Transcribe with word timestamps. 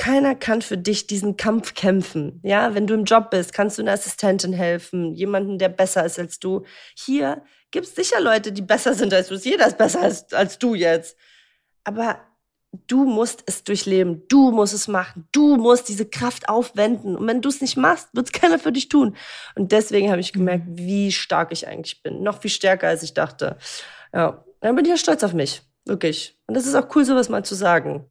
keiner 0.00 0.34
kann 0.34 0.62
für 0.62 0.78
dich 0.78 1.06
diesen 1.06 1.36
Kampf 1.36 1.74
kämpfen. 1.74 2.40
Ja, 2.42 2.74
wenn 2.74 2.86
du 2.86 2.94
im 2.94 3.04
Job 3.04 3.28
bist, 3.30 3.52
kannst 3.52 3.76
du 3.76 3.82
einer 3.82 3.92
Assistentin 3.92 4.54
helfen, 4.54 5.14
jemanden, 5.14 5.58
der 5.58 5.68
besser 5.68 6.06
ist 6.06 6.18
als 6.18 6.38
du. 6.38 6.64
Hier 6.96 7.44
gibt 7.70 7.86
es 7.86 7.94
sicher 7.94 8.18
Leute, 8.18 8.50
die 8.50 8.62
besser 8.62 8.94
sind 8.94 9.12
als 9.12 9.28
du. 9.28 9.34
Jeder 9.34 9.66
ist 9.66 9.76
besser 9.76 10.00
als, 10.00 10.32
als 10.32 10.58
du 10.58 10.74
jetzt. 10.74 11.18
Aber 11.84 12.18
du 12.86 13.04
musst 13.04 13.42
es 13.44 13.62
durchleben. 13.62 14.22
Du 14.28 14.52
musst 14.52 14.72
es 14.72 14.88
machen. 14.88 15.28
Du 15.32 15.56
musst 15.56 15.90
diese 15.90 16.06
Kraft 16.06 16.48
aufwenden. 16.48 17.14
Und 17.14 17.26
wenn 17.26 17.42
du 17.42 17.50
es 17.50 17.60
nicht 17.60 17.76
machst, 17.76 18.08
wird 18.14 18.28
es 18.28 18.32
keiner 18.40 18.58
für 18.58 18.72
dich 18.72 18.88
tun. 18.88 19.14
Und 19.54 19.70
deswegen 19.70 20.10
habe 20.10 20.22
ich 20.22 20.32
gemerkt, 20.32 20.66
mhm. 20.66 20.78
wie 20.78 21.12
stark 21.12 21.52
ich 21.52 21.68
eigentlich 21.68 22.02
bin. 22.02 22.22
Noch 22.22 22.40
viel 22.40 22.50
stärker, 22.50 22.88
als 22.88 23.02
ich 23.02 23.12
dachte. 23.12 23.58
Ja, 24.14 24.46
dann 24.62 24.76
bin 24.76 24.86
ich 24.86 24.90
ja 24.92 24.96
stolz 24.96 25.22
auf 25.24 25.34
mich. 25.34 25.60
Wirklich. 25.84 26.38
Und 26.46 26.54
das 26.54 26.64
ist 26.64 26.74
auch 26.74 26.88
cool, 26.96 27.04
sowas 27.04 27.28
mal 27.28 27.44
zu 27.44 27.54
sagen. 27.54 28.10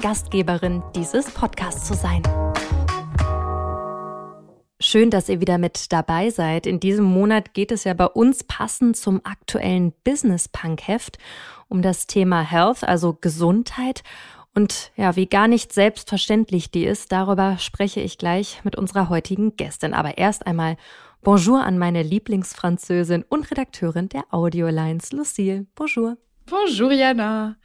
Gastgeberin 0.00 0.82
dieses 0.94 1.30
Podcasts 1.30 1.86
zu 1.86 1.94
sein. 1.94 2.22
Schön, 4.80 5.10
dass 5.10 5.28
ihr 5.28 5.40
wieder 5.40 5.58
mit 5.58 5.92
dabei 5.92 6.30
seid. 6.30 6.66
In 6.66 6.78
diesem 6.78 7.04
Monat 7.04 7.52
geht 7.52 7.72
es 7.72 7.82
ja 7.82 7.94
bei 7.94 8.06
uns 8.06 8.44
passend 8.44 8.96
zum 8.96 9.20
aktuellen 9.24 9.92
Business 10.04 10.48
Punk 10.48 10.86
Heft 10.86 11.18
um 11.68 11.82
das 11.82 12.06
Thema 12.06 12.42
Health, 12.42 12.84
also 12.84 13.12
Gesundheit. 13.20 14.02
Und 14.54 14.92
ja, 14.96 15.16
wie 15.16 15.26
gar 15.26 15.48
nicht 15.48 15.72
selbstverständlich 15.72 16.70
die 16.70 16.84
ist, 16.84 17.10
darüber 17.10 17.58
spreche 17.58 18.00
ich 18.00 18.18
gleich 18.18 18.60
mit 18.64 18.76
unserer 18.76 19.08
heutigen 19.08 19.56
Gästin. 19.56 19.94
Aber 19.94 20.16
erst 20.16 20.46
einmal 20.46 20.76
Bonjour 21.22 21.64
an 21.64 21.78
meine 21.78 22.04
Lieblingsfranzösin 22.04 23.24
und 23.28 23.50
Redakteurin 23.50 24.08
der 24.08 24.22
Audiolines, 24.30 25.10
Lucille. 25.10 25.66
Bonjour. 25.74 26.16
Bonjour, 26.46 26.92
Jana. 26.92 27.56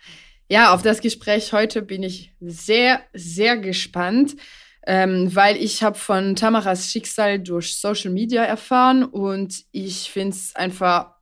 Ja, 0.50 0.74
auf 0.74 0.82
das 0.82 1.02
Gespräch 1.02 1.54
heute 1.54 1.82
bin 1.82 2.04
ich 2.04 2.34
sehr, 2.40 3.02
sehr 3.14 3.58
gespannt, 3.58 4.36
ähm, 4.86 5.34
weil 5.34 5.58
ich 5.58 5.84
habe 5.84 5.98
von 5.98 6.36
Tamaras 6.36 6.92
Schicksal 6.92 7.40
durch 7.40 7.78
Social 7.78 8.12
Media 8.12 8.44
erfahren 8.44 9.04
und 9.04 9.64
ich 9.72 10.12
finde 10.12 10.36
es 10.36 10.56
einfach 10.56 11.14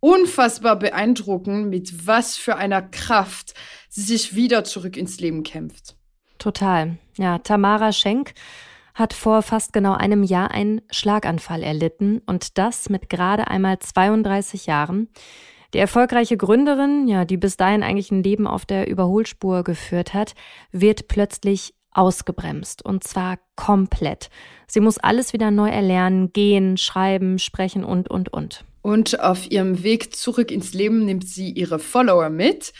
unfassbar 0.00 0.76
beeindruckend, 0.76 1.68
mit 1.68 2.06
was 2.06 2.36
für 2.36 2.56
einer 2.56 2.82
Kraft 2.82 3.54
sie 3.88 4.02
sich 4.02 4.34
wieder 4.34 4.64
zurück 4.64 4.96
ins 4.96 5.20
Leben 5.20 5.44
kämpft. 5.44 5.96
Total. 6.38 6.96
Ja, 7.18 7.38
Tamara 7.38 7.92
Schenk 7.92 8.34
hat 8.94 9.12
vor 9.12 9.42
fast 9.42 9.72
genau 9.72 9.94
einem 9.94 10.22
Jahr 10.22 10.50
einen 10.50 10.80
Schlaganfall 10.90 11.62
erlitten 11.62 12.20
und 12.26 12.58
das 12.58 12.88
mit 12.88 13.08
gerade 13.08 13.46
einmal 13.46 13.78
32 13.78 14.66
Jahren. 14.66 15.08
Die 15.74 15.78
erfolgreiche 15.78 16.36
Gründerin, 16.36 17.08
ja, 17.08 17.24
die 17.24 17.38
bis 17.38 17.56
dahin 17.56 17.82
eigentlich 17.82 18.10
ein 18.10 18.22
Leben 18.22 18.46
auf 18.46 18.66
der 18.66 18.88
Überholspur 18.88 19.64
geführt 19.64 20.12
hat, 20.12 20.34
wird 20.70 21.08
plötzlich 21.08 21.74
ausgebremst 21.92 22.84
und 22.84 23.04
zwar 23.04 23.38
komplett. 23.56 24.30
Sie 24.66 24.80
muss 24.80 24.98
alles 24.98 25.32
wieder 25.32 25.50
neu 25.50 25.68
erlernen, 25.68 26.32
gehen, 26.32 26.76
schreiben, 26.76 27.38
sprechen 27.38 27.84
und, 27.84 28.10
und, 28.10 28.32
und. 28.32 28.64
Und 28.82 29.20
auf 29.20 29.50
ihrem 29.50 29.82
Weg 29.82 30.14
zurück 30.14 30.50
ins 30.50 30.74
Leben 30.74 31.04
nimmt 31.04 31.26
sie 31.26 31.50
ihre 31.50 31.78
Follower 31.78 32.30
mit, 32.30 32.72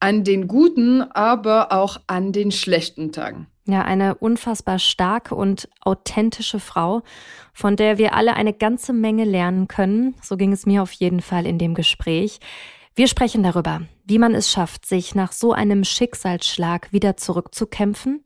an 0.00 0.24
den 0.24 0.48
guten, 0.48 1.02
aber 1.02 1.72
auch 1.72 2.00
an 2.06 2.32
den 2.32 2.50
schlechten 2.50 3.12
Tagen. 3.12 3.46
Ja, 3.64 3.82
eine 3.82 4.16
unfassbar 4.16 4.80
starke 4.80 5.36
und 5.36 5.68
authentische 5.80 6.58
Frau, 6.58 7.02
von 7.52 7.76
der 7.76 7.96
wir 7.96 8.14
alle 8.14 8.34
eine 8.34 8.52
ganze 8.52 8.92
Menge 8.92 9.24
lernen 9.24 9.68
können. 9.68 10.16
So 10.20 10.36
ging 10.36 10.52
es 10.52 10.66
mir 10.66 10.82
auf 10.82 10.92
jeden 10.92 11.20
Fall 11.20 11.46
in 11.46 11.58
dem 11.58 11.74
Gespräch. 11.74 12.40
Wir 12.96 13.06
sprechen 13.06 13.44
darüber, 13.44 13.82
wie 14.04 14.18
man 14.18 14.34
es 14.34 14.50
schafft, 14.50 14.84
sich 14.84 15.14
nach 15.14 15.30
so 15.30 15.52
einem 15.52 15.84
Schicksalsschlag 15.84 16.92
wieder 16.92 17.16
zurückzukämpfen. 17.16 18.24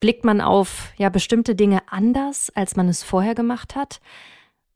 Blickt 0.00 0.24
man 0.24 0.40
auf 0.40 0.92
ja 0.96 1.10
bestimmte 1.10 1.54
Dinge 1.54 1.82
anders, 1.90 2.50
als 2.54 2.74
man 2.74 2.88
es 2.88 3.02
vorher 3.02 3.34
gemacht 3.34 3.76
hat? 3.76 4.00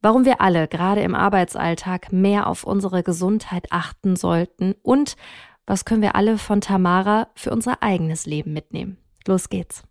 Warum 0.02 0.26
wir 0.26 0.42
alle 0.42 0.68
gerade 0.68 1.00
im 1.00 1.14
Arbeitsalltag 1.14 2.12
mehr 2.12 2.46
auf 2.46 2.64
unsere 2.64 3.02
Gesundheit 3.02 3.68
achten 3.70 4.16
sollten 4.16 4.74
und 4.82 5.16
was 5.66 5.86
können 5.86 6.02
wir 6.02 6.14
alle 6.14 6.36
von 6.36 6.60
Tamara 6.60 7.28
für 7.34 7.50
unser 7.50 7.82
eigenes 7.82 8.26
Leben 8.26 8.52
mitnehmen? 8.52 8.98
Los 9.26 9.48
geht's. 9.48 9.82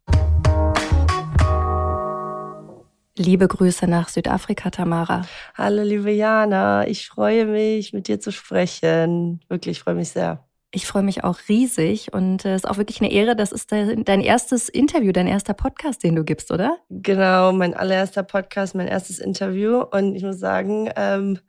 Liebe 3.17 3.47
Grüße 3.47 3.87
nach 3.87 4.09
Südafrika, 4.09 4.69
Tamara. 4.69 5.23
Hallo, 5.55 5.81
liebe 5.83 6.11
Jana. 6.11 6.87
Ich 6.87 7.07
freue 7.07 7.45
mich, 7.45 7.93
mit 7.93 8.07
dir 8.07 8.19
zu 8.19 8.31
sprechen. 8.31 9.41
Wirklich, 9.49 9.77
ich 9.77 9.83
freue 9.83 9.95
mich 9.95 10.09
sehr. 10.09 10.45
Ich 10.71 10.87
freue 10.87 11.03
mich 11.03 11.23
auch 11.23 11.37
riesig 11.49 12.13
und 12.13 12.45
es 12.45 12.63
ist 12.63 12.67
auch 12.67 12.77
wirklich 12.77 13.01
eine 13.01 13.11
Ehre. 13.11 13.35
Das 13.35 13.51
ist 13.51 13.71
dein 13.71 14.21
erstes 14.21 14.69
Interview, 14.69 15.11
dein 15.11 15.27
erster 15.27 15.53
Podcast, 15.53 16.03
den 16.03 16.15
du 16.15 16.23
gibst, 16.23 16.51
oder? 16.51 16.77
Genau, 16.89 17.51
mein 17.53 17.75
allererster 17.75 18.23
Podcast, 18.23 18.73
mein 18.73 18.87
erstes 18.87 19.19
Interview. 19.19 19.83
Und 19.83 20.15
ich 20.15 20.23
muss 20.23 20.39
sagen, 20.39 20.89
ähm, 20.95 21.39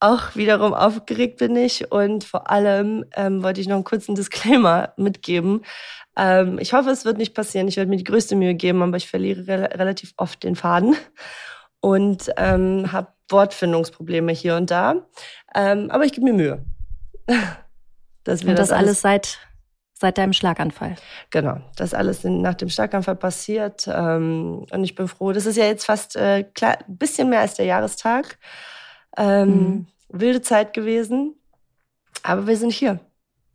auch 0.00 0.34
wiederum 0.34 0.72
aufgeregt 0.74 1.38
bin 1.38 1.54
ich 1.54 1.92
und 1.92 2.24
vor 2.24 2.50
allem 2.50 3.04
ähm, 3.14 3.42
wollte 3.42 3.60
ich 3.60 3.68
noch 3.68 3.76
einen 3.76 3.84
kurzen 3.84 4.14
Disclaimer 4.14 4.92
mitgeben. 4.96 5.62
Ähm, 6.16 6.58
ich 6.58 6.72
hoffe, 6.72 6.90
es 6.90 7.04
wird 7.04 7.18
nicht 7.18 7.34
passieren. 7.34 7.68
Ich 7.68 7.76
werde 7.76 7.90
mir 7.90 7.98
die 7.98 8.04
größte 8.04 8.34
Mühe 8.34 8.54
geben, 8.54 8.82
aber 8.82 8.96
ich 8.96 9.08
verliere 9.08 9.46
re 9.46 9.78
relativ 9.78 10.14
oft 10.16 10.42
den 10.42 10.56
Faden 10.56 10.96
und 11.80 12.30
ähm, 12.36 12.90
habe 12.90 13.08
Wortfindungsprobleme 13.28 14.32
hier 14.32 14.56
und 14.56 14.70
da. 14.70 14.96
Ähm, 15.54 15.90
aber 15.90 16.04
ich 16.04 16.12
gebe 16.12 16.24
mir 16.24 16.32
Mühe. 16.32 16.64
dass 18.24 18.42
wir 18.42 18.50
und 18.50 18.58
das, 18.58 18.70
das 18.70 18.78
alles 18.78 19.00
seit 19.02 19.38
seit 20.00 20.16
deinem 20.16 20.32
Schlaganfall. 20.32 20.96
Genau, 21.28 21.60
das 21.76 21.92
alles 21.92 22.24
nach 22.24 22.54
dem 22.54 22.70
Schlaganfall 22.70 23.16
passiert. 23.16 23.86
Ähm, 23.86 24.64
und 24.70 24.82
ich 24.82 24.94
bin 24.94 25.08
froh. 25.08 25.32
Das 25.32 25.44
ist 25.44 25.56
ja 25.56 25.66
jetzt 25.66 25.84
fast 25.84 26.16
äh, 26.16 26.42
klar, 26.42 26.78
ein 26.88 26.96
bisschen 26.96 27.28
mehr 27.28 27.40
als 27.40 27.54
der 27.54 27.66
Jahrestag. 27.66 28.38
Ähm, 29.16 29.48
mhm. 29.48 29.86
Wilde 30.08 30.42
Zeit 30.42 30.72
gewesen. 30.72 31.34
Aber 32.22 32.46
wir 32.46 32.56
sind 32.56 32.72
hier. 32.72 33.00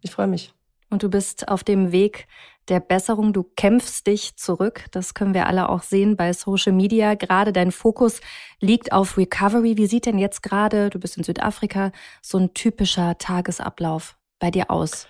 Ich 0.02 0.12
freue 0.12 0.28
mich. 0.28 0.54
Und 0.90 1.04
du 1.04 1.10
bist 1.10 1.48
auf 1.48 1.64
dem 1.64 1.92
Weg 1.92 2.28
der 2.68 2.80
Besserung. 2.80 3.34
Du 3.34 3.44
kämpfst 3.44 4.08
dich 4.08 4.38
zurück. 4.38 4.86
Das 4.92 5.14
können 5.14 5.34
wir 5.34 5.48
alle 5.48 5.70
auch 5.70 5.84
sehen 5.84 6.16
bei 6.16 6.34
Social 6.34 6.74
Media. 6.74 7.16
Gerade 7.16 7.52
dein 7.54 7.72
Fokus 7.72 8.22
liegt 8.60 8.92
auf 8.92 9.18
Recovery. 9.18 9.78
Wie 9.78 9.88
sieht 9.88 10.06
denn 10.06 10.18
jetzt 10.18 10.42
gerade, 10.42 10.90
du 10.90 11.00
bist 11.00 11.18
in 11.18 11.24
Südafrika, 11.24 11.92
so 12.22 12.38
ein 12.38 12.54
typischer 12.54 13.18
Tagesablauf 13.18 14.18
bei 14.46 14.52
dir 14.52 14.70
aus? 14.70 15.08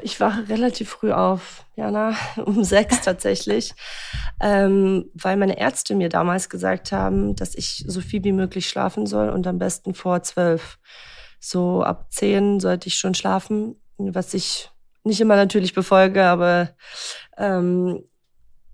Ich 0.00 0.20
wache 0.20 0.48
relativ 0.48 0.90
früh 0.90 1.10
auf, 1.10 1.64
Jana, 1.74 2.14
um 2.36 2.62
sechs 2.62 3.00
tatsächlich, 3.00 3.74
ähm, 4.40 5.10
weil 5.12 5.36
meine 5.36 5.58
Ärzte 5.58 5.96
mir 5.96 6.08
damals 6.08 6.48
gesagt 6.48 6.92
haben, 6.92 7.34
dass 7.34 7.56
ich 7.56 7.82
so 7.88 8.00
viel 8.00 8.22
wie 8.22 8.30
möglich 8.30 8.68
schlafen 8.68 9.06
soll 9.06 9.30
und 9.30 9.44
am 9.48 9.58
besten 9.58 9.92
vor 9.92 10.22
zwölf. 10.22 10.78
So 11.40 11.82
ab 11.82 12.12
zehn 12.12 12.60
sollte 12.60 12.86
ich 12.86 12.94
schon 12.94 13.14
schlafen, 13.14 13.74
was 13.98 14.34
ich 14.34 14.70
nicht 15.02 15.20
immer 15.20 15.34
natürlich 15.34 15.74
befolge, 15.74 16.24
aber 16.24 16.70
ähm, 17.36 18.04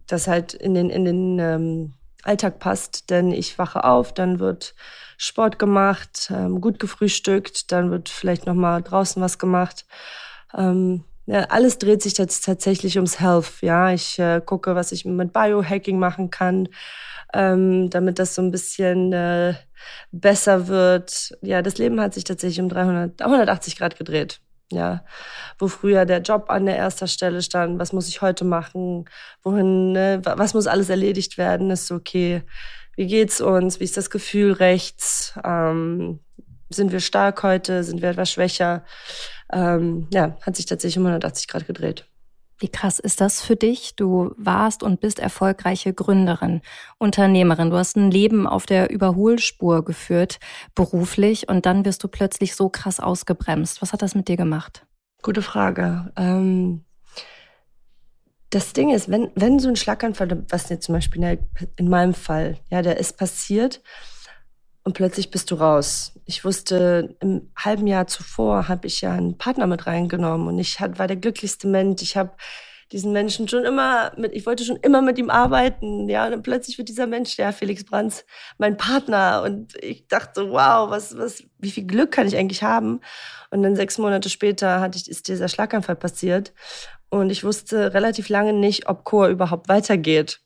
das 0.08 0.28
halt 0.28 0.52
in 0.52 0.75
den, 0.75 0.90
in 0.90 1.06
den 1.06 1.38
ähm, 1.38 1.94
Alltag 2.22 2.58
passt. 2.58 3.08
Denn 3.08 3.32
ich 3.32 3.58
wache 3.58 3.84
auf, 3.84 4.12
dann 4.12 4.40
wird 4.40 4.75
Sport 5.22 5.58
gemacht, 5.60 6.32
ähm, 6.34 6.60
gut 6.60 6.80
gefrühstückt, 6.80 7.70
dann 7.70 7.92
wird 7.92 8.08
vielleicht 8.08 8.46
noch 8.46 8.54
mal 8.54 8.82
draußen 8.82 9.22
was 9.22 9.38
gemacht. 9.38 9.86
Ähm, 10.52 11.04
ja, 11.26 11.42
alles 11.44 11.78
dreht 11.78 12.02
sich 12.02 12.19
jetzt 12.19 12.44
tatsächlich 12.44 12.96
ums 12.96 13.20
Health. 13.20 13.60
Ja, 13.60 13.92
ich 13.92 14.19
äh, 14.19 14.40
gucke, 14.44 14.74
was 14.74 14.90
ich 14.90 15.04
mit 15.04 15.32
Biohacking 15.32 15.96
machen 15.96 16.30
kann, 16.30 16.69
ähm, 17.32 17.88
damit 17.88 18.19
das 18.19 18.34
so 18.34 18.42
ein 18.42 18.50
bisschen 18.50 19.12
äh, 19.12 19.54
besser 20.10 20.66
wird. 20.66 21.32
Ja, 21.40 21.62
das 21.62 21.78
Leben 21.78 22.00
hat 22.00 22.14
sich 22.14 22.24
tatsächlich 22.24 22.60
um 22.60 22.69
300, 22.69 23.22
180 23.22 23.76
Grad 23.78 23.96
gedreht. 23.96 24.40
Ja, 24.72 25.04
wo 25.58 25.69
früher 25.69 26.04
der 26.06 26.22
Job 26.22 26.46
an 26.48 26.66
der 26.66 26.76
erster 26.76 27.06
Stelle 27.06 27.42
stand, 27.42 27.78
was 27.78 27.92
muss 27.92 28.08
ich 28.08 28.22
heute 28.22 28.44
machen, 28.44 29.04
wohin, 29.42 29.92
ne, 29.92 30.22
was 30.24 30.54
muss 30.54 30.66
alles 30.66 30.88
erledigt 30.88 31.36
werden, 31.36 31.70
ist 31.70 31.92
okay. 31.92 32.42
Wie 32.96 33.06
geht's 33.06 33.40
uns? 33.40 33.80
Wie 33.80 33.84
ist 33.84 33.96
das 33.96 34.10
Gefühl 34.10 34.52
rechts? 34.52 35.34
Ähm, 35.44 36.20
sind 36.70 36.92
wir 36.92 37.00
stark 37.00 37.42
heute? 37.42 37.84
Sind 37.84 38.02
wir 38.02 38.10
etwas 38.10 38.30
schwächer? 38.30 38.84
Ähm, 39.52 40.08
ja, 40.12 40.36
hat 40.42 40.56
sich 40.56 40.66
tatsächlich 40.66 40.98
um 40.98 41.06
180 41.06 41.48
Grad 41.48 41.66
gedreht. 41.66 42.06
Wie 42.58 42.68
krass 42.68 43.00
ist 43.00 43.20
das 43.20 43.42
für 43.42 43.56
dich? 43.56 43.96
Du 43.96 44.34
warst 44.36 44.84
und 44.84 45.00
bist 45.00 45.18
erfolgreiche 45.18 45.92
Gründerin, 45.92 46.60
Unternehmerin. 46.98 47.70
Du 47.70 47.76
hast 47.76 47.96
ein 47.96 48.10
Leben 48.10 48.46
auf 48.46 48.66
der 48.66 48.90
Überholspur 48.90 49.84
geführt, 49.84 50.38
beruflich, 50.76 51.48
und 51.48 51.66
dann 51.66 51.84
wirst 51.84 52.04
du 52.04 52.08
plötzlich 52.08 52.54
so 52.54 52.68
krass 52.68 53.00
ausgebremst. 53.00 53.82
Was 53.82 53.92
hat 53.92 54.00
das 54.00 54.14
mit 54.14 54.28
dir 54.28 54.36
gemacht? 54.36 54.86
Gute 55.22 55.42
Frage. 55.42 56.12
Ähm, 56.16 56.84
das 58.52 58.75
Ding 58.75 58.90
ist, 58.90 59.10
wenn, 59.10 59.31
wenn 59.34 59.58
so 59.58 59.69
ein 59.69 59.76
Schlaganfall, 59.76 60.44
was 60.50 60.69
jetzt 60.69 60.84
zum 60.84 60.94
Beispiel 60.94 61.38
in 61.76 61.88
meinem 61.88 62.12
Fall, 62.12 62.58
ja, 62.70 62.82
der 62.82 62.99
ist 62.99 63.16
passiert 63.16 63.81
und 64.84 64.93
plötzlich 64.93 65.31
bist 65.31 65.50
du 65.50 65.54
raus. 65.54 66.12
Ich 66.26 66.44
wusste, 66.44 67.16
im 67.20 67.50
halben 67.56 67.87
Jahr 67.87 68.06
zuvor 68.06 68.69
habe 68.69 68.87
ich 68.87 69.00
ja 69.00 69.12
einen 69.12 69.38
Partner 69.38 69.66
mit 69.66 69.87
reingenommen 69.87 70.49
und 70.49 70.58
ich 70.58 70.78
war 70.81 71.06
der 71.06 71.16
glücklichste 71.16 71.66
Mensch. 71.66 72.02
Ich 72.02 72.19
habe 72.19 72.32
diesen 72.93 73.12
Menschen 73.12 73.49
schon 73.49 73.64
immer 73.64 74.12
mit, 74.19 74.34
ich 74.34 74.44
wollte 74.44 74.64
schon 74.64 74.76
immer 74.76 75.00
mit 75.00 75.16
ihm 75.16 75.31
arbeiten, 75.31 76.10
ja, 76.10 76.26
und 76.26 76.32
dann 76.32 76.43
plötzlich 76.43 76.76
wird 76.76 76.90
dieser 76.90 77.06
Mensch, 77.06 77.37
der 77.37 77.55
Felix 77.55 77.84
Brands, 77.84 78.26
mein 78.58 78.76
Partner 78.76 79.44
und 79.46 79.82
ich 79.82 80.08
dachte, 80.08 80.50
wow, 80.50 80.90
was, 80.90 81.16
was, 81.16 81.43
wie 81.58 81.70
viel 81.70 81.87
Glück 81.87 82.10
kann 82.10 82.26
ich 82.26 82.37
eigentlich 82.37 82.62
haben? 82.62 83.00
Und 83.50 83.62
dann 83.62 83.76
sechs 83.76 83.96
Monate 83.96 84.28
später 84.28 84.81
hatte 84.81 84.98
ich, 84.98 85.08
ist 85.08 85.28
dieser 85.28 85.48
Schlaganfall 85.48 85.96
passiert 85.96 86.52
und 87.12 87.28
ich 87.28 87.44
wusste 87.44 87.92
relativ 87.92 88.30
lange 88.30 88.54
nicht, 88.54 88.88
ob 88.88 89.04
Chor 89.04 89.28
überhaupt 89.28 89.68
weitergeht. 89.68 90.40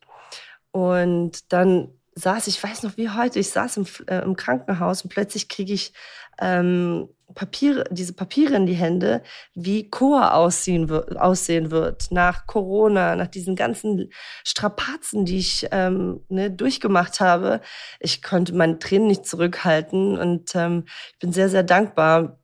Und 0.73 1.53
dann 1.53 1.93
saß, 2.17 2.49
ich 2.49 2.61
weiß 2.61 2.83
noch 2.83 2.97
wie 2.97 3.09
heute, 3.09 3.39
ich 3.39 3.51
saß 3.51 3.77
im, 3.77 3.87
äh, 4.09 4.23
im 4.23 4.35
Krankenhaus 4.35 5.03
und 5.03 5.11
plötzlich 5.11 5.49
kriege 5.49 5.73
ich 5.73 5.93
ähm, 6.41 7.09
Papiere, 7.37 7.85
diese 7.93 8.15
Papiere 8.15 8.57
in 8.57 8.67
die 8.67 8.75
Hände, 8.75 9.23
wie 9.55 9.91
Chor 9.91 10.35
aussehen, 10.35 10.89
wird, 10.89 11.17
aussehen 11.17 11.71
wird 11.71 12.11
nach 12.11 12.49
Corona, 12.49 13.15
nach 13.15 13.29
diesen 13.29 13.55
ganzen 13.55 14.11
Strapazen, 14.45 15.25
die 15.25 15.39
ich 15.39 15.69
ähm, 15.71 16.25
ne, 16.29 16.51
durchgemacht 16.51 17.21
habe. 17.21 17.61
Ich 18.01 18.23
konnte 18.23 18.55
meine 18.57 18.81
Tränen 18.81 19.07
nicht 19.07 19.25
zurückhalten 19.25 20.19
und 20.19 20.57
ähm, 20.57 20.85
ich 21.13 21.19
bin 21.21 21.33
sehr, 21.33 21.49
sehr 21.49 21.63
dankbar, 21.63 22.41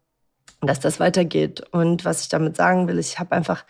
dass 0.61 0.79
das 0.79 1.01
weitergeht. 1.01 1.65
Und 1.73 2.05
was 2.05 2.23
ich 2.23 2.29
damit 2.29 2.57
sagen 2.57 2.87
will, 2.87 3.01
ich 3.01 3.19
habe 3.19 3.33
einfach 3.33 3.65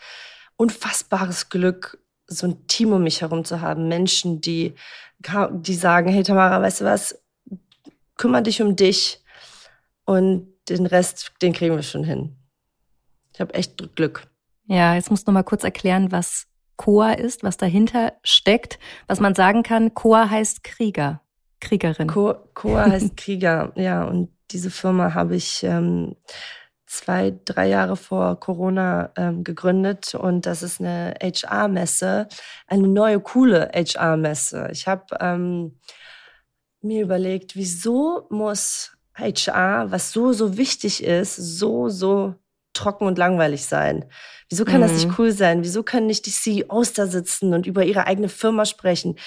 unfassbares 0.57 1.49
Glück, 1.49 1.99
so 2.27 2.47
ein 2.47 2.67
Team 2.67 2.93
um 2.93 3.03
mich 3.03 3.21
herum 3.21 3.45
zu 3.45 3.61
haben. 3.61 3.87
Menschen, 3.87 4.41
die, 4.41 4.73
die 5.51 5.75
sagen, 5.75 6.09
hey 6.09 6.23
Tamara, 6.23 6.61
weißt 6.61 6.81
du 6.81 6.85
was, 6.85 7.21
kümmere 8.17 8.43
dich 8.43 8.61
um 8.61 8.75
dich 8.75 9.21
und 10.05 10.47
den 10.69 10.85
Rest, 10.85 11.33
den 11.41 11.53
kriegen 11.53 11.75
wir 11.75 11.83
schon 11.83 12.03
hin. 12.03 12.35
Ich 13.33 13.41
habe 13.41 13.53
echt 13.53 13.95
Glück. 13.95 14.27
Ja, 14.65 14.95
jetzt 14.95 15.09
musst 15.09 15.27
du 15.27 15.31
mal 15.31 15.43
kurz 15.43 15.63
erklären, 15.63 16.11
was 16.11 16.47
Koa 16.77 17.13
ist, 17.13 17.43
was 17.43 17.57
dahinter 17.57 18.13
steckt. 18.23 18.79
Was 19.07 19.19
man 19.19 19.35
sagen 19.35 19.63
kann, 19.63 19.93
Koa 19.93 20.29
heißt 20.29 20.63
Krieger, 20.63 21.21
Kriegerin. 21.59 22.07
Koa 22.07 22.89
heißt 22.89 23.17
Krieger, 23.17 23.71
ja. 23.75 24.05
Und 24.05 24.29
diese 24.51 24.71
Firma 24.71 25.13
habe 25.13 25.35
ich 25.35 25.63
ähm, 25.63 26.15
zwei, 26.93 27.33
drei 27.45 27.67
Jahre 27.69 27.95
vor 27.97 28.39
Corona 28.39 29.11
ähm, 29.17 29.43
gegründet 29.43 30.13
und 30.13 30.45
das 30.45 30.61
ist 30.61 30.79
eine 30.79 31.15
HR-Messe, 31.21 32.27
eine 32.67 32.87
neue, 32.87 33.19
coole 33.19 33.71
HR-Messe. 33.73 34.69
Ich 34.71 34.87
habe 34.87 35.05
ähm, 35.19 35.79
mir 36.81 37.01
überlegt, 37.01 37.55
wieso 37.55 38.27
muss 38.29 38.95
HR, 39.15 39.91
was 39.91 40.11
so, 40.11 40.33
so 40.33 40.57
wichtig 40.57 41.03
ist, 41.03 41.35
so, 41.35 41.89
so 41.89 42.35
trocken 42.73 43.07
und 43.07 43.17
langweilig 43.17 43.65
sein? 43.65 44.05
Wieso 44.49 44.65
kann 44.65 44.77
mhm. 44.77 44.81
das 44.81 44.93
nicht 44.93 45.07
mhm. 45.07 45.15
cool 45.17 45.31
sein? 45.31 45.63
Wieso 45.63 45.83
können 45.83 46.07
nicht 46.07 46.25
die 46.25 46.31
CEOs 46.31 46.93
da 46.93 47.07
sitzen 47.07 47.53
und 47.53 47.65
über 47.65 47.83
ihre 47.83 48.07
eigene 48.07 48.29
Firma 48.29 48.65
sprechen? 48.65 49.17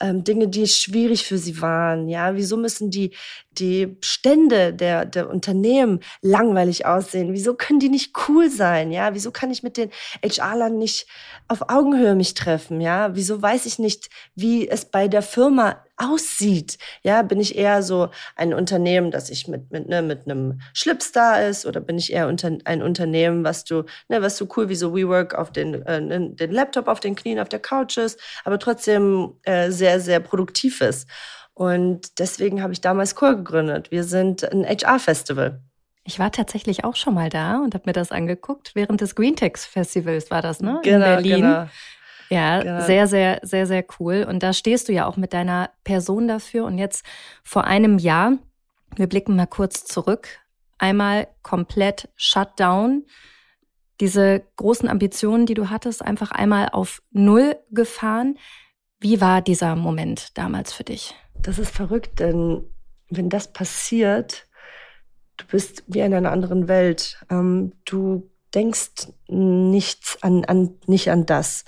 Ähm, 0.00 0.24
Dinge, 0.24 0.48
die 0.48 0.66
schwierig 0.66 1.24
für 1.24 1.38
sie 1.38 1.60
waren. 1.60 2.08
Ja, 2.08 2.34
wieso 2.36 2.56
müssen 2.56 2.90
die, 2.90 3.14
die 3.52 3.96
Stände 4.00 4.72
der, 4.72 5.04
der 5.04 5.28
Unternehmen 5.28 6.00
langweilig 6.22 6.86
aussehen? 6.86 7.32
Wieso 7.32 7.54
können 7.54 7.80
die 7.80 7.88
nicht 7.88 8.14
cool 8.28 8.50
sein? 8.50 8.92
Ja, 8.92 9.14
wieso 9.14 9.30
kann 9.30 9.50
ich 9.50 9.62
mit 9.62 9.76
den 9.76 9.90
HR-Lern 10.22 10.78
nicht 10.78 11.06
auf 11.48 11.68
Augenhöhe 11.68 12.14
mich 12.14 12.34
treffen? 12.34 12.80
Ja, 12.80 13.14
wieso 13.14 13.40
weiß 13.40 13.66
ich 13.66 13.78
nicht, 13.78 14.08
wie 14.34 14.68
es 14.68 14.84
bei 14.84 15.08
der 15.08 15.22
Firma 15.22 15.82
aussieht. 15.96 16.78
Ja, 17.02 17.22
bin 17.22 17.40
ich 17.40 17.56
eher 17.56 17.82
so 17.82 18.10
ein 18.36 18.52
Unternehmen, 18.52 19.10
das 19.10 19.30
ich 19.30 19.48
mit 19.48 19.70
mit 19.72 19.88
ne, 19.88 20.02
mit 20.02 20.26
einem 20.26 20.60
Schlips 20.74 21.12
da 21.12 21.36
ist, 21.36 21.64
oder 21.64 21.80
bin 21.80 21.96
ich 21.96 22.12
eher 22.12 22.28
unter, 22.28 22.58
ein 22.64 22.82
Unternehmen, 22.82 23.44
was 23.44 23.64
du 23.64 23.84
ne, 24.08 24.20
was 24.22 24.36
so 24.36 24.46
cool 24.56 24.65
wie 24.68 24.74
so 24.74 24.94
WeWork 24.94 25.34
auf 25.34 25.52
den 25.52 25.74
äh, 25.86 26.00
den 26.00 26.50
Laptop 26.50 26.88
auf 26.88 27.00
den 27.00 27.14
Knien 27.14 27.38
auf 27.38 27.48
der 27.48 27.60
Couch 27.60 27.96
ist, 27.96 28.20
aber 28.44 28.58
trotzdem 28.58 29.34
äh, 29.42 29.70
sehr 29.70 30.00
sehr 30.00 30.20
produktiv 30.20 30.80
ist. 30.80 31.08
Und 31.54 32.18
deswegen 32.18 32.62
habe 32.62 32.74
ich 32.74 32.82
damals 32.82 33.14
Core 33.14 33.36
gegründet. 33.36 33.90
Wir 33.90 34.04
sind 34.04 34.44
ein 34.44 34.64
HR-Festival. 34.66 35.62
Ich 36.04 36.18
war 36.18 36.30
tatsächlich 36.30 36.84
auch 36.84 36.96
schon 36.96 37.14
mal 37.14 37.30
da 37.30 37.58
und 37.58 37.74
habe 37.74 37.84
mir 37.86 37.94
das 37.94 38.12
angeguckt. 38.12 38.72
Während 38.74 39.00
des 39.00 39.14
Greentex 39.14 39.64
Festivals 39.64 40.30
war 40.30 40.42
das, 40.42 40.60
ne? 40.60 40.80
Genau, 40.84 40.96
In 40.96 41.00
Berlin. 41.00 41.40
Genau. 41.40 41.66
Ja, 42.28 42.60
genau. 42.60 42.80
sehr, 42.84 43.06
sehr, 43.06 43.40
sehr, 43.42 43.66
sehr 43.66 43.84
cool. 43.98 44.26
Und 44.28 44.42
da 44.42 44.52
stehst 44.52 44.88
du 44.88 44.92
ja 44.92 45.06
auch 45.06 45.16
mit 45.16 45.32
deiner 45.32 45.70
Person 45.82 46.28
dafür. 46.28 46.64
Und 46.64 46.78
jetzt 46.78 47.04
vor 47.42 47.64
einem 47.64 47.98
Jahr, 47.98 48.32
wir 48.96 49.08
blicken 49.08 49.36
mal 49.36 49.46
kurz 49.46 49.84
zurück, 49.84 50.28
einmal 50.78 51.28
komplett 51.42 52.08
Shutdown. 52.16 53.04
Diese 54.00 54.42
großen 54.56 54.88
Ambitionen, 54.88 55.46
die 55.46 55.54
du 55.54 55.70
hattest, 55.70 56.02
einfach 56.02 56.30
einmal 56.30 56.68
auf 56.70 57.02
Null 57.10 57.56
gefahren. 57.70 58.38
Wie 59.00 59.20
war 59.20 59.42
dieser 59.42 59.76
Moment 59.76 60.36
damals 60.36 60.72
für 60.72 60.84
dich? 60.84 61.14
Das 61.34 61.58
ist 61.58 61.70
verrückt, 61.70 62.20
denn 62.20 62.64
wenn 63.08 63.28
das 63.28 63.52
passiert, 63.52 64.46
du 65.36 65.46
bist 65.46 65.84
wie 65.86 66.00
in 66.00 66.14
einer 66.14 66.32
anderen 66.32 66.68
Welt. 66.68 67.18
Ähm, 67.30 67.72
du 67.84 68.30
denkst 68.54 69.08
nichts 69.28 70.22
an, 70.22 70.44
an, 70.44 70.74
nicht 70.86 71.10
an 71.10 71.26
das. 71.26 71.64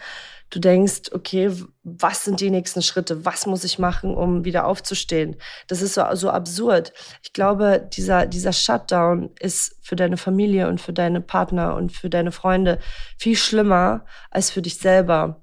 Du 0.50 0.60
denkst, 0.60 1.12
okay, 1.12 1.52
was 1.82 2.24
sind 2.24 2.40
die 2.40 2.50
nächsten 2.50 2.80
Schritte? 2.80 3.24
Was 3.24 3.46
muss 3.46 3.64
ich 3.64 3.78
machen, 3.78 4.14
um 4.14 4.44
wieder 4.44 4.66
aufzustehen? 4.66 5.36
Das 5.66 5.82
ist 5.82 5.94
so, 5.94 6.04
so 6.14 6.30
absurd. 6.30 6.92
Ich 7.22 7.32
glaube, 7.32 7.86
dieser, 7.92 8.26
dieser 8.26 8.52
Shutdown 8.52 9.30
ist 9.40 9.76
für 9.82 9.96
deine 9.96 10.16
Familie 10.16 10.68
und 10.68 10.80
für 10.80 10.92
deine 10.92 11.20
Partner 11.20 11.74
und 11.76 11.92
für 11.92 12.08
deine 12.08 12.32
Freunde 12.32 12.78
viel 13.18 13.36
schlimmer 13.36 14.06
als 14.30 14.50
für 14.50 14.62
dich 14.62 14.78
selber. 14.78 15.42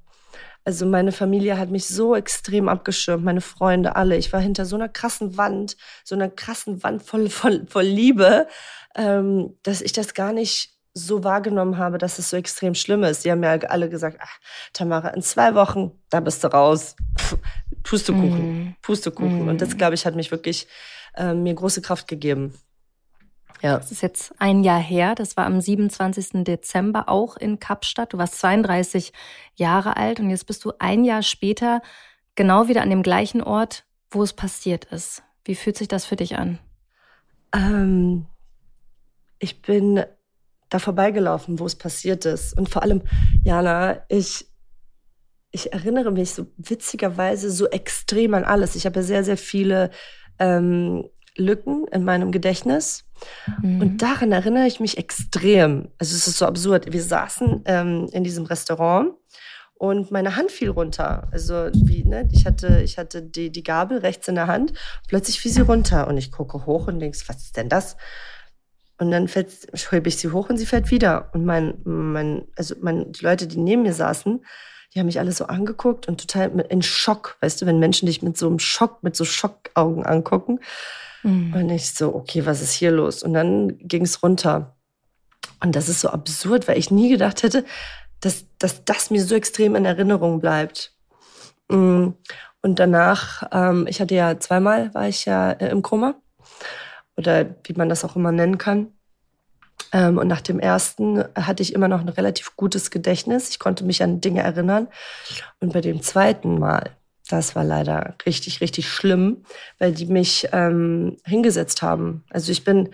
Also 0.64 0.88
meine 0.88 1.12
Familie 1.12 1.60
hat 1.60 1.70
mich 1.70 1.86
so 1.86 2.16
extrem 2.16 2.68
abgeschirmt, 2.68 3.24
meine 3.24 3.42
Freunde, 3.42 3.96
alle. 3.96 4.18
Ich 4.18 4.34
war 4.34 4.40
hinter 4.40 4.66
so 4.66 4.76
einer 4.76 4.90
krassen 4.90 5.38
Wand, 5.38 5.78
so 6.04 6.16
einer 6.16 6.28
krassen 6.28 6.82
Wand 6.82 7.04
voll, 7.04 7.30
voll, 7.30 7.68
voll 7.70 7.84
Liebe, 7.84 8.48
ähm, 8.96 9.56
dass 9.62 9.82
ich 9.82 9.94
das 9.94 10.16
gar 10.16 10.34
nicht 10.34 10.75
so 10.98 11.26
wahrgenommen 11.26 11.78
habe, 11.78 11.98
dass 11.98 12.20
es 12.20 12.30
so 12.30 12.38
extrem 12.38 12.74
schlimm 12.74 13.04
ist. 13.04 13.24
Sie 13.24 13.32
haben 13.32 13.44
ja 13.44 13.52
alle 13.52 13.90
gesagt, 13.90 14.18
ach, 14.22 14.40
Tamara, 14.72 15.10
in 15.10 15.22
zwei 15.22 15.54
Wochen, 15.54 15.92
da 16.10 16.22
bist 16.22 16.44
du 16.44 16.48
raus. 16.48 16.96
Puh, 17.18 17.38
Pustekuchen, 17.84 18.64
mm. 18.64 18.76
Pustekuchen. 18.82 19.46
Mm. 19.46 19.50
Und 19.50 19.62
das, 19.62 19.70
mhm. 19.70 19.78
glaube 19.78 19.96
ich, 19.96 20.06
hat 20.06 20.16
mich 20.16 20.32
wirklich 20.32 20.68
äh, 21.16 21.34
mir 21.34 21.54
große 21.54 21.82
Kraft 21.82 22.08
gegeben. 22.08 22.54
Ja. 23.62 23.78
Das 23.78 23.92
ist 23.92 24.02
jetzt 24.02 24.34
ein 24.40 24.64
Jahr 24.64 24.80
her. 24.80 25.16
Das 25.16 25.36
war 25.36 25.46
am 25.46 25.60
27. 25.60 26.44
Dezember 26.46 27.10
auch 27.10 27.36
in 27.36 27.60
Kapstadt. 27.60 28.14
Du 28.14 28.18
warst 28.18 28.40
32 28.40 29.12
Jahre 29.56 29.98
alt 29.98 30.20
und 30.20 30.30
jetzt 30.30 30.46
bist 30.46 30.64
du 30.64 30.72
ein 30.80 31.04
Jahr 31.04 31.24
später 31.24 31.82
genau 32.36 32.68
wieder 32.68 32.82
an 32.82 32.90
dem 32.90 33.04
gleichen 33.04 33.42
Ort, 33.42 33.86
wo 34.12 34.24
es 34.24 34.34
passiert 34.34 34.86
ist. 34.86 35.24
Wie 35.44 35.56
fühlt 35.56 35.78
sich 35.78 35.88
das 35.88 36.06
für 36.06 36.16
dich 36.16 36.38
an? 36.38 36.60
Ähm, 37.54 38.28
ich 39.40 39.62
bin 39.62 40.04
da 40.70 40.80
vorbeigelaufen, 40.80 41.60
wo 41.60 41.66
es 41.66 41.76
passiert 41.76 42.26
ist. 42.26 42.58
Und 42.58 42.70
vor 42.70 42.84
allem, 42.84 43.02
Jana, 43.44 44.04
ich, 44.10 44.48
ich 45.52 45.74
erinnere 45.74 46.12
mich 46.12 46.32
so 46.32 46.48
witzigerweise 46.58 47.52
so 47.52 47.68
extrem 47.68 48.34
an 48.34 48.44
alles. 48.44 48.76
Ich 48.76 48.86
habe 48.86 49.00
ja 49.00 49.04
sehr, 49.04 49.24
sehr 49.24 49.38
viele 49.38 49.92
ähm, 50.40 51.06
Lücken 51.38 51.86
in 51.92 52.04
meinem 52.04 52.32
Gedächtnis. 52.32 53.06
Mhm. 53.62 53.82
Und 53.82 54.02
daran 54.02 54.32
erinnere 54.32 54.68
ich 54.68 54.80
mich 54.80 54.98
extrem. 54.98 55.90
Also 55.98 56.16
es 56.16 56.28
ist 56.28 56.38
so 56.38 56.46
absurd. 56.46 56.92
Wir 56.92 57.04
saßen 57.04 57.64
ähm, 57.66 58.10
in 58.12 58.24
diesem 58.24 58.46
Restaurant 58.46 59.14
und 59.78 60.12
meine 60.12 60.36
Hand 60.36 60.52
fiel 60.52 60.70
runter. 60.70 61.28
Also 61.32 61.70
wie, 61.74 62.04
ne, 62.06 62.28
ich 62.32 62.46
hatte, 62.46 62.82
ich 62.82 62.98
hatte 62.98 63.22
die, 63.22 63.52
die 63.52 63.64
Gabel 63.64 64.00
rechts 64.00 64.28
in 64.28 64.36
der 64.36 64.48
Hand. 64.48 64.74
Plötzlich 65.08 65.40
fiel 65.40 65.52
sie 65.52 65.62
runter 65.62 66.08
und 66.08 66.18
ich 66.18 66.32
gucke 66.32 66.66
hoch 66.66 66.88
und 66.88 67.00
denke, 67.00 67.18
was 67.28 67.44
ist 67.44 67.58
denn 67.58 67.70
das? 67.70 67.98
Und 68.98 69.12
dann 69.12 69.28
fällt, 69.28 69.52
hebe 69.92 70.08
ich 70.08 70.18
sie 70.18 70.32
hoch 70.32 70.50
und 70.50 70.58
sie 70.58 70.66
fällt 70.66 70.90
wieder. 70.90 71.30
Und 71.34 71.46
mein, 71.46 71.76
mein, 71.84 72.48
also 72.56 72.76
mein, 72.82 73.12
die 73.12 73.24
Leute, 73.24 73.46
die 73.48 73.58
neben 73.58 73.84
mir 73.84 73.94
saßen, 73.94 74.46
die 74.94 75.00
haben 75.00 75.08
mich 75.08 75.20
alle 75.20 75.34
so 75.34 75.48
angeguckt 75.48 76.08
und 76.08 76.22
total 76.22 76.50
mit, 76.52 76.68
in 76.68 76.82
Schock, 76.82 77.36
weißt 77.42 77.62
du, 77.62 77.66
wenn 77.66 77.80
Menschen 77.80 78.06
dich 78.06 78.22
mit 78.22 78.38
so 78.38 78.48
einem 78.48 78.60
Schock, 78.60 79.04
mit 79.04 79.16
so 79.16 79.26
Schockaugen 79.26 80.06
angucken. 80.06 80.60
Mhm. 81.24 81.54
Und 81.54 81.70
ich 81.70 81.92
so, 81.92 82.16
okay, 82.16 82.46
was 82.46 82.62
ist 82.62 82.72
hier 82.72 82.92
los? 82.92 83.22
Und 83.22 83.34
dann 83.34 83.78
ging 83.80 84.04
es 84.04 84.24
runter. 84.24 84.78
Und 85.62 85.76
das 85.76 85.90
ist 85.90 86.00
so 86.00 86.10
absurd, 86.10 86.68
weil 86.70 86.78
ich 86.78 86.92
nie 86.92 87.10
gedacht 87.10 87.44
hätte, 87.44 87.66
dass, 88.22 88.46
dass 88.60 88.86
das 88.86 89.12
mir 89.12 89.24
so 89.24 89.36
extrem 89.36 89.76
in 89.76 89.84
Erinnerung 89.84 90.40
bleibt. 90.40 90.94
Mm. 91.68 92.10
Und 92.62 92.80
danach, 92.80 93.44
ähm, 93.52 93.86
ich 93.88 94.02
hatte 94.02 94.16
ja 94.16 94.40
zweimal, 94.40 94.94
war 94.94 95.08
ich 95.08 95.26
ja 95.26 95.52
äh, 95.52 95.70
im 95.70 95.82
Koma 95.82 96.16
oder 97.18 97.56
wie 97.64 97.74
man 97.74 97.90
das 97.90 98.04
auch 98.04 98.16
immer 98.16 98.32
nennen 98.32 98.58
kann. 98.58 98.88
Ähm, 99.92 100.18
und 100.18 100.28
nach 100.28 100.42
dem 100.42 100.60
ersten 100.60 101.24
hatte 101.36 101.64
ich 101.64 101.74
immer 101.74 101.88
noch 101.88 102.02
ein 102.02 102.10
relativ 102.10 102.56
gutes 102.56 102.92
Gedächtnis. 102.92 103.50
Ich 103.50 103.60
konnte 103.60 103.84
mich 103.84 104.04
an 104.04 104.22
Dinge 104.22 104.42
erinnern. 104.42 104.88
Und 105.60 105.74
bei 105.74 105.82
dem 105.82 106.02
zweiten 106.02 106.60
Mal, 106.60 106.92
das 107.30 107.56
war 107.56 107.64
leider 107.64 108.16
richtig, 108.26 108.62
richtig 108.62 108.90
schlimm, 108.90 109.44
weil 109.80 109.94
die 109.94 110.06
mich 110.06 110.48
ähm, 110.52 111.18
hingesetzt 111.26 111.82
haben. 111.82 112.24
Also 112.30 112.52
ich 112.52 112.64
bin, 112.64 112.90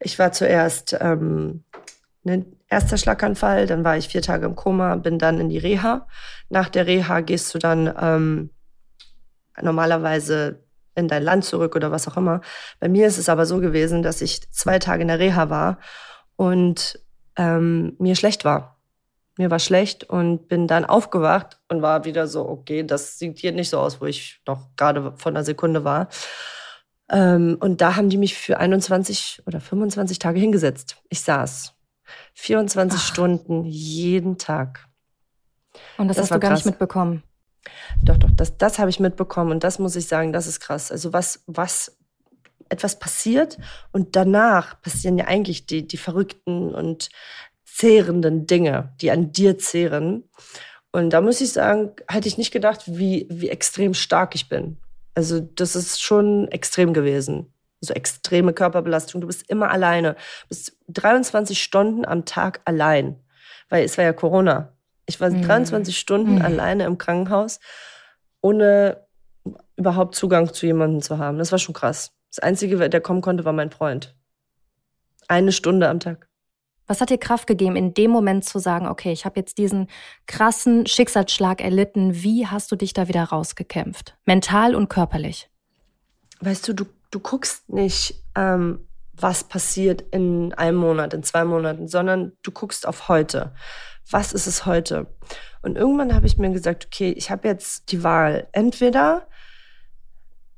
ich 0.00 0.18
war 0.18 0.32
zuerst 0.32 0.96
ähm, 1.00 1.64
ne, 2.24 2.44
erster 2.68 2.98
Schlaganfall, 2.98 3.66
dann 3.66 3.84
war 3.84 3.96
ich 3.96 4.08
vier 4.08 4.22
Tage 4.22 4.46
im 4.46 4.56
Koma, 4.56 4.96
bin 4.96 5.18
dann 5.18 5.40
in 5.40 5.48
die 5.48 5.58
Reha. 5.58 6.06
Nach 6.48 6.68
der 6.68 6.86
Reha 6.86 7.20
gehst 7.20 7.54
du 7.54 7.58
dann 7.58 7.92
ähm, 8.00 8.50
normalerweise 9.60 10.62
in 10.94 11.08
dein 11.08 11.22
Land 11.22 11.44
zurück 11.44 11.76
oder 11.76 11.90
was 11.90 12.08
auch 12.08 12.16
immer. 12.16 12.40
Bei 12.78 12.88
mir 12.88 13.06
ist 13.06 13.18
es 13.18 13.28
aber 13.28 13.46
so 13.46 13.58
gewesen, 13.58 14.02
dass 14.02 14.20
ich 14.20 14.50
zwei 14.52 14.78
Tage 14.78 15.02
in 15.02 15.08
der 15.08 15.18
Reha 15.18 15.50
war 15.50 15.78
und 16.36 16.98
ähm, 17.36 17.96
mir 17.98 18.16
schlecht 18.16 18.44
war. 18.44 18.76
Mir 19.38 19.50
war 19.50 19.58
schlecht 19.58 20.04
und 20.04 20.48
bin 20.48 20.66
dann 20.66 20.84
aufgewacht 20.84 21.60
und 21.68 21.82
war 21.82 22.04
wieder 22.04 22.26
so, 22.26 22.46
okay, 22.48 22.82
das 22.82 23.18
sieht 23.18 23.38
hier 23.38 23.52
nicht 23.52 23.70
so 23.70 23.78
aus, 23.78 24.00
wo 24.00 24.06
ich 24.06 24.40
noch 24.46 24.68
gerade 24.76 25.14
von 25.16 25.34
einer 25.34 25.44
Sekunde 25.44 25.84
war. 25.84 26.08
Ähm, 27.10 27.56
und 27.60 27.80
da 27.80 27.96
haben 27.96 28.10
die 28.10 28.18
mich 28.18 28.36
für 28.36 28.58
21 28.58 29.42
oder 29.46 29.60
25 29.60 30.18
Tage 30.18 30.38
hingesetzt. 30.38 30.96
Ich 31.08 31.22
saß 31.22 31.74
24 32.34 33.00
Ach. 33.00 33.04
Stunden 33.04 33.64
jeden 33.64 34.38
Tag. 34.38 34.86
Und 35.96 36.08
das, 36.08 36.16
das 36.16 36.24
hast 36.24 36.36
du 36.36 36.40
gar 36.40 36.50
krass. 36.50 36.58
nicht 36.60 36.66
mitbekommen? 36.66 37.22
Doch, 38.02 38.16
doch, 38.16 38.30
das, 38.34 38.56
das 38.56 38.78
habe 38.78 38.90
ich 38.90 39.00
mitbekommen 39.00 39.52
und 39.52 39.64
das 39.64 39.78
muss 39.78 39.96
ich 39.96 40.06
sagen, 40.06 40.32
das 40.32 40.46
ist 40.46 40.60
krass. 40.60 40.90
Also 40.90 41.12
was, 41.12 41.42
was 41.46 41.96
etwas 42.68 42.98
passiert 42.98 43.58
und 43.92 44.16
danach 44.16 44.80
passieren 44.80 45.18
ja 45.18 45.26
eigentlich 45.26 45.66
die, 45.66 45.86
die 45.86 45.96
verrückten 45.96 46.74
und 46.74 47.10
zehrenden 47.64 48.46
Dinge, 48.46 48.94
die 49.00 49.10
an 49.10 49.32
dir 49.32 49.58
zehren. 49.58 50.28
Und 50.92 51.10
da 51.10 51.20
muss 51.20 51.40
ich 51.40 51.52
sagen, 51.52 51.92
hätte 52.08 52.28
ich 52.28 52.38
nicht 52.38 52.52
gedacht, 52.52 52.82
wie, 52.86 53.26
wie 53.30 53.48
extrem 53.48 53.94
stark 53.94 54.34
ich 54.34 54.48
bin. 54.48 54.78
Also 55.14 55.40
das 55.40 55.76
ist 55.76 56.02
schon 56.02 56.48
extrem 56.48 56.92
gewesen. 56.92 57.52
So 57.80 57.94
extreme 57.94 58.52
Körperbelastung. 58.52 59.20
Du 59.20 59.26
bist 59.26 59.48
immer 59.48 59.70
alleine. 59.70 60.14
Du 60.14 60.48
bist 60.48 60.76
23 60.88 61.60
Stunden 61.60 62.04
am 62.04 62.24
Tag 62.24 62.60
allein. 62.64 63.18
Weil 63.68 63.84
es 63.84 63.96
war 63.96 64.04
ja 64.04 64.12
Corona. 64.12 64.76
Ich 65.10 65.20
war 65.20 65.30
mhm. 65.30 65.42
23 65.42 65.98
Stunden 65.98 66.36
mhm. 66.36 66.42
alleine 66.42 66.84
im 66.84 66.96
Krankenhaus, 66.96 67.60
ohne 68.40 69.04
überhaupt 69.76 70.14
Zugang 70.14 70.52
zu 70.52 70.66
jemandem 70.66 71.02
zu 71.02 71.18
haben. 71.18 71.38
Das 71.38 71.52
war 71.52 71.58
schon 71.58 71.74
krass. 71.74 72.12
Das 72.30 72.38
Einzige, 72.38 72.88
der 72.88 73.00
kommen 73.00 73.22
konnte, 73.22 73.44
war 73.44 73.52
mein 73.52 73.70
Freund. 73.70 74.14
Eine 75.26 75.52
Stunde 75.52 75.88
am 75.88 76.00
Tag. 76.00 76.28
Was 76.86 77.00
hat 77.00 77.10
dir 77.10 77.18
Kraft 77.18 77.46
gegeben, 77.46 77.76
in 77.76 77.94
dem 77.94 78.10
Moment 78.10 78.44
zu 78.44 78.58
sagen, 78.58 78.88
okay, 78.88 79.12
ich 79.12 79.24
habe 79.24 79.38
jetzt 79.38 79.58
diesen 79.58 79.88
krassen 80.26 80.86
Schicksalsschlag 80.86 81.60
erlitten. 81.60 82.22
Wie 82.22 82.46
hast 82.46 82.72
du 82.72 82.76
dich 82.76 82.92
da 82.92 83.06
wieder 83.06 83.24
rausgekämpft? 83.24 84.16
Mental 84.26 84.74
und 84.74 84.88
körperlich? 84.88 85.50
Weißt 86.40 86.66
du, 86.66 86.72
du, 86.72 86.86
du 87.10 87.20
guckst 87.20 87.68
nicht, 87.68 88.24
ähm, 88.36 88.86
was 89.12 89.44
passiert 89.44 90.02
in 90.10 90.52
einem 90.54 90.78
Monat, 90.78 91.14
in 91.14 91.22
zwei 91.22 91.44
Monaten, 91.44 91.88
sondern 91.88 92.32
du 92.42 92.50
guckst 92.50 92.86
auf 92.86 93.08
heute. 93.08 93.52
Was 94.10 94.32
ist 94.32 94.46
es 94.46 94.66
heute? 94.66 95.06
Und 95.62 95.76
irgendwann 95.76 96.14
habe 96.14 96.26
ich 96.26 96.36
mir 96.36 96.50
gesagt, 96.50 96.86
okay, 96.86 97.12
ich 97.12 97.30
habe 97.30 97.46
jetzt 97.46 97.92
die 97.92 98.02
Wahl. 98.02 98.48
Entweder 98.52 99.28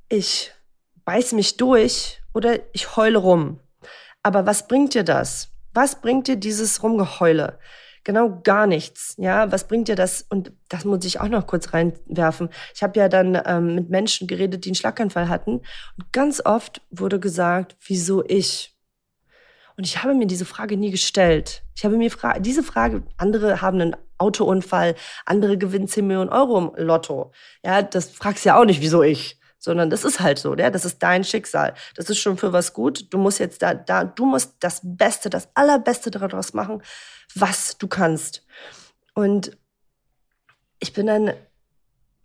ich 0.09 0.53
beiß 1.05 1.33
mich 1.33 1.57
durch 1.57 2.23
oder 2.33 2.59
ich 2.73 2.97
heule 2.97 3.19
rum. 3.19 3.61
Aber 4.23 4.47
was 4.47 4.69
bringt 4.69 4.95
dir 4.95 5.05
das? 5.05 5.51
Was 5.75 6.01
bringt 6.01 6.29
dir 6.29 6.37
dieses 6.37 6.83
Rumgeheule? 6.83 7.59
Genau 8.05 8.41
gar 8.43 8.67
nichts. 8.67 9.15
Ja, 9.19 9.53
was 9.53 9.69
bringt 9.69 9.89
dir 9.89 9.97
das? 9.97 10.23
Und 10.29 10.53
das 10.69 10.85
muss 10.85 11.05
ich 11.05 11.21
auch 11.21 11.29
noch 11.29 11.47
kurz 11.47 11.73
reinwerfen. 11.73 12.49
Ich 12.75 12.83
habe 12.83 12.99
ja 12.99 13.09
dann 13.09 13.41
ähm, 13.45 13.75
mit 13.75 13.91
Menschen 13.91 14.27
geredet, 14.27 14.65
die 14.65 14.71
einen 14.71 14.75
Schlaganfall 14.75 15.29
hatten. 15.29 15.61
Und 15.97 16.13
ganz 16.13 16.45
oft 16.45 16.83
wurde 16.91 17.21
gesagt, 17.21 17.77
wieso 17.87 18.25
ich? 18.25 18.72
Und 19.83 19.87
ich 19.87 20.01
habe 20.01 20.15
mir 20.15 20.29
diese 20.29 20.45
Frage 20.45 20.77
nie 20.77 20.93
gestellt. 20.93 21.65
Ich 21.75 21.85
habe 21.85 21.97
mir 21.97 22.09
fra 22.09 22.39
diese 22.39 22.63
Frage, 22.63 23.03
andere 23.17 23.63
haben 23.63 23.81
einen 23.81 23.97
Autounfall, 24.17 24.95
andere 25.27 25.59
gewinnen 25.59 25.89
10 25.89 26.07
Millionen 26.07 26.31
Euro 26.31 26.73
im 26.77 26.87
Lotto. 26.87 27.33
Ja, 27.65 27.83
das 27.83 28.11
fragst 28.11 28.45
ja 28.45 28.57
auch 28.61 28.65
nicht, 28.65 28.81
wieso 28.81 29.03
ich 29.03 29.41
sondern 29.59 29.91
das 29.91 30.05
ist 30.05 30.21
halt 30.21 30.39
so, 30.39 30.57
ja, 30.57 30.71
das 30.71 30.85
ist 30.85 31.03
dein 31.03 31.25
Schicksal. 31.25 31.75
Das 31.97 32.09
ist 32.11 32.21
schon 32.21 32.37
für 32.39 32.53
was 32.53 32.73
gut. 32.73 33.13
Du 33.13 33.19
musst 33.19 33.41
jetzt 33.41 33.61
da, 33.61 33.75
da, 33.75 34.05
du 34.05 34.25
musst 34.25 34.55
das 34.61 34.81
Beste, 34.85 35.31
das 35.31 35.49
Allerbeste 35.55 36.13
daraus 36.13 36.53
machen, 36.53 36.81
was 37.35 37.77
du 37.77 37.89
kannst. 37.89 38.47
Und 39.15 39.57
ich 40.79 40.93
bin 40.93 41.09
dann 41.09 41.33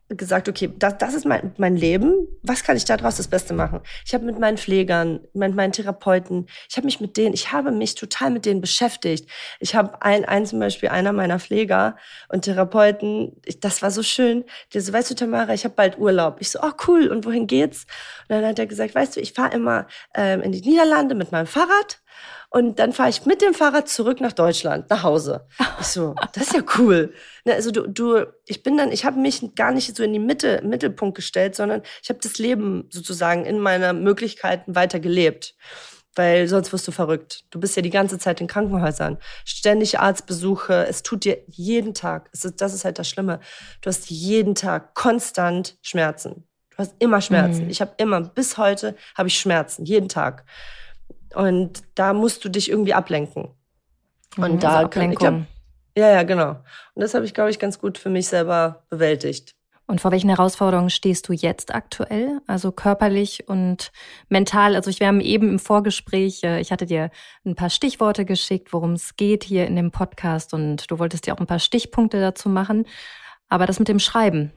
gesagt, 0.09 0.47
okay, 0.47 0.71
das, 0.77 0.97
das 0.97 1.13
ist 1.13 1.25
mein, 1.25 1.53
mein 1.57 1.75
Leben. 1.75 2.27
Was 2.41 2.63
kann 2.63 2.77
ich 2.77 2.85
daraus 2.85 3.17
das 3.17 3.27
Beste 3.27 3.53
machen? 3.53 3.81
Ich 4.05 4.13
habe 4.13 4.25
mit 4.25 4.39
meinen 4.39 4.57
Pflegern, 4.57 5.19
mit 5.33 5.53
meinen 5.53 5.73
Therapeuten, 5.73 6.47
ich 6.69 6.77
habe 6.77 6.85
mich 6.85 7.01
mit 7.01 7.17
denen, 7.17 7.33
ich 7.33 7.51
habe 7.51 7.71
mich 7.71 7.95
total 7.95 8.31
mit 8.31 8.45
denen 8.45 8.61
beschäftigt. 8.61 9.29
Ich 9.59 9.75
habe 9.75 10.01
ein, 10.01 10.23
ein 10.23 10.45
zum 10.45 10.59
Beispiel 10.59 10.89
einer 10.89 11.11
meiner 11.11 11.39
Pfleger 11.39 11.97
und 12.29 12.43
Therapeuten, 12.43 13.33
ich, 13.43 13.59
das 13.59 13.81
war 13.81 13.91
so 13.91 14.03
schön. 14.03 14.45
Der 14.73 14.81
so, 14.81 14.93
weißt 14.93 15.11
du, 15.11 15.15
Tamara, 15.15 15.53
ich 15.53 15.65
habe 15.65 15.75
bald 15.75 15.97
Urlaub. 15.97 16.37
Ich 16.39 16.51
so, 16.51 16.59
oh 16.61 16.71
cool. 16.87 17.07
Und 17.07 17.25
wohin 17.25 17.47
geht's? 17.47 17.85
Und 18.29 18.35
dann 18.35 18.45
hat 18.45 18.59
er 18.59 18.67
gesagt, 18.67 18.95
weißt 18.95 19.17
du, 19.17 19.19
ich 19.19 19.33
fahre 19.33 19.55
immer 19.55 19.87
ähm, 20.13 20.41
in 20.41 20.53
die 20.53 20.61
Niederlande 20.61 21.15
mit 21.15 21.31
meinem 21.31 21.47
Fahrrad 21.47 21.99
und 22.49 22.79
dann 22.79 22.93
fahre 22.93 23.09
ich 23.09 23.25
mit 23.25 23.41
dem 23.41 23.53
Fahrrad 23.53 23.89
zurück 23.89 24.21
nach 24.21 24.31
Deutschland, 24.31 24.89
nach 24.89 25.03
Hause. 25.03 25.45
Ich 25.81 25.87
so, 25.87 26.15
das 26.33 26.43
ist 26.43 26.53
ja 26.53 26.61
cool. 26.77 27.13
Ne, 27.43 27.53
also 27.53 27.71
du, 27.71 27.87
du, 27.87 28.25
ich 28.45 28.63
bin 28.63 28.77
dann, 28.77 28.91
ich 28.91 29.03
habe 29.03 29.19
mich 29.19 29.53
gar 29.55 29.71
nicht 29.71 29.95
so 29.97 30.03
in 30.03 30.13
die 30.13 30.19
Mitte, 30.19 30.61
Mittelpunkt 30.63 31.15
gestellt, 31.15 31.55
sondern 31.55 31.81
ich 32.01 32.09
habe 32.09 32.19
das 32.21 32.37
Leben 32.37 32.87
sozusagen 32.89 33.45
in 33.45 33.59
meiner 33.59 33.93
Möglichkeiten 33.93 34.75
weiter 34.75 34.99
gelebt. 34.99 35.55
Weil 36.15 36.47
sonst 36.47 36.73
wirst 36.73 36.87
du 36.87 36.91
verrückt. 36.91 37.43
Du 37.51 37.59
bist 37.59 37.75
ja 37.75 37.83
die 37.83 37.91
ganze 37.91 38.17
Zeit 38.17 38.41
in 38.41 38.47
Krankenhäusern. 38.47 39.19
Ständig 39.45 39.99
Arztbesuche. 39.99 40.87
Es 40.87 41.03
tut 41.03 41.25
dir 41.25 41.37
jeden 41.45 41.93
Tag. 41.93 42.29
Ist, 42.31 42.59
das 42.59 42.73
ist 42.73 42.85
halt 42.85 42.97
das 42.97 43.07
Schlimme. 43.07 43.39
Du 43.81 43.89
hast 43.89 44.09
jeden 44.09 44.55
Tag 44.55 44.95
konstant 44.95 45.77
Schmerzen. 45.83 46.47
Du 46.71 46.77
hast 46.77 46.95
immer 46.97 47.21
Schmerzen. 47.21 47.65
Mhm. 47.65 47.69
Ich 47.69 47.81
habe 47.81 47.91
immer, 47.97 48.21
bis 48.21 48.57
heute 48.57 48.95
habe 49.15 49.27
ich 49.27 49.39
Schmerzen. 49.39 49.85
Jeden 49.85 50.09
Tag. 50.09 50.45
Und 51.35 51.83
da 51.93 52.13
musst 52.13 52.43
du 52.43 52.49
dich 52.49 52.71
irgendwie 52.71 52.95
ablenken. 52.95 53.49
Und 54.37 54.53
mhm, 54.53 54.59
da 54.59 54.87
kann 54.87 55.11
ich, 55.11 55.19
glaub, 55.19 55.43
ja, 55.97 56.11
ja, 56.11 56.23
genau. 56.23 56.51
Und 56.93 57.01
das 57.01 57.13
habe 57.13 57.25
ich, 57.25 57.33
glaube 57.33 57.49
ich, 57.49 57.59
ganz 57.59 57.79
gut 57.79 57.97
für 57.97 58.09
mich 58.09 58.27
selber 58.27 58.85
bewältigt. 58.89 59.55
Und 59.87 60.01
vor 60.01 60.11
welchen 60.11 60.29
Herausforderungen 60.29 60.89
stehst 60.89 61.29
du 61.29 61.33
jetzt 61.33 61.73
aktuell? 61.73 62.41
Also 62.45 62.73
körperlich 62.73 63.47
und 63.47 63.91
mental. 64.27 64.75
Also 64.75 64.89
ich, 64.89 64.99
wir 64.99 65.07
haben 65.07 65.21
eben 65.21 65.49
im 65.49 65.59
Vorgespräch, 65.59 66.43
äh, 66.43 66.59
ich 66.59 66.73
hatte 66.73 66.85
dir 66.85 67.09
ein 67.45 67.55
paar 67.55 67.69
Stichworte 67.69 68.25
geschickt, 68.25 68.73
worum 68.73 68.93
es 68.93 69.15
geht 69.15 69.45
hier 69.45 69.65
in 69.65 69.77
dem 69.77 69.91
Podcast 69.91 70.53
und 70.53 70.91
du 70.91 70.99
wolltest 70.99 71.25
dir 71.25 71.33
auch 71.33 71.39
ein 71.39 71.47
paar 71.47 71.59
Stichpunkte 71.59 72.19
dazu 72.19 72.49
machen. 72.49 72.85
Aber 73.47 73.65
das 73.65 73.79
mit 73.79 73.87
dem 73.87 73.99
Schreiben, 73.99 74.51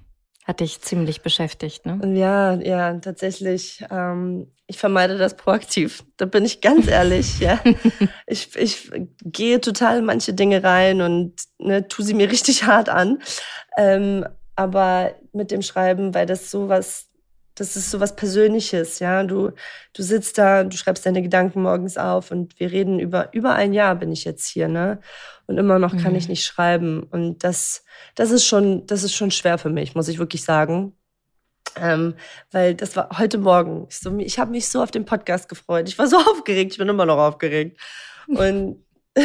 hat 0.45 0.61
dich 0.61 0.81
ziemlich 0.81 1.23
beschäftigt, 1.23 1.87
ne? 1.87 2.01
Ja, 2.19 2.55
ja, 2.55 2.95
tatsächlich. 2.95 3.85
Ähm, 3.91 4.51
ich 4.67 4.79
vermeide 4.79 5.17
das 5.17 5.37
proaktiv. 5.37 6.05
Da 6.17 6.25
bin 6.25 6.45
ich 6.45 6.61
ganz 6.61 6.89
ehrlich. 6.89 7.39
ja. 7.41 7.61
Ich, 8.27 8.57
ich 8.57 8.91
gehe 9.23 9.61
total 9.61 9.99
in 9.99 10.05
manche 10.05 10.33
Dinge 10.33 10.65
rein 10.65 11.03
und 11.03 11.35
ne, 11.59 11.87
tu 11.87 12.03
sie 12.03 12.15
mir 12.15 12.31
richtig 12.31 12.65
hart 12.65 12.89
an. 12.89 13.19
Ähm, 13.77 14.27
aber 14.61 15.15
mit 15.33 15.51
dem 15.51 15.63
Schreiben, 15.63 16.13
weil 16.13 16.27
das 16.27 16.51
sowas, 16.51 17.09
das 17.55 17.77
ist 17.77 17.91
sowas 17.91 18.15
Persönliches, 18.15 18.99
ja. 18.99 19.23
Du, 19.23 19.53
du 19.95 20.03
sitzt 20.03 20.37
da, 20.37 20.65
du 20.65 20.77
schreibst 20.77 21.07
deine 21.07 21.23
Gedanken 21.23 21.63
morgens 21.63 21.97
auf 21.97 22.31
und 22.31 22.61
wir 22.61 22.71
reden 22.71 23.01
über, 23.01 23.33
über 23.33 23.55
ein 23.55 23.73
Jahr 23.73 23.95
bin 23.95 24.13
ich 24.13 24.25
jetzt 24.25 24.47
hier, 24.47 24.69
ne? 24.69 25.01
Und 25.47 25.57
immer 25.57 25.79
noch 25.79 25.97
kann 25.97 26.13
mhm. 26.13 26.19
ich 26.19 26.29
nicht 26.29 26.45
schreiben. 26.45 27.05
Und 27.05 27.43
das, 27.43 27.85
das 28.17 28.31
ist 28.31 28.45
schon, 28.45 28.87
das 28.87 29.03
ist 29.03 29.15
schon 29.15 29.31
schwer 29.31 29.57
für 29.57 29.71
mich, 29.71 29.95
muss 29.95 30.09
ich 30.09 30.19
wirklich 30.19 30.45
sagen. 30.45 30.93
Ähm, 31.77 32.15
weil 32.51 32.75
das 32.75 32.97
war 32.97 33.19
heute 33.19 33.39
Morgen. 33.39 33.87
Ich, 33.89 33.99
so, 33.99 34.15
ich 34.19 34.39
habe 34.39 34.51
mich 34.51 34.69
so 34.69 34.83
auf 34.83 34.91
den 34.91 35.07
Podcast 35.07 35.49
gefreut. 35.49 35.89
Ich 35.89 35.99
war 35.99 36.07
so 36.07 36.19
aufgeregt. 36.33 36.73
Ich 36.73 36.79
bin 36.79 36.89
immer 36.89 37.07
noch 37.07 37.19
aufgeregt. 37.19 37.81
Und, 38.29 38.85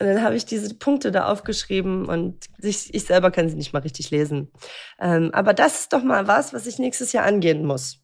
und 0.00 0.06
dann 0.06 0.22
habe 0.22 0.36
ich 0.36 0.46
diese 0.46 0.74
Punkte 0.74 1.10
da 1.10 1.26
aufgeschrieben 1.26 2.06
und 2.06 2.46
ich, 2.58 2.94
ich 2.94 3.04
selber 3.04 3.32
kann 3.32 3.48
sie 3.48 3.56
nicht 3.56 3.72
mal 3.72 3.82
richtig 3.82 4.10
lesen. 4.10 4.52
Ähm, 5.00 5.30
aber 5.32 5.54
das 5.54 5.80
ist 5.80 5.92
doch 5.92 6.04
mal 6.04 6.28
was, 6.28 6.52
was 6.52 6.66
ich 6.66 6.78
nächstes 6.78 7.12
Jahr 7.12 7.24
angehen 7.24 7.64
muss. 7.64 8.00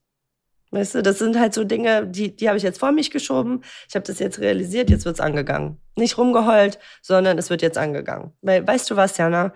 Weißt 0.73 0.97
du, 0.97 1.03
das 1.03 1.21
sind 1.21 1.39
halt 1.39 1.55
so 1.55 1.63
Dinge, 1.63 2.05
die, 2.05 2.35
die 2.35 2.49
habe 2.49 2.57
ich 2.57 2.65
jetzt 2.65 2.81
vor 2.81 2.91
mich 2.91 3.13
geschoben. 3.13 3.63
Ich 3.89 3.95
habe 3.95 4.05
das 4.05 4.19
jetzt 4.19 4.41
realisiert, 4.41 4.91
jetzt 4.91 5.05
wird's 5.05 5.21
angegangen. 5.21 5.81
Nicht 5.95 6.19
rumgeheult, 6.19 6.81
sondern 7.01 7.39
es 7.39 7.49
wird 7.49 7.63
jetzt 7.63 7.79
angegangen. 7.79 8.33
Weil, 8.43 8.67
weißt 8.67 8.91
du 8.91 8.97
was, 8.97 9.17
Jana? 9.17 9.55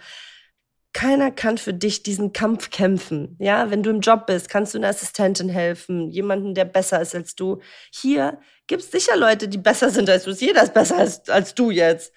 Keiner 0.92 1.32
kann 1.32 1.58
für 1.58 1.74
dich 1.74 2.04
diesen 2.04 2.32
Kampf 2.32 2.70
kämpfen. 2.70 3.36
Ja, 3.40 3.70
wenn 3.70 3.82
du 3.82 3.90
im 3.90 4.00
Job 4.00 4.26
bist, 4.26 4.48
kannst 4.48 4.74
du 4.74 4.78
einer 4.78 4.88
Assistentin 4.88 5.48
helfen, 5.48 6.08
jemanden, 6.08 6.54
der 6.54 6.64
besser 6.64 7.00
ist 7.00 7.16
als 7.16 7.34
du. 7.34 7.60
Hier 7.92 8.38
gibt's 8.68 8.92
sicher 8.92 9.16
Leute, 9.16 9.48
die 9.48 9.58
besser 9.58 9.90
sind 9.90 10.08
als 10.08 10.22
du. 10.22 10.30
Jeder 10.30 10.62
ist 10.62 10.74
besser 10.74 10.98
als, 10.98 11.28
als 11.28 11.54
du 11.54 11.72
jetzt. 11.72 12.12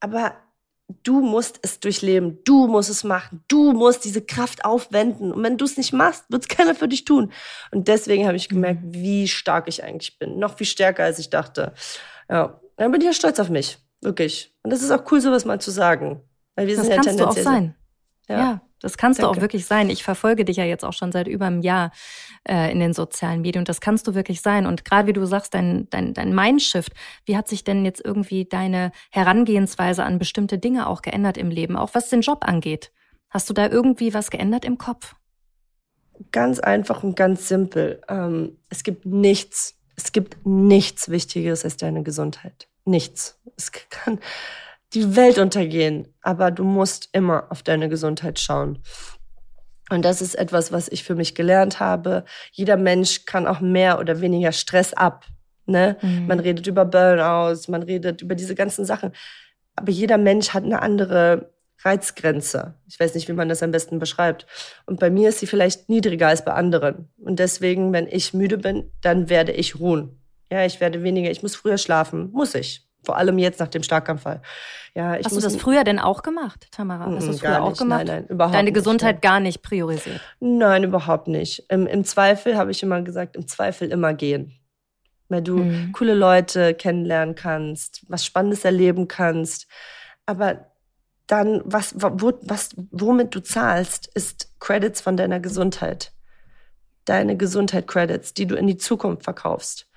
Aber 0.00 0.34
du 1.02 1.20
musst 1.20 1.60
es 1.62 1.80
durchleben, 1.80 2.38
du 2.44 2.66
musst 2.66 2.90
es 2.90 3.04
machen, 3.04 3.44
du 3.48 3.72
musst 3.72 4.04
diese 4.04 4.22
Kraft 4.22 4.64
aufwenden. 4.64 5.32
Und 5.32 5.42
wenn 5.42 5.58
du 5.58 5.64
es 5.64 5.76
nicht 5.76 5.92
machst, 5.92 6.24
wird 6.28 6.42
es 6.42 6.48
keiner 6.56 6.74
für 6.74 6.88
dich 6.88 7.04
tun. 7.04 7.32
Und 7.70 7.88
deswegen 7.88 8.26
habe 8.26 8.36
ich 8.36 8.48
gemerkt, 8.48 8.82
mhm. 8.82 8.94
wie 8.94 9.28
stark 9.28 9.68
ich 9.68 9.84
eigentlich 9.84 10.18
bin. 10.18 10.38
Noch 10.38 10.56
viel 10.56 10.66
stärker, 10.66 11.04
als 11.04 11.18
ich 11.18 11.30
dachte. 11.30 11.72
Ja, 12.28 12.60
dann 12.76 12.92
bin 12.92 13.00
ich 13.00 13.06
ja 13.06 13.12
stolz 13.12 13.38
auf 13.40 13.48
mich. 13.48 13.78
Wirklich. 14.00 14.54
Und 14.62 14.72
das 14.72 14.82
ist 14.82 14.90
auch 14.90 15.10
cool, 15.10 15.20
sowas 15.20 15.44
mal 15.44 15.60
zu 15.60 15.70
sagen. 15.70 16.22
Weil 16.54 16.66
wir 16.68 16.76
das 16.76 16.86
sind 16.86 16.94
ja 16.94 17.02
kannst 17.02 17.20
du 17.20 17.26
auch 17.26 17.32
sein. 17.32 17.74
ja. 18.28 18.38
ja. 18.38 18.67
Das 18.80 18.96
kannst 18.96 19.20
Danke. 19.20 19.32
du 19.32 19.38
auch 19.38 19.42
wirklich 19.42 19.66
sein. 19.66 19.90
Ich 19.90 20.02
verfolge 20.02 20.44
dich 20.44 20.56
ja 20.56 20.64
jetzt 20.64 20.84
auch 20.84 20.92
schon 20.92 21.12
seit 21.12 21.28
über 21.28 21.46
einem 21.46 21.62
Jahr 21.62 21.92
äh, 22.48 22.72
in 22.72 22.80
den 22.80 22.92
sozialen 22.92 23.40
Medien 23.40 23.64
das 23.68 23.80
kannst 23.80 24.06
du 24.08 24.14
wirklich 24.14 24.40
sein. 24.40 24.66
Und 24.66 24.84
gerade 24.84 25.06
wie 25.06 25.12
du 25.12 25.24
sagst, 25.26 25.54
dein, 25.54 25.88
dein, 25.90 26.14
dein 26.14 26.34
Mindshift, 26.34 26.92
wie 27.26 27.36
hat 27.36 27.48
sich 27.48 27.64
denn 27.64 27.84
jetzt 27.84 28.04
irgendwie 28.04 28.46
deine 28.46 28.92
Herangehensweise 29.10 30.04
an 30.04 30.18
bestimmte 30.18 30.58
Dinge 30.58 30.86
auch 30.88 31.02
geändert 31.02 31.36
im 31.36 31.50
Leben, 31.50 31.76
auch 31.76 31.90
was 31.92 32.08
den 32.08 32.22
Job 32.22 32.46
angeht? 32.46 32.90
Hast 33.30 33.48
du 33.50 33.54
da 33.54 33.68
irgendwie 33.68 34.14
was 34.14 34.30
geändert 34.30 34.64
im 34.64 34.78
Kopf? 34.78 35.14
Ganz 36.32 36.58
einfach 36.58 37.02
und 37.04 37.14
ganz 37.14 37.46
simpel. 37.46 38.00
Ähm, 38.08 38.56
es 38.70 38.82
gibt 38.82 39.04
nichts, 39.04 39.76
es 39.96 40.12
gibt 40.12 40.46
nichts 40.46 41.10
Wichtigeres 41.10 41.64
als 41.64 41.76
deine 41.76 42.02
Gesundheit. 42.02 42.68
Nichts. 42.84 43.38
Es 43.56 43.70
kann, 43.70 44.18
die 44.94 45.16
Welt 45.16 45.38
untergehen, 45.38 46.14
aber 46.22 46.50
du 46.50 46.64
musst 46.64 47.08
immer 47.12 47.50
auf 47.50 47.62
deine 47.62 47.88
Gesundheit 47.88 48.38
schauen. 48.38 48.82
Und 49.90 50.04
das 50.04 50.20
ist 50.20 50.34
etwas, 50.34 50.72
was 50.72 50.88
ich 50.88 51.04
für 51.04 51.14
mich 51.14 51.34
gelernt 51.34 51.80
habe. 51.80 52.24
Jeder 52.52 52.76
Mensch 52.76 53.24
kann 53.24 53.46
auch 53.46 53.60
mehr 53.60 53.98
oder 53.98 54.20
weniger 54.20 54.52
Stress 54.52 54.92
ab. 54.92 55.24
Ne? 55.66 55.96
Mhm. 56.02 56.26
Man 56.26 56.40
redet 56.40 56.66
über 56.66 56.84
Burnouts, 56.84 57.68
man 57.68 57.82
redet 57.82 58.22
über 58.22 58.34
diese 58.34 58.54
ganzen 58.54 58.84
Sachen. 58.84 59.12
Aber 59.76 59.90
jeder 59.90 60.18
Mensch 60.18 60.50
hat 60.50 60.64
eine 60.64 60.82
andere 60.82 61.52
Reizgrenze. 61.84 62.74
Ich 62.86 62.98
weiß 62.98 63.14
nicht, 63.14 63.28
wie 63.28 63.34
man 63.34 63.48
das 63.48 63.62
am 63.62 63.70
besten 63.70 63.98
beschreibt. 63.98 64.46
Und 64.86 64.98
bei 64.98 65.10
mir 65.10 65.28
ist 65.28 65.38
sie 65.38 65.46
vielleicht 65.46 65.88
niedriger 65.88 66.28
als 66.28 66.44
bei 66.44 66.52
anderen. 66.52 67.10
Und 67.18 67.38
deswegen, 67.38 67.92
wenn 67.92 68.08
ich 68.08 68.34
müde 68.34 68.58
bin, 68.58 68.90
dann 69.00 69.28
werde 69.28 69.52
ich 69.52 69.78
ruhen. 69.78 70.20
Ja, 70.50 70.64
ich 70.64 70.80
werde 70.80 71.02
weniger, 71.02 71.30
ich 71.30 71.42
muss 71.42 71.54
früher 71.54 71.78
schlafen. 71.78 72.30
Muss 72.32 72.54
ich. 72.54 72.87
Vor 73.04 73.16
allem 73.16 73.38
jetzt 73.38 73.60
nach 73.60 73.68
dem 73.68 73.82
Starkanfall. 73.82 74.42
Ja, 74.94 75.16
ich 75.16 75.24
Hast 75.24 75.36
du 75.36 75.40
das 75.40 75.56
früher 75.56 75.84
denn 75.84 75.98
auch 75.98 76.22
gemacht, 76.22 76.68
Tamara? 76.72 77.06
Hast 77.06 77.26
du 77.26 77.30
das 77.32 77.40
früher 77.40 77.62
auch 77.62 77.76
gemacht? 77.76 78.06
Nein, 78.06 78.24
nein, 78.24 78.26
überhaupt 78.26 78.54
Deine 78.54 78.72
Gesundheit 78.72 79.16
nicht, 79.16 79.22
gar 79.22 79.40
nicht 79.40 79.62
priorisiert? 79.62 80.20
Nein, 80.40 80.84
überhaupt 80.84 81.28
nicht. 81.28 81.64
Im, 81.68 81.86
im 81.86 82.04
Zweifel 82.04 82.56
habe 82.56 82.70
ich 82.70 82.82
immer 82.82 83.00
gesagt, 83.02 83.36
im 83.36 83.46
Zweifel 83.46 83.90
immer 83.90 84.14
gehen. 84.14 84.58
Weil 85.28 85.42
du 85.42 85.58
mhm. 85.58 85.92
coole 85.92 86.14
Leute 86.14 86.74
kennenlernen 86.74 87.34
kannst, 87.34 88.04
was 88.08 88.24
Spannendes 88.24 88.64
erleben 88.64 89.06
kannst. 89.08 89.68
Aber 90.26 90.66
dann, 91.26 91.62
was, 91.64 91.94
wo, 91.96 92.32
was, 92.42 92.70
womit 92.90 93.34
du 93.34 93.40
zahlst, 93.40 94.10
ist 94.14 94.58
Credits 94.58 95.00
von 95.00 95.16
deiner 95.16 95.38
Gesundheit. 95.38 96.12
Deine 97.04 97.36
Gesundheit-Credits, 97.36 98.34
die 98.34 98.46
du 98.46 98.56
in 98.56 98.66
die 98.66 98.78
Zukunft 98.78 99.22
verkaufst. 99.22 99.88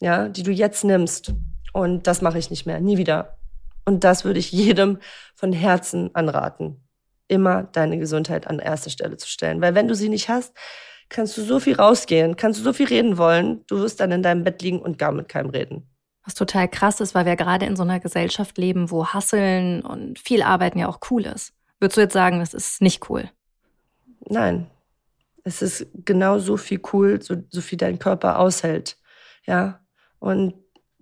Ja, 0.00 0.28
die 0.28 0.44
du 0.44 0.52
jetzt 0.52 0.84
nimmst 0.84 1.32
und 1.72 2.06
das 2.06 2.22
mache 2.22 2.38
ich 2.38 2.50
nicht 2.50 2.66
mehr, 2.66 2.80
nie 2.80 2.98
wieder. 2.98 3.38
Und 3.84 4.04
das 4.04 4.24
würde 4.24 4.38
ich 4.38 4.52
jedem 4.52 4.98
von 5.34 5.52
Herzen 5.52 6.14
anraten. 6.14 6.82
Immer 7.26 7.64
deine 7.64 7.98
Gesundheit 7.98 8.46
an 8.46 8.58
erste 8.58 8.90
Stelle 8.90 9.16
zu 9.16 9.28
stellen. 9.28 9.60
Weil 9.60 9.74
wenn 9.74 9.88
du 9.88 9.94
sie 9.94 10.08
nicht 10.08 10.28
hast, 10.28 10.54
kannst 11.08 11.36
du 11.36 11.42
so 11.42 11.60
viel 11.60 11.76
rausgehen, 11.76 12.36
kannst 12.36 12.60
du 12.60 12.64
so 12.64 12.72
viel 12.72 12.86
reden 12.86 13.18
wollen, 13.18 13.64
du 13.66 13.78
wirst 13.78 14.00
dann 14.00 14.12
in 14.12 14.22
deinem 14.22 14.44
Bett 14.44 14.62
liegen 14.62 14.80
und 14.80 14.98
gar 14.98 15.12
mit 15.12 15.28
keinem 15.28 15.50
reden. 15.50 15.88
Was 16.24 16.34
total 16.34 16.68
krass 16.68 17.00
ist, 17.00 17.14
weil 17.14 17.24
wir 17.24 17.36
gerade 17.36 17.64
in 17.64 17.76
so 17.76 17.82
einer 17.82 18.00
Gesellschaft 18.00 18.58
leben, 18.58 18.90
wo 18.90 19.06
Hasseln 19.06 19.80
und 19.80 20.18
viel 20.18 20.42
Arbeiten 20.42 20.78
ja 20.78 20.88
auch 20.88 21.00
cool 21.10 21.24
ist. 21.24 21.54
Würdest 21.80 21.96
du 21.96 22.00
jetzt 22.02 22.12
sagen, 22.12 22.40
das 22.40 22.52
ist 22.52 22.82
nicht 22.82 23.08
cool? 23.08 23.30
Nein. 24.28 24.66
Es 25.44 25.62
ist 25.62 25.86
genau 26.04 26.38
so 26.38 26.58
viel 26.58 26.80
cool, 26.92 27.22
so, 27.22 27.36
so 27.48 27.62
viel 27.62 27.78
dein 27.78 27.98
Körper 27.98 28.38
aushält. 28.38 28.98
Ja. 29.46 29.80
Und 30.18 30.54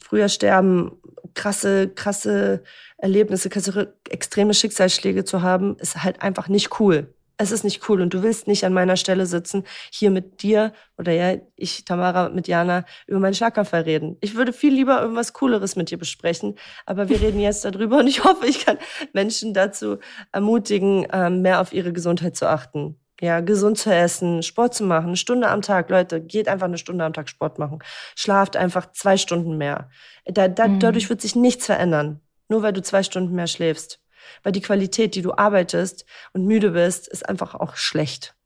früher 0.07 0.29
sterben, 0.29 0.93
krasse, 1.35 1.89
krasse 1.89 2.63
Erlebnisse, 2.97 3.49
krasse, 3.51 3.95
extreme 4.09 4.55
Schicksalsschläge 4.55 5.25
zu 5.25 5.43
haben, 5.43 5.77
ist 5.81 6.05
halt 6.05 6.23
einfach 6.23 6.47
nicht 6.47 6.79
cool. 6.79 7.13
Es 7.39 7.51
ist 7.51 7.65
nicht 7.65 7.89
cool 7.89 8.01
und 8.01 8.15
du 8.15 8.23
willst 8.23 8.47
nicht 8.47 8.65
an 8.65 8.73
meiner 8.73 8.97
Stelle 8.97 9.27
sitzen, 9.27 9.65
hier 9.91 10.11
mit 10.11 10.43
dir 10.43 10.73
oder 10.97 11.13
ja, 11.13 11.37
ich, 11.57 11.85
Tamara, 11.85 12.29
mit 12.29 12.47
Jana 12.47 12.85
über 13.09 13.19
meinen 13.19 13.35
Schlaganfall 13.35 13.83
reden. 13.83 14.17
Ich 14.21 14.37
würde 14.37 14.53
viel 14.53 14.73
lieber 14.73 15.03
irgendwas 15.03 15.33
Cooleres 15.33 15.75
mit 15.75 15.91
dir 15.91 15.99
besprechen, 15.99 16.55
aber 16.87 17.09
wir 17.09 17.21
reden 17.21 17.41
jetzt 17.41 17.65
darüber 17.65 17.99
und 17.99 18.07
ich 18.07 18.23
hoffe, 18.25 18.47
ich 18.47 18.65
kann 18.65 18.79
Menschen 19.13 19.55
dazu 19.55 19.99
ermutigen, 20.31 21.07
ähm, 21.13 21.43
mehr 21.43 21.61
auf 21.61 21.73
ihre 21.73 21.93
Gesundheit 21.93 22.37
zu 22.37 22.49
achten 22.49 22.97
ja, 23.21 23.41
gesund 23.41 23.79
zu 23.79 23.95
essen, 23.95 24.43
Sport 24.43 24.75
zu 24.75 24.85
machen, 24.85 25.09
eine 25.09 25.17
Stunde 25.17 25.49
am 25.49 25.63
Tag. 25.63 25.89
Leute, 25.89 26.21
geht 26.21 26.49
einfach 26.49 26.67
eine 26.67 26.79
Stunde 26.79 27.05
am 27.05 27.13
Tag 27.13 27.29
Sport 27.29 27.59
machen. 27.59 27.79
Schlaft 28.15 28.57
einfach 28.57 28.93
zwei 28.93 29.17
Stunden 29.17 29.57
mehr. 29.57 29.91
Da, 30.27 30.49
da, 30.49 30.69
mhm. 30.69 30.81
Dadurch 30.81 31.09
wird 31.09 31.21
sich 31.21 31.35
nichts 31.35 31.67
verändern. 31.67 32.21
Nur 32.49 32.63
weil 32.63 32.73
du 32.73 32.83
zwei 32.83 33.03
Stunden 33.03 33.35
mehr 33.35 33.47
schläfst. 33.47 34.01
Weil 34.43 34.53
die 34.53 34.61
Qualität, 34.61 35.15
die 35.15 35.23
du 35.23 35.33
arbeitest 35.35 36.05
und 36.33 36.47
müde 36.47 36.71
bist, 36.73 37.09
ist 37.09 37.29
einfach 37.29 37.55
auch 37.55 37.77
schlecht. 37.77 38.37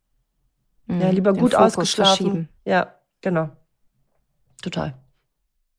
Mhm. 0.87 1.01
Ja, 1.01 1.11
lieber 1.11 1.33
Den 1.33 1.41
gut 1.41 1.53
Fokus 1.55 1.79
ausgeschlafen. 1.79 2.49
Ja, 2.65 2.95
genau. 3.21 3.51
Total. 4.63 4.95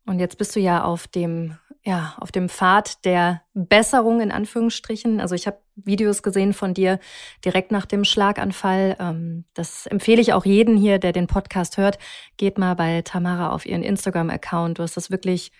Und 0.05 0.19
jetzt 0.19 0.37
bist 0.37 0.55
du 0.55 0.59
ja 0.59 0.83
auf 0.83 1.07
dem 1.07 1.57
ja, 1.83 2.13
auf 2.19 2.31
dem 2.31 2.47
Pfad 2.47 3.05
der 3.05 3.41
Besserung 3.53 4.21
in 4.21 4.31
Anführungsstrichen. 4.31 5.19
Also 5.19 5.33
ich 5.33 5.47
habe 5.47 5.57
Videos 5.75 6.21
gesehen 6.21 6.53
von 6.53 6.75
dir 6.75 6.99
direkt 7.43 7.71
nach 7.71 7.87
dem 7.87 8.03
Schlaganfall. 8.03 8.95
Ähm, 8.99 9.45
das 9.55 9.87
empfehle 9.87 10.21
ich 10.21 10.33
auch 10.33 10.45
jeden 10.45 10.77
hier, 10.77 10.99
der 10.99 11.11
den 11.11 11.25
Podcast 11.25 11.77
hört. 11.77 11.97
Geht 12.37 12.59
mal 12.59 12.75
bei 12.75 13.01
Tamara 13.01 13.49
auf 13.49 13.65
ihren 13.65 13.81
Instagram-Account. 13.81 14.77
Du 14.77 14.83
hast 14.83 14.95
das 14.95 15.09
wirklich 15.09 15.51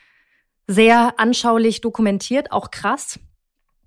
sehr 0.68 1.16
anschaulich 1.18 1.82
dokumentiert, 1.82 2.52
auch 2.52 2.70
krass. 2.70 3.20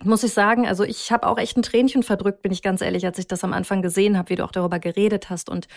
Muss 0.03 0.25
ich 0.25 0.33
sagen, 0.33 0.67
also 0.67 0.83
ich 0.83 1.13
habe 1.13 1.29
auch 1.29 1.39
echt 1.39 1.57
ein 1.57 1.63
Tränchen 1.63 2.03
verdrückt, 2.03 2.43
bin 2.43 2.51
ich 2.51 2.63
ganz 2.63 2.81
ehrlich, 2.81 3.07
als 3.07 3.19
ich 3.19 3.29
das 3.29 3.45
am 3.45 3.53
Anfang 3.53 3.81
gesehen 3.81 4.19
habe, 4.19 4.31
wie 4.31 4.37
du 4.37 4.45
auch 4.45 4.51
darüber 4.51 4.81
geredet 4.81 5.31
hast 5.31 5.49
und 5.49 5.69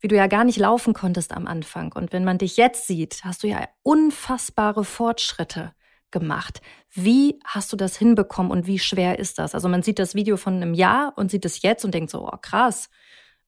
wie 0.00 0.08
du 0.08 0.16
ja 0.16 0.26
gar 0.26 0.42
nicht 0.42 0.58
laufen 0.58 0.94
konntest 0.94 1.32
am 1.32 1.46
Anfang. 1.46 1.92
Und 1.92 2.12
wenn 2.12 2.24
man 2.24 2.38
dich 2.38 2.56
jetzt 2.56 2.88
sieht, 2.88 3.20
hast 3.22 3.44
du 3.44 3.46
ja 3.46 3.68
unfassbare 3.84 4.82
Fortschritte 4.82 5.72
gemacht. 6.12 6.60
Wie 6.92 7.40
hast 7.44 7.72
du 7.72 7.76
das 7.76 7.96
hinbekommen 7.96 8.52
und 8.52 8.66
wie 8.66 8.78
schwer 8.78 9.18
ist 9.18 9.38
das? 9.38 9.54
Also 9.54 9.68
man 9.68 9.82
sieht 9.82 9.98
das 9.98 10.14
Video 10.14 10.36
von 10.36 10.54
einem 10.54 10.74
Jahr 10.74 11.12
und 11.16 11.30
sieht 11.30 11.44
es 11.44 11.62
jetzt 11.62 11.84
und 11.84 11.94
denkt 11.94 12.10
so, 12.10 12.26
oh 12.26 12.36
krass, 12.40 12.90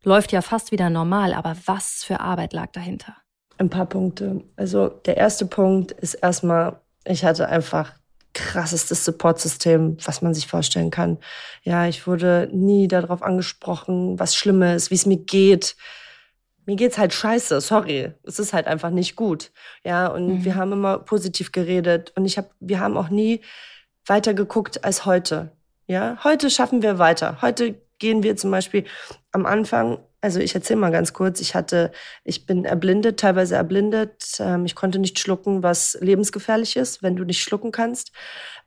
läuft 0.02 0.32
ja 0.32 0.42
fast 0.42 0.72
wieder 0.72 0.90
normal, 0.90 1.34
aber 1.34 1.56
was 1.66 2.04
für 2.04 2.20
Arbeit 2.20 2.52
lag 2.52 2.72
dahinter? 2.72 3.16
Ein 3.58 3.70
paar 3.70 3.86
Punkte. 3.86 4.42
Also 4.56 4.88
der 4.88 5.16
erste 5.16 5.46
Punkt 5.46 5.92
ist 5.92 6.14
erstmal, 6.14 6.80
ich 7.04 7.24
hatte 7.24 7.48
einfach 7.48 7.92
krassestes 8.32 9.04
Supportsystem, 9.04 9.96
was 10.04 10.20
man 10.20 10.34
sich 10.34 10.46
vorstellen 10.46 10.90
kann. 10.90 11.18
Ja, 11.62 11.86
ich 11.86 12.06
wurde 12.06 12.48
nie 12.52 12.88
darauf 12.88 13.22
angesprochen, 13.22 14.18
was 14.18 14.34
Schlimmes, 14.34 14.90
wie 14.90 14.96
es 14.96 15.06
mir 15.06 15.18
geht 15.18 15.76
mir 16.66 16.76
geht's 16.76 16.98
halt 16.98 17.12
scheiße, 17.12 17.60
sorry. 17.60 18.12
Es 18.22 18.38
ist 18.38 18.52
halt 18.52 18.66
einfach 18.66 18.90
nicht 18.90 19.16
gut. 19.16 19.52
Ja, 19.84 20.06
und 20.06 20.26
mhm. 20.26 20.44
wir 20.44 20.54
haben 20.54 20.72
immer 20.72 20.98
positiv 20.98 21.52
geredet 21.52 22.12
und 22.16 22.24
ich 22.24 22.38
habe 22.38 22.50
wir 22.60 22.80
haben 22.80 22.96
auch 22.96 23.08
nie 23.08 23.40
weiter 24.06 24.34
geguckt 24.34 24.84
als 24.84 25.04
heute. 25.04 25.52
Ja, 25.86 26.18
heute 26.24 26.50
schaffen 26.50 26.82
wir 26.82 26.98
weiter. 26.98 27.42
Heute 27.42 27.74
gehen 27.98 28.22
wir 28.22 28.36
zum 28.36 28.50
Beispiel 28.50 28.84
am 29.32 29.46
Anfang, 29.46 29.98
also 30.20 30.40
ich 30.40 30.54
erzähle 30.54 30.80
mal 30.80 30.90
ganz 30.90 31.12
kurz, 31.12 31.40
ich 31.40 31.54
hatte, 31.54 31.92
ich 32.24 32.46
bin 32.46 32.64
erblindet, 32.64 33.20
teilweise 33.20 33.56
erblindet. 33.56 34.38
Ähm, 34.40 34.64
ich 34.64 34.74
konnte 34.74 34.98
nicht 34.98 35.18
schlucken, 35.18 35.62
was 35.62 35.98
lebensgefährlich 36.00 36.76
ist, 36.76 37.02
wenn 37.02 37.16
du 37.16 37.24
nicht 37.24 37.42
schlucken 37.42 37.72
kannst. 37.72 38.12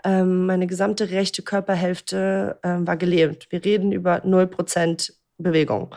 Ähm, 0.04 0.46
meine 0.46 0.68
gesamte 0.68 1.10
rechte 1.10 1.42
Körperhälfte 1.42 2.60
ähm, 2.64 2.86
war 2.86 2.98
gelähmt. 2.98 3.48
Wir 3.50 3.66
reden 3.66 3.92
über 3.92 4.24
0% 4.24 5.12
Bewegung. 5.38 5.96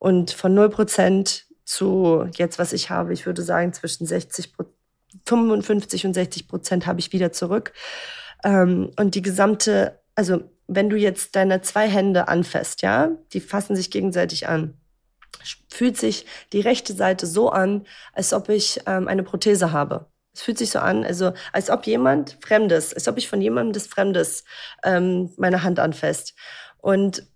Und 0.00 0.32
von 0.32 0.58
0% 0.58 1.42
zu 1.64 2.26
jetzt, 2.34 2.58
was 2.58 2.72
ich 2.72 2.90
habe, 2.90 3.12
ich 3.12 3.26
würde 3.26 3.42
sagen, 3.42 3.72
zwischen 3.72 4.06
60, 4.06 4.52
55 5.26 6.06
und 6.06 6.14
60 6.14 6.48
Prozent 6.48 6.86
habe 6.86 6.98
ich 6.98 7.12
wieder 7.12 7.32
zurück. 7.32 7.72
Ähm, 8.42 8.90
und 8.98 9.14
die 9.14 9.22
gesamte, 9.22 10.00
also 10.14 10.42
wenn 10.66 10.88
du 10.88 10.96
jetzt 10.96 11.36
deine 11.36 11.60
zwei 11.60 11.86
Hände 11.86 12.28
anfasst, 12.28 12.82
ja, 12.82 13.10
die 13.32 13.40
fassen 13.40 13.76
sich 13.76 13.90
gegenseitig 13.90 14.48
an. 14.48 14.74
fühlt 15.70 15.96
sich 15.96 16.26
die 16.52 16.60
rechte 16.60 16.94
Seite 16.94 17.26
so 17.26 17.50
an, 17.50 17.86
als 18.14 18.32
ob 18.32 18.48
ich 18.48 18.80
ähm, 18.86 19.06
eine 19.06 19.22
Prothese 19.22 19.70
habe. 19.70 20.06
Es 20.32 20.42
fühlt 20.42 20.58
sich 20.58 20.70
so 20.70 20.78
an, 20.78 21.04
also 21.04 21.32
als 21.52 21.68
ob 21.68 21.86
jemand 21.86 22.38
Fremdes, 22.40 22.94
als 22.94 23.06
ob 23.06 23.18
ich 23.18 23.28
von 23.28 23.42
jemandem 23.42 23.74
des 23.74 23.86
Fremdes 23.86 24.44
ähm, 24.82 25.30
meine 25.36 25.62
Hand 25.62 25.78
anfasst. 25.78 26.34
Und 26.78 27.26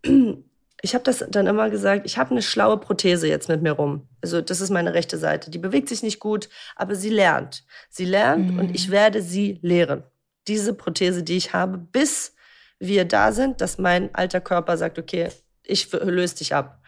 ich 0.84 0.94
habe 0.94 1.02
das 1.02 1.24
dann 1.30 1.46
immer 1.46 1.70
gesagt, 1.70 2.02
ich 2.04 2.18
habe 2.18 2.32
eine 2.32 2.42
schlaue 2.42 2.76
Prothese 2.76 3.26
jetzt 3.26 3.48
mit 3.48 3.62
mir 3.62 3.72
rum. 3.72 4.06
Also 4.20 4.42
das 4.42 4.60
ist 4.60 4.68
meine 4.68 4.92
rechte 4.92 5.16
Seite. 5.16 5.50
Die 5.50 5.58
bewegt 5.58 5.88
sich 5.88 6.02
nicht 6.02 6.20
gut, 6.20 6.50
aber 6.76 6.94
sie 6.94 7.08
lernt. 7.08 7.64
Sie 7.88 8.04
lernt 8.04 8.52
mhm. 8.52 8.58
und 8.58 8.74
ich 8.74 8.90
werde 8.90 9.22
sie 9.22 9.58
lehren. 9.62 10.02
Diese 10.46 10.74
Prothese, 10.74 11.22
die 11.22 11.38
ich 11.38 11.54
habe, 11.54 11.78
bis 11.78 12.34
wir 12.78 13.06
da 13.06 13.32
sind, 13.32 13.62
dass 13.62 13.78
mein 13.78 14.14
alter 14.14 14.42
Körper 14.42 14.76
sagt, 14.76 14.98
okay, 14.98 15.30
ich 15.62 15.90
löse 15.90 16.36
dich 16.36 16.54
ab. 16.54 16.82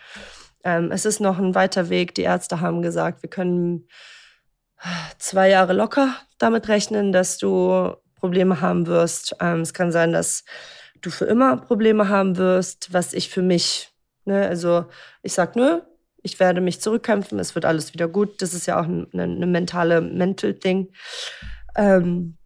Ähm, 0.62 0.92
es 0.92 1.06
ist 1.06 1.20
noch 1.20 1.38
ein 1.38 1.54
weiter 1.54 1.88
Weg. 1.88 2.14
Die 2.16 2.22
Ärzte 2.22 2.61
haben 2.61 2.82
gesagt, 2.82 3.22
wir 3.22 3.30
können 3.30 3.88
zwei 5.18 5.48
Jahre 5.48 5.72
locker 5.72 6.14
damit 6.37 6.68
rechnen, 6.68 7.12
dass 7.12 7.38
du 7.38 7.94
Probleme 8.14 8.61
haben 8.61 8.87
wirst. 8.87 9.37
Ähm, 9.40 9.62
es 9.62 9.72
kann 9.72 9.90
sein, 9.90 10.12
dass 10.12 10.44
du 11.07 11.11
für 11.11 11.25
immer 11.25 11.57
Probleme 11.57 12.09
haben 12.09 12.37
wirst, 12.37 12.92
was 12.92 13.12
ich 13.12 13.31
für 13.31 13.42
mich, 13.42 13.92
ne, 14.25 14.47
also 14.47 14.87
ich 15.23 15.33
sag, 15.33 15.57
nö, 15.57 15.81
ich 16.23 16.40
werde 16.40 16.61
mich 16.61 16.81
zurückkämpfen, 16.81 17.38
es 17.38 17.55
wird 17.55 17.64
alles 17.64 17.95
wieder 17.95 18.09
gut. 18.09 18.42
Das 18.42 18.53
ist 18.53 18.66
ja 18.66 18.81
auch 18.81 18.85
eine, 18.85 19.07
eine 19.12 19.47
mentale 19.47 20.01
Mental-Ding. 20.01 20.92
Ähm, 21.77 22.37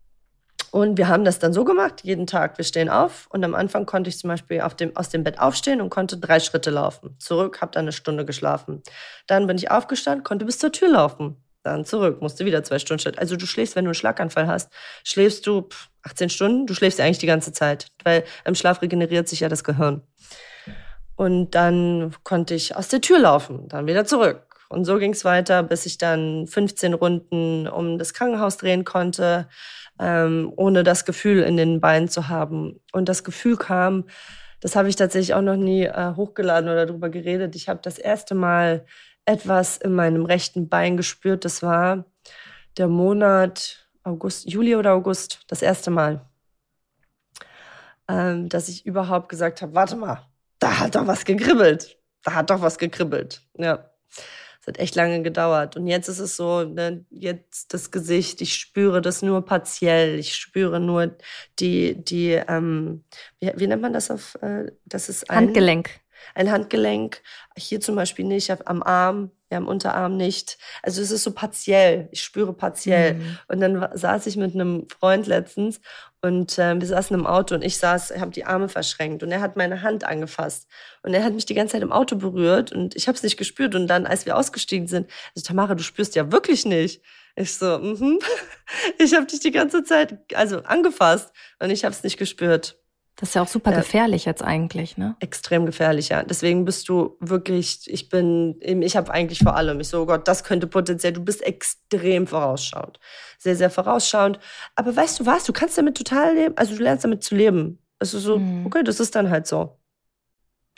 und 0.70 0.98
wir 0.98 1.08
haben 1.08 1.24
das 1.24 1.38
dann 1.38 1.52
so 1.52 1.64
gemacht, 1.64 2.02
jeden 2.04 2.26
Tag, 2.26 2.58
wir 2.58 2.64
stehen 2.64 2.88
auf 2.88 3.26
und 3.30 3.42
am 3.42 3.54
Anfang 3.54 3.86
konnte 3.86 4.08
ich 4.08 4.18
zum 4.18 4.28
Beispiel 4.28 4.62
dem, 4.78 4.96
aus 4.96 5.08
dem 5.08 5.24
Bett 5.24 5.40
aufstehen 5.40 5.80
und 5.80 5.90
konnte 5.90 6.18
drei 6.18 6.38
Schritte 6.38 6.70
laufen. 6.70 7.16
Zurück, 7.18 7.60
habe 7.60 7.72
dann 7.72 7.84
eine 7.84 7.92
Stunde 7.92 8.24
geschlafen. 8.24 8.82
Dann 9.26 9.46
bin 9.46 9.56
ich 9.56 9.70
aufgestanden, 9.70 10.22
konnte 10.22 10.44
bis 10.44 10.58
zur 10.58 10.70
Tür 10.70 10.90
laufen. 10.90 11.42
Dann 11.62 11.84
zurück, 11.84 12.22
musste 12.22 12.46
wieder 12.46 12.64
zwei 12.64 12.78
Stunden 12.78 13.00
schlafen. 13.00 13.18
Also 13.18 13.36
du 13.36 13.46
schläfst, 13.46 13.76
wenn 13.76 13.84
du 13.84 13.90
einen 13.90 13.94
Schlaganfall 13.94 14.46
hast, 14.46 14.72
schläfst 15.04 15.46
du 15.46 15.68
18 16.02 16.30
Stunden, 16.30 16.66
du 16.66 16.74
schläfst 16.74 16.98
ja 16.98 17.04
eigentlich 17.04 17.18
die 17.18 17.26
ganze 17.26 17.52
Zeit, 17.52 17.88
weil 18.04 18.24
im 18.44 18.54
Schlaf 18.54 18.80
regeneriert 18.80 19.28
sich 19.28 19.40
ja 19.40 19.48
das 19.48 19.64
Gehirn. 19.64 20.02
Und 21.16 21.54
dann 21.54 22.14
konnte 22.22 22.54
ich 22.54 22.76
aus 22.76 22.88
der 22.88 23.02
Tür 23.02 23.18
laufen, 23.18 23.68
dann 23.68 23.86
wieder 23.86 24.06
zurück. 24.06 24.46
Und 24.70 24.84
so 24.84 24.98
ging 24.98 25.12
es 25.12 25.24
weiter, 25.24 25.62
bis 25.62 25.84
ich 25.84 25.98
dann 25.98 26.46
15 26.46 26.94
Runden 26.94 27.68
um 27.68 27.98
das 27.98 28.14
Krankenhaus 28.14 28.56
drehen 28.56 28.84
konnte 28.84 29.48
ähm, 30.00 30.52
ohne 30.56 30.82
das 30.82 31.04
Gefühl 31.04 31.42
in 31.42 31.56
den 31.56 31.80
Beinen 31.80 32.08
zu 32.08 32.28
haben. 32.28 32.80
Und 32.92 33.08
das 33.08 33.22
Gefühl 33.22 33.56
kam, 33.56 34.04
das 34.60 34.74
habe 34.74 34.88
ich 34.88 34.96
tatsächlich 34.96 35.34
auch 35.34 35.42
noch 35.42 35.56
nie 35.56 35.84
äh, 35.84 36.14
hochgeladen 36.16 36.68
oder 36.68 36.86
darüber 36.86 37.10
geredet. 37.10 37.54
Ich 37.54 37.68
habe 37.68 37.80
das 37.82 37.98
erste 37.98 38.34
Mal 38.34 38.84
etwas 39.24 39.76
in 39.76 39.94
meinem 39.94 40.24
rechten 40.24 40.68
Bein 40.68 40.96
gespürt. 40.96 41.44
Das 41.44 41.62
war 41.62 42.04
der 42.76 42.88
Monat 42.88 43.88
August, 44.02 44.48
Juli 44.48 44.76
oder 44.76 44.92
August, 44.94 45.40
das 45.46 45.62
erste 45.62 45.90
Mal, 45.90 46.24
ähm, 48.08 48.48
dass 48.48 48.68
ich 48.68 48.86
überhaupt 48.86 49.28
gesagt 49.28 49.62
habe, 49.62 49.74
warte 49.74 49.96
mal, 49.96 50.26
da 50.58 50.78
hat 50.78 50.94
doch 50.94 51.06
was 51.06 51.24
gekribbelt. 51.24 51.98
Da 52.22 52.34
hat 52.34 52.50
doch 52.50 52.60
was 52.60 52.78
gekribbelt. 52.78 53.42
Ja. 53.56 53.90
Es 54.60 54.66
hat 54.66 54.78
echt 54.78 54.94
lange 54.94 55.22
gedauert. 55.22 55.76
Und 55.76 55.86
jetzt 55.86 56.08
ist 56.08 56.18
es 56.18 56.36
so, 56.36 56.64
ne, 56.64 57.06
jetzt 57.08 57.72
das 57.72 57.90
Gesicht, 57.90 58.42
ich 58.42 58.56
spüre 58.56 59.00
das 59.00 59.22
nur 59.22 59.42
partiell. 59.42 60.18
Ich 60.18 60.36
spüre 60.36 60.80
nur 60.80 61.16
die, 61.58 62.04
die, 62.04 62.32
ähm, 62.32 63.04
wie, 63.38 63.52
wie 63.56 63.66
nennt 63.66 63.80
man 63.80 63.94
das 63.94 64.10
auf, 64.10 64.34
äh, 64.42 64.70
das 64.84 65.08
ist 65.08 65.30
ein 65.30 65.36
Handgelenk. 65.36 66.00
Ein 66.34 66.50
Handgelenk. 66.50 67.22
Hier 67.56 67.80
zum 67.80 67.96
Beispiel 67.96 68.24
nicht, 68.24 68.50
am 68.66 68.82
Arm 68.82 69.30
ja, 69.50 69.58
im 69.58 69.66
Unterarm 69.66 70.16
nicht. 70.16 70.58
Also 70.82 71.02
es 71.02 71.10
ist 71.10 71.24
so 71.24 71.32
partiell, 71.32 72.08
ich 72.12 72.22
spüre 72.22 72.52
partiell. 72.52 73.14
Mhm. 73.14 73.38
Und 73.48 73.60
dann 73.60 73.88
saß 73.94 74.26
ich 74.26 74.36
mit 74.36 74.54
einem 74.54 74.86
Freund 74.88 75.26
letztens 75.26 75.80
und 76.22 76.56
äh, 76.58 76.78
wir 76.78 76.86
saßen 76.86 77.18
im 77.18 77.26
Auto 77.26 77.56
und 77.56 77.64
ich 77.64 77.76
saß, 77.78 78.14
habe 78.18 78.30
die 78.30 78.44
Arme 78.44 78.68
verschränkt 78.68 79.22
und 79.22 79.32
er 79.32 79.40
hat 79.40 79.56
meine 79.56 79.82
Hand 79.82 80.04
angefasst 80.04 80.68
und 81.02 81.14
er 81.14 81.24
hat 81.24 81.34
mich 81.34 81.46
die 81.46 81.54
ganze 81.54 81.72
Zeit 81.72 81.82
im 81.82 81.92
Auto 81.92 82.14
berührt 82.16 82.70
und 82.70 82.94
ich 82.94 83.08
habe 83.08 83.16
es 83.16 83.22
nicht 83.22 83.36
gespürt 83.36 83.74
und 83.74 83.88
dann, 83.88 84.06
als 84.06 84.24
wir 84.24 84.36
ausgestiegen 84.36 84.86
sind, 84.86 85.10
also 85.34 85.46
Tamara, 85.46 85.74
du 85.74 85.82
spürst 85.82 86.14
ja 86.14 86.30
wirklich 86.30 86.64
nicht. 86.64 87.02
Ich 87.34 87.56
so, 87.56 87.78
mhm. 87.78 88.20
ich 88.98 89.14
habe 89.14 89.26
dich 89.26 89.40
die 89.40 89.50
ganze 89.50 89.82
Zeit 89.82 90.18
also 90.34 90.62
angefasst 90.62 91.32
und 91.58 91.70
ich 91.70 91.84
habe 91.84 91.94
es 91.94 92.04
nicht 92.04 92.18
gespürt. 92.18 92.79
Das 93.20 93.28
ist 93.28 93.34
ja 93.34 93.42
auch 93.42 93.48
super 93.48 93.72
ja. 93.72 93.76
gefährlich 93.76 94.24
jetzt 94.24 94.42
eigentlich, 94.42 94.96
ne? 94.96 95.14
Extrem 95.20 95.66
gefährlich, 95.66 96.08
ja. 96.08 96.22
Deswegen 96.22 96.64
bist 96.64 96.88
du 96.88 97.18
wirklich, 97.20 97.82
ich 97.86 98.08
bin, 98.08 98.56
ich 98.62 98.96
habe 98.96 99.12
eigentlich 99.12 99.40
vor 99.40 99.56
allem, 99.56 99.78
ich 99.78 99.88
so, 99.88 100.02
oh 100.02 100.06
Gott, 100.06 100.26
das 100.26 100.42
könnte 100.42 100.66
potenziell, 100.66 101.12
du 101.12 101.22
bist 101.22 101.42
extrem 101.42 102.26
vorausschauend. 102.26 102.98
Sehr, 103.38 103.56
sehr 103.56 103.68
vorausschauend. 103.68 104.38
Aber 104.74 104.96
weißt 104.96 105.20
du 105.20 105.26
was, 105.26 105.44
du 105.44 105.52
kannst 105.52 105.76
damit 105.76 105.98
total 105.98 106.34
leben, 106.34 106.56
also 106.56 106.74
du 106.74 106.82
lernst 106.82 107.04
damit 107.04 107.22
zu 107.22 107.34
leben. 107.34 107.78
Es 107.98 108.14
ist 108.14 108.22
so, 108.22 108.38
mhm. 108.38 108.64
okay, 108.64 108.82
das 108.82 109.00
ist 109.00 109.14
dann 109.14 109.28
halt 109.28 109.46
so. 109.46 109.76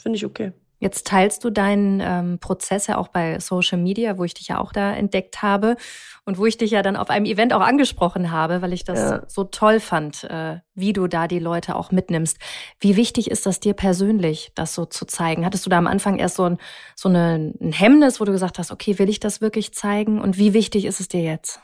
Finde 0.00 0.16
ich 0.16 0.26
okay. 0.26 0.52
Jetzt 0.82 1.06
teilst 1.06 1.44
du 1.44 1.50
deinen 1.50 2.00
ähm, 2.00 2.38
Prozess 2.40 2.88
ja 2.88 2.98
auch 2.98 3.06
bei 3.06 3.38
Social 3.38 3.78
Media, 3.78 4.18
wo 4.18 4.24
ich 4.24 4.34
dich 4.34 4.48
ja 4.48 4.58
auch 4.58 4.72
da 4.72 4.92
entdeckt 4.92 5.40
habe 5.40 5.76
und 6.24 6.38
wo 6.38 6.46
ich 6.46 6.58
dich 6.58 6.72
ja 6.72 6.82
dann 6.82 6.96
auf 6.96 7.08
einem 7.08 7.24
Event 7.24 7.52
auch 7.52 7.60
angesprochen 7.60 8.32
habe, 8.32 8.62
weil 8.62 8.72
ich 8.72 8.82
das 8.82 8.98
ja. 8.98 9.22
so 9.28 9.44
toll 9.44 9.78
fand, 9.78 10.24
äh, 10.24 10.58
wie 10.74 10.92
du 10.92 11.06
da 11.06 11.28
die 11.28 11.38
Leute 11.38 11.76
auch 11.76 11.92
mitnimmst. 11.92 12.36
Wie 12.80 12.96
wichtig 12.96 13.30
ist 13.30 13.46
das 13.46 13.60
dir 13.60 13.74
persönlich, 13.74 14.50
das 14.56 14.74
so 14.74 14.84
zu 14.84 15.04
zeigen? 15.04 15.46
Hattest 15.46 15.64
du 15.64 15.70
da 15.70 15.78
am 15.78 15.86
Anfang 15.86 16.18
erst 16.18 16.34
so 16.34 16.46
ein, 16.46 16.58
so 16.96 17.08
eine, 17.08 17.54
ein 17.60 17.70
Hemmnis, 17.70 18.18
wo 18.18 18.24
du 18.24 18.32
gesagt 18.32 18.58
hast, 18.58 18.72
okay, 18.72 18.98
will 18.98 19.08
ich 19.08 19.20
das 19.20 19.40
wirklich 19.40 19.72
zeigen? 19.74 20.20
Und 20.20 20.36
wie 20.36 20.52
wichtig 20.52 20.84
ist 20.84 20.98
es 20.98 21.06
dir 21.06 21.22
jetzt? 21.22 21.60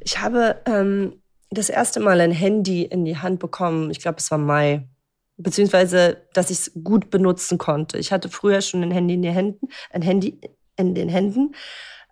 Ich 0.00 0.20
habe 0.20 0.60
ähm, 0.66 1.22
das 1.48 1.70
erste 1.70 2.00
Mal 2.00 2.20
ein 2.20 2.32
Handy 2.32 2.82
in 2.82 3.06
die 3.06 3.16
Hand 3.16 3.38
bekommen. 3.38 3.90
Ich 3.90 4.00
glaube, 4.00 4.18
es 4.18 4.30
war 4.30 4.36
Mai 4.36 4.86
beziehungsweise 5.36 6.26
dass 6.32 6.50
ich 6.50 6.58
es 6.58 6.72
gut 6.82 7.10
benutzen 7.10 7.58
konnte. 7.58 7.98
Ich 7.98 8.12
hatte 8.12 8.28
früher 8.28 8.60
schon 8.60 8.82
ein 8.82 8.90
Handy 8.90 9.14
in 9.14 9.22
den 9.22 9.32
Händen, 9.32 9.68
ein 9.90 10.02
Handy 10.02 10.40
in 10.76 10.94
den 10.94 11.08
Händen. 11.08 11.54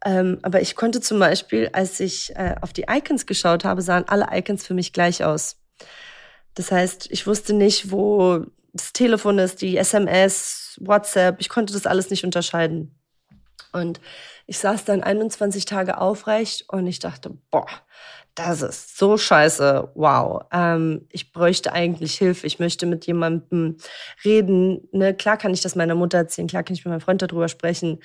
Ähm, 0.05 0.39
aber 0.43 0.61
ich 0.61 0.77
konnte 0.77 1.01
zum 1.01 1.19
Beispiel, 1.19 1.71
als 1.73 2.01
ich 2.01 2.35
äh, 2.37 2.57
auf 2.61 2.73
die 2.73 2.85
Icons 2.89 3.27
geschaut 3.27 3.65
habe, 3.65 3.81
sahen 3.81 4.05
alle 4.07 4.29
Icons 4.33 4.67
für 4.67 4.75
mich 4.75 4.93
gleich 4.93 5.25
aus. 5.25 5.57
Das 6.55 6.71
heißt, 6.71 7.11
ich 7.11 7.27
wusste 7.27 7.55
nicht, 7.55 7.91
wo 7.91 8.45
das 8.73 8.93
Telefon 8.93 9.39
ist, 9.39 9.63
die 9.63 9.77
SMS, 9.77 10.79
WhatsApp. 10.81 11.37
Ich 11.41 11.49
konnte 11.49 11.73
das 11.73 11.87
alles 11.87 12.11
nicht 12.11 12.25
unterscheiden. 12.25 12.99
Und 13.73 14.01
ich 14.47 14.59
saß 14.59 14.85
dann 14.85 15.03
21 15.03 15.65
Tage 15.65 15.99
aufrecht 15.99 16.65
und 16.69 16.87
ich 16.87 16.99
dachte, 16.99 17.31
boah, 17.51 17.67
das 18.35 18.63
ist 18.63 18.99
so 18.99 19.17
scheiße, 19.17 19.91
wow, 19.95 20.43
ähm, 20.53 21.07
ich 21.11 21.33
bräuchte 21.33 21.73
eigentlich 21.73 22.17
Hilfe, 22.17 22.47
ich 22.47 22.59
möchte 22.59 22.87
mit 22.87 23.07
jemandem 23.07 23.77
reden. 24.25 24.89
Ne? 24.93 25.15
Klar 25.15 25.37
kann 25.37 25.55
ich 25.55 25.61
das 25.61 25.77
meiner 25.77 25.95
Mutter 25.95 26.19
erzählen, 26.19 26.49
klar 26.49 26.65
kann 26.65 26.75
ich 26.75 26.85
mit 26.85 26.91
meinem 26.91 27.01
Freund 27.01 27.23
darüber 27.23 27.49
sprechen, 27.49 28.03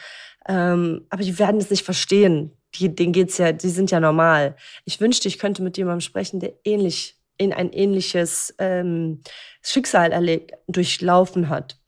ähm, 0.48 1.06
aber 1.10 1.24
die 1.24 1.40
werden 1.40 1.60
es 1.60 1.70
nicht 1.70 1.84
verstehen. 1.84 2.52
Die, 2.76 2.94
denen 2.94 3.14
geht's 3.14 3.40
ja, 3.40 3.52
die 3.52 3.70
sind 3.70 3.90
ja 3.90 4.00
normal. 4.00 4.56
Ich 4.86 5.02
wünschte, 5.02 5.28
ich 5.28 5.40
könnte 5.40 5.64
mit 5.64 5.78
jemandem 5.78 6.02
sprechen, 6.02 6.40
der 6.40 6.54
ähnlich 6.64 7.20
in 7.38 7.52
ein 7.52 7.72
ähnliches 7.72 8.54
ähm, 8.60 9.22
Schicksal 9.64 10.12
erlebt, 10.12 10.54
durchlaufen 10.68 11.50
hat. 11.50 11.80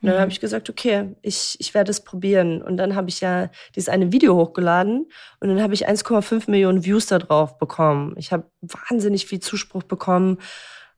Und 0.00 0.06
dann 0.06 0.16
mhm. 0.16 0.20
habe 0.20 0.30
ich 0.30 0.40
gesagt, 0.40 0.70
okay, 0.70 1.16
ich, 1.22 1.56
ich 1.58 1.74
werde 1.74 1.90
es 1.90 2.04
probieren. 2.04 2.62
Und 2.62 2.76
dann 2.76 2.94
habe 2.94 3.08
ich 3.08 3.20
ja 3.20 3.50
dieses 3.74 3.88
eine 3.88 4.12
Video 4.12 4.36
hochgeladen 4.36 5.06
und 5.40 5.48
dann 5.48 5.60
habe 5.60 5.74
ich 5.74 5.88
1,5 5.88 6.48
Millionen 6.50 6.84
Views 6.84 7.06
da 7.06 7.18
drauf 7.18 7.58
bekommen. 7.58 8.14
Ich 8.16 8.32
habe 8.32 8.44
wahnsinnig 8.60 9.26
viel 9.26 9.40
Zuspruch 9.40 9.82
bekommen. 9.82 10.38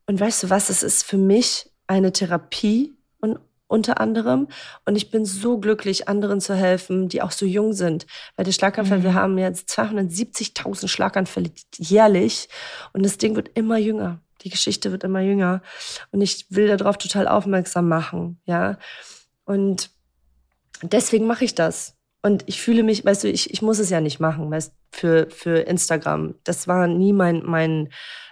Und 0.05 0.19
weißt 0.19 0.43
du 0.43 0.49
was, 0.49 0.69
es 0.69 0.83
ist 0.83 1.03
für 1.03 1.17
mich 1.17 1.69
eine 1.87 2.11
Therapie 2.11 2.93
und 3.19 3.39
unter 3.67 3.99
anderem. 3.99 4.47
Und 4.85 4.95
ich 4.95 5.09
bin 5.09 5.25
so 5.25 5.57
glücklich, 5.57 6.07
anderen 6.07 6.41
zu 6.41 6.53
helfen, 6.53 7.09
die 7.09 7.23
auch 7.23 7.31
so 7.31 7.45
jung 7.45 7.73
sind. 7.73 8.05
Weil 8.35 8.45
der 8.45 8.51
Schlaganfall, 8.51 8.99
mhm. 8.99 9.03
wir 9.03 9.13
haben 9.15 9.37
jetzt 9.39 9.69
270.000 9.71 10.87
Schlaganfälle 10.87 11.49
jährlich 11.77 12.49
und 12.93 13.03
das 13.03 13.17
Ding 13.17 13.35
wird 13.35 13.49
immer 13.55 13.77
jünger. 13.77 14.19
Die 14.41 14.49
Geschichte 14.49 14.91
wird 14.91 15.03
immer 15.03 15.21
jünger. 15.21 15.61
Und 16.11 16.21
ich 16.21 16.45
will 16.49 16.67
darauf 16.67 16.97
total 16.97 17.27
aufmerksam 17.27 17.87
machen, 17.87 18.39
ja. 18.45 18.77
Und 19.45 19.91
deswegen 20.81 21.27
mache 21.27 21.45
ich 21.45 21.55
das. 21.55 21.97
Und 22.23 22.43
ich 22.45 22.61
fühle 22.61 22.83
mich, 22.83 23.03
weißt 23.03 23.23
du, 23.23 23.29
ich, 23.29 23.51
ich 23.51 23.61
muss 23.61 23.79
es 23.79 23.89
ja 23.89 23.99
nicht 23.99 24.19
machen, 24.19 24.51
weißt 24.51 24.73
für, 24.91 25.27
für 25.29 25.59
Instagram. 25.61 26.35
Das 26.43 26.67
war 26.67 26.85
nie 26.85 27.13
mein, 27.13 27.41
mein, 27.43 27.89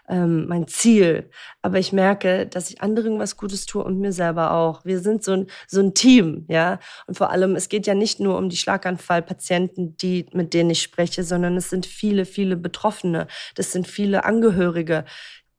ähm, 0.07 0.47
mein 0.47 0.67
Ziel. 0.67 1.29
Aber 1.61 1.79
ich 1.79 1.93
merke, 1.93 2.45
dass 2.45 2.69
ich 2.69 2.81
anderen 2.81 3.17
was 3.17 3.37
Gutes 3.37 3.65
tue 3.65 3.83
und 3.83 3.99
mir 3.99 4.11
selber 4.11 4.51
auch. 4.51 4.85
Wir 4.85 4.99
sind 4.99 5.23
so 5.23 5.31
ein, 5.31 5.47
so 5.67 5.79
ein 5.79 5.93
Team, 5.93 6.45
ja. 6.49 6.79
Und 7.07 7.17
vor 7.17 7.31
allem, 7.31 7.55
es 7.55 7.69
geht 7.69 7.87
ja 7.87 7.95
nicht 7.95 8.19
nur 8.19 8.37
um 8.37 8.49
die 8.49 8.57
Schlaganfallpatienten, 8.57 9.97
die, 9.97 10.27
mit 10.33 10.53
denen 10.53 10.69
ich 10.69 10.81
spreche, 10.81 11.23
sondern 11.23 11.57
es 11.57 11.69
sind 11.69 11.85
viele, 11.85 12.25
viele 12.25 12.57
Betroffene. 12.57 13.27
Das 13.55 13.71
sind 13.71 13.87
viele 13.87 14.25
Angehörige, 14.25 15.05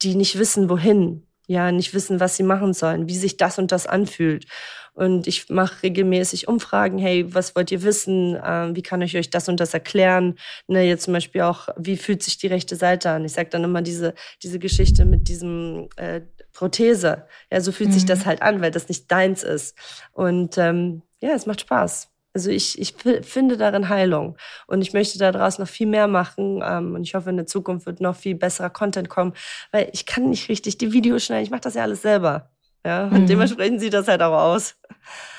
die 0.03 0.15
nicht 0.15 0.39
wissen, 0.39 0.69
wohin, 0.69 1.27
ja, 1.47 1.73
nicht 1.73 1.95
wissen, 1.95 2.21
was 2.21 2.37
sie 2.37 2.43
machen 2.43 2.73
sollen, 2.75 3.09
wie 3.09 3.17
sich 3.17 3.37
das 3.37 3.59
und 3.59 3.73
das 3.73 3.87
anfühlt. 3.87 4.47
Und 4.93 5.27
ich 5.27 5.49
mache 5.49 5.83
regelmäßig 5.83 6.49
Umfragen, 6.49 6.99
hey, 6.99 7.33
was 7.33 7.57
wollt 7.57 7.71
ihr 7.71 7.83
wissen? 7.83 8.39
Ähm, 8.45 8.77
wie 8.77 8.83
kann 8.83 9.03
ich 9.03 9.17
euch 9.17 9.31
das 9.31 9.49
und 9.49 9.61
das 9.61 9.73
erklären? 9.73 10.37
Ne, 10.67 10.83
jetzt 10.83 11.05
zum 11.05 11.15
Beispiel 11.15 11.43
auch, 11.43 11.69
wie 11.77 11.97
fühlt 11.97 12.23
sich 12.23 12.39
die 12.39 12.49
rechte 12.49 12.77
Seite 12.77 13.11
an? 13.11 13.25
Ich 13.25 13.33
sage 13.33 13.49
dann 13.51 13.65
immer 13.65 13.83
diese, 13.83 14.15
diese 14.43 14.59
Geschichte 14.59 15.05
mit 15.05 15.29
diesem 15.29 15.89
äh, 15.97 16.21
Prothese. 16.53 17.27
Ja, 17.51 17.61
so 17.61 17.73
fühlt 17.73 17.91
mhm. 17.91 17.95
sich 17.95 18.05
das 18.05 18.27
halt 18.27 18.43
an, 18.43 18.61
weil 18.61 18.71
das 18.71 18.89
nicht 18.89 19.11
deins 19.11 19.43
ist. 19.43 19.77
Und 20.13 20.59
ähm, 20.59 21.03
ja, 21.21 21.31
es 21.31 21.47
macht 21.47 21.63
Spaß. 21.63 22.11
Also 22.33 22.51
ich, 22.51 22.79
ich 22.79 22.95
finde 23.23 23.57
darin 23.57 23.89
Heilung 23.89 24.37
und 24.69 24.83
ich 24.83 24.93
möchte 24.93 25.19
daraus 25.19 25.59
noch 25.59 25.67
viel 25.69 25.89
mehr 25.89 26.07
machen 26.07 26.63
ähm, 26.65 26.95
und 26.95 27.03
ich 27.03 27.15
hoffe, 27.15 27.31
in 27.31 27.37
der 27.37 27.47
Zukunft 27.47 27.87
wird 27.87 28.01
noch 28.01 28.15
viel 28.15 28.37
besserer 28.37 28.71
Content 28.71 29.09
kommen, 29.09 29.35
weil 29.73 29.91
ich 29.93 30.07
kann 30.07 30.31
nicht 30.31 30.49
richtig 30.49 30.79
die 30.79 30.93
Videos 30.93 31.25
schneiden, 31.25 31.45
ich 31.45 31.51
mache 31.51 31.63
das 31.63 31.75
ja 31.75 31.83
alles 31.83 32.03
selber. 32.03 32.51
Ja, 32.85 33.05
und 33.09 33.23
mhm. 33.23 33.27
dementsprechend 33.27 33.81
sieht 33.81 33.93
das 33.93 34.09
halt 34.09 34.23
auch 34.23 34.33
aus. 34.33 34.77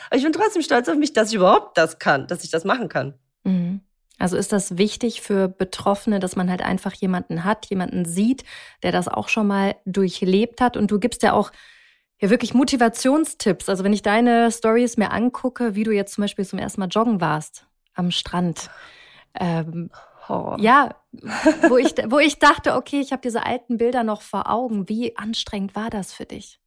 Aber 0.09 0.17
ich 0.17 0.23
bin 0.23 0.33
trotzdem 0.33 0.61
stolz 0.61 0.89
auf 0.89 0.97
mich, 0.97 1.13
dass 1.13 1.29
ich 1.29 1.35
überhaupt 1.35 1.77
das 1.77 1.97
kann, 1.97 2.27
dass 2.27 2.43
ich 2.43 2.51
das 2.51 2.65
machen 2.65 2.89
kann. 2.89 3.13
Mhm. 3.43 3.81
Also 4.19 4.37
ist 4.37 4.51
das 4.51 4.77
wichtig 4.77 5.21
für 5.21 5.47
Betroffene, 5.47 6.19
dass 6.19 6.35
man 6.35 6.49
halt 6.51 6.61
einfach 6.61 6.93
jemanden 6.93 7.43
hat, 7.43 7.65
jemanden 7.67 8.05
sieht, 8.05 8.43
der 8.83 8.91
das 8.91 9.07
auch 9.07 9.29
schon 9.29 9.47
mal 9.47 9.75
durchlebt 9.85 10.61
hat. 10.61 10.77
Und 10.77 10.91
du 10.91 10.99
gibst 10.99 11.23
ja 11.23 11.33
auch 11.33 11.51
ja 12.21 12.29
wirklich 12.29 12.53
Motivationstipps. 12.53 13.67
Also 13.67 13.83
wenn 13.83 13.93
ich 13.93 14.03
deine 14.03 14.51
Stories 14.51 14.97
mir 14.97 15.11
angucke, 15.11 15.75
wie 15.75 15.83
du 15.83 15.91
jetzt 15.91 16.13
zum 16.13 16.23
Beispiel 16.23 16.45
zum 16.45 16.59
ersten 16.59 16.79
Mal 16.79 16.87
joggen 16.87 17.19
warst 17.19 17.65
am 17.93 18.11
Strand. 18.11 18.69
Ähm, 19.39 19.89
oh. 20.29 20.55
Ja, 20.59 20.95
wo 21.67 21.77
ich, 21.77 21.95
wo 22.07 22.19
ich 22.19 22.39
dachte, 22.39 22.75
okay, 22.75 23.01
ich 23.01 23.11
habe 23.11 23.21
diese 23.21 23.45
alten 23.45 23.77
Bilder 23.77 24.03
noch 24.03 24.21
vor 24.21 24.49
Augen. 24.49 24.87
Wie 24.87 25.17
anstrengend 25.17 25.75
war 25.75 25.89
das 25.89 26.13
für 26.13 26.25
dich? 26.25 26.59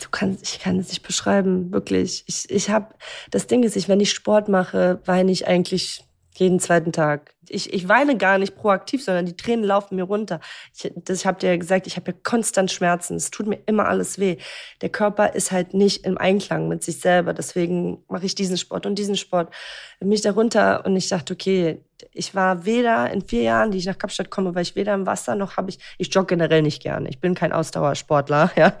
du 0.00 0.08
kannst, 0.10 0.44
ich 0.44 0.60
kann 0.60 0.78
es 0.78 0.90
nicht 0.90 1.02
beschreiben, 1.02 1.72
wirklich. 1.72 2.22
Ich, 2.28 2.48
ich 2.50 2.70
habe, 2.70 2.94
das 3.32 3.48
Ding 3.48 3.64
ist, 3.64 3.74
ich, 3.74 3.88
wenn 3.88 3.98
ich 3.98 4.12
Sport 4.12 4.48
mache, 4.48 5.00
weine 5.06 5.32
ich 5.32 5.48
eigentlich 5.48 6.04
jeden 6.34 6.60
zweiten 6.60 6.92
Tag. 6.92 7.34
Ich, 7.48 7.72
ich 7.72 7.88
weine 7.88 8.16
gar 8.16 8.38
nicht 8.38 8.56
proaktiv, 8.56 9.04
sondern 9.04 9.26
die 9.26 9.36
Tränen 9.36 9.64
laufen 9.64 9.96
mir 9.96 10.04
runter. 10.04 10.40
Ich, 10.74 10.90
das, 10.96 11.20
ich 11.20 11.26
habe 11.26 11.38
dir 11.38 11.50
ja 11.50 11.56
gesagt, 11.56 11.86
ich 11.86 11.96
habe 11.96 12.12
ja 12.12 12.16
konstant 12.22 12.70
Schmerzen. 12.72 13.16
Es 13.16 13.30
tut 13.30 13.46
mir 13.46 13.58
immer 13.66 13.86
alles 13.86 14.18
weh. 14.18 14.38
Der 14.80 14.88
Körper 14.88 15.34
ist 15.34 15.52
halt 15.52 15.74
nicht 15.74 16.06
im 16.06 16.16
Einklang 16.16 16.68
mit 16.68 16.82
sich 16.82 17.00
selber. 17.00 17.34
Deswegen 17.34 18.02
mache 18.08 18.24
ich 18.24 18.34
diesen 18.34 18.56
Sport 18.56 18.86
und 18.86 18.98
diesen 18.98 19.16
Sport. 19.16 19.52
Mich 20.00 20.22
darunter 20.22 20.86
und 20.86 20.96
ich 20.96 21.08
dachte, 21.08 21.34
okay, 21.34 21.84
ich 22.12 22.34
war 22.34 22.64
weder 22.64 23.10
in 23.10 23.22
vier 23.22 23.42
Jahren, 23.42 23.70
die 23.70 23.78
ich 23.78 23.86
nach 23.86 23.98
Kapstadt 23.98 24.30
komme, 24.30 24.54
weil 24.54 24.62
ich 24.62 24.74
weder 24.74 24.94
im 24.94 25.06
Wasser 25.06 25.34
noch 25.34 25.56
habe 25.56 25.70
ich, 25.70 25.78
ich 25.98 26.12
jogge 26.12 26.28
generell 26.28 26.62
nicht 26.62 26.82
gerne. 26.82 27.08
Ich 27.08 27.20
bin 27.20 27.34
kein 27.34 27.52
Ausdauersportler, 27.52 28.52
ja. 28.56 28.76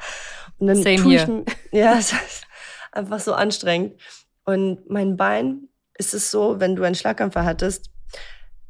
Und 0.58 0.68
dann 0.68 0.82
Same 0.82 0.96
tue 0.96 1.14
ich, 1.14 1.24
hier. 1.24 1.44
ja, 1.72 1.98
es 1.98 2.12
ist 2.12 2.46
einfach 2.92 3.20
so 3.20 3.34
anstrengend. 3.34 4.00
Und 4.44 4.88
mein 4.90 5.16
Bein 5.16 5.68
ist 5.98 6.14
es 6.14 6.30
so, 6.30 6.60
wenn 6.60 6.76
du 6.76 6.82
einen 6.82 6.94
Schlaganfall 6.94 7.44
hattest, 7.44 7.90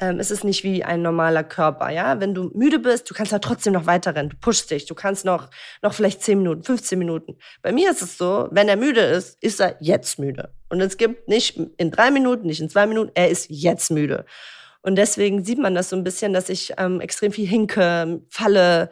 ähm, 0.02 0.18
ist 0.18 0.32
es 0.32 0.42
nicht 0.42 0.64
wie 0.64 0.82
ein 0.82 1.00
normaler 1.00 1.44
Körper, 1.44 1.90
ja. 1.90 2.18
Wenn 2.18 2.34
du 2.34 2.50
müde 2.54 2.80
bist, 2.80 3.08
du 3.08 3.14
kannst 3.14 3.32
da 3.32 3.38
trotzdem 3.38 3.72
noch 3.72 3.86
weiter 3.86 4.16
rennen. 4.16 4.30
Du 4.30 4.36
pushst 4.36 4.70
dich. 4.70 4.86
Du 4.86 4.96
kannst 4.96 5.24
noch, 5.24 5.48
noch 5.80 5.94
vielleicht 5.94 6.22
10 6.22 6.38
Minuten, 6.38 6.64
15 6.64 6.98
Minuten. 6.98 7.36
Bei 7.62 7.70
mir 7.70 7.92
ist 7.92 8.02
es 8.02 8.18
so, 8.18 8.48
wenn 8.50 8.68
er 8.68 8.76
müde 8.76 9.00
ist, 9.00 9.40
ist 9.40 9.60
er 9.60 9.76
jetzt 9.78 10.18
müde. 10.18 10.52
Und 10.68 10.80
es 10.80 10.96
gibt 10.96 11.28
nicht 11.28 11.56
in 11.76 11.92
drei 11.92 12.10
Minuten, 12.10 12.48
nicht 12.48 12.60
in 12.60 12.68
zwei 12.68 12.86
Minuten, 12.86 13.12
er 13.14 13.28
ist 13.28 13.46
jetzt 13.48 13.92
müde. 13.92 14.24
Und 14.80 14.96
deswegen 14.96 15.44
sieht 15.44 15.58
man 15.58 15.76
das 15.76 15.90
so 15.90 15.96
ein 15.96 16.02
bisschen, 16.02 16.32
dass 16.32 16.48
ich 16.48 16.72
ähm, 16.78 17.00
extrem 17.00 17.30
viel 17.30 17.46
hinke, 17.46 18.22
falle, 18.28 18.90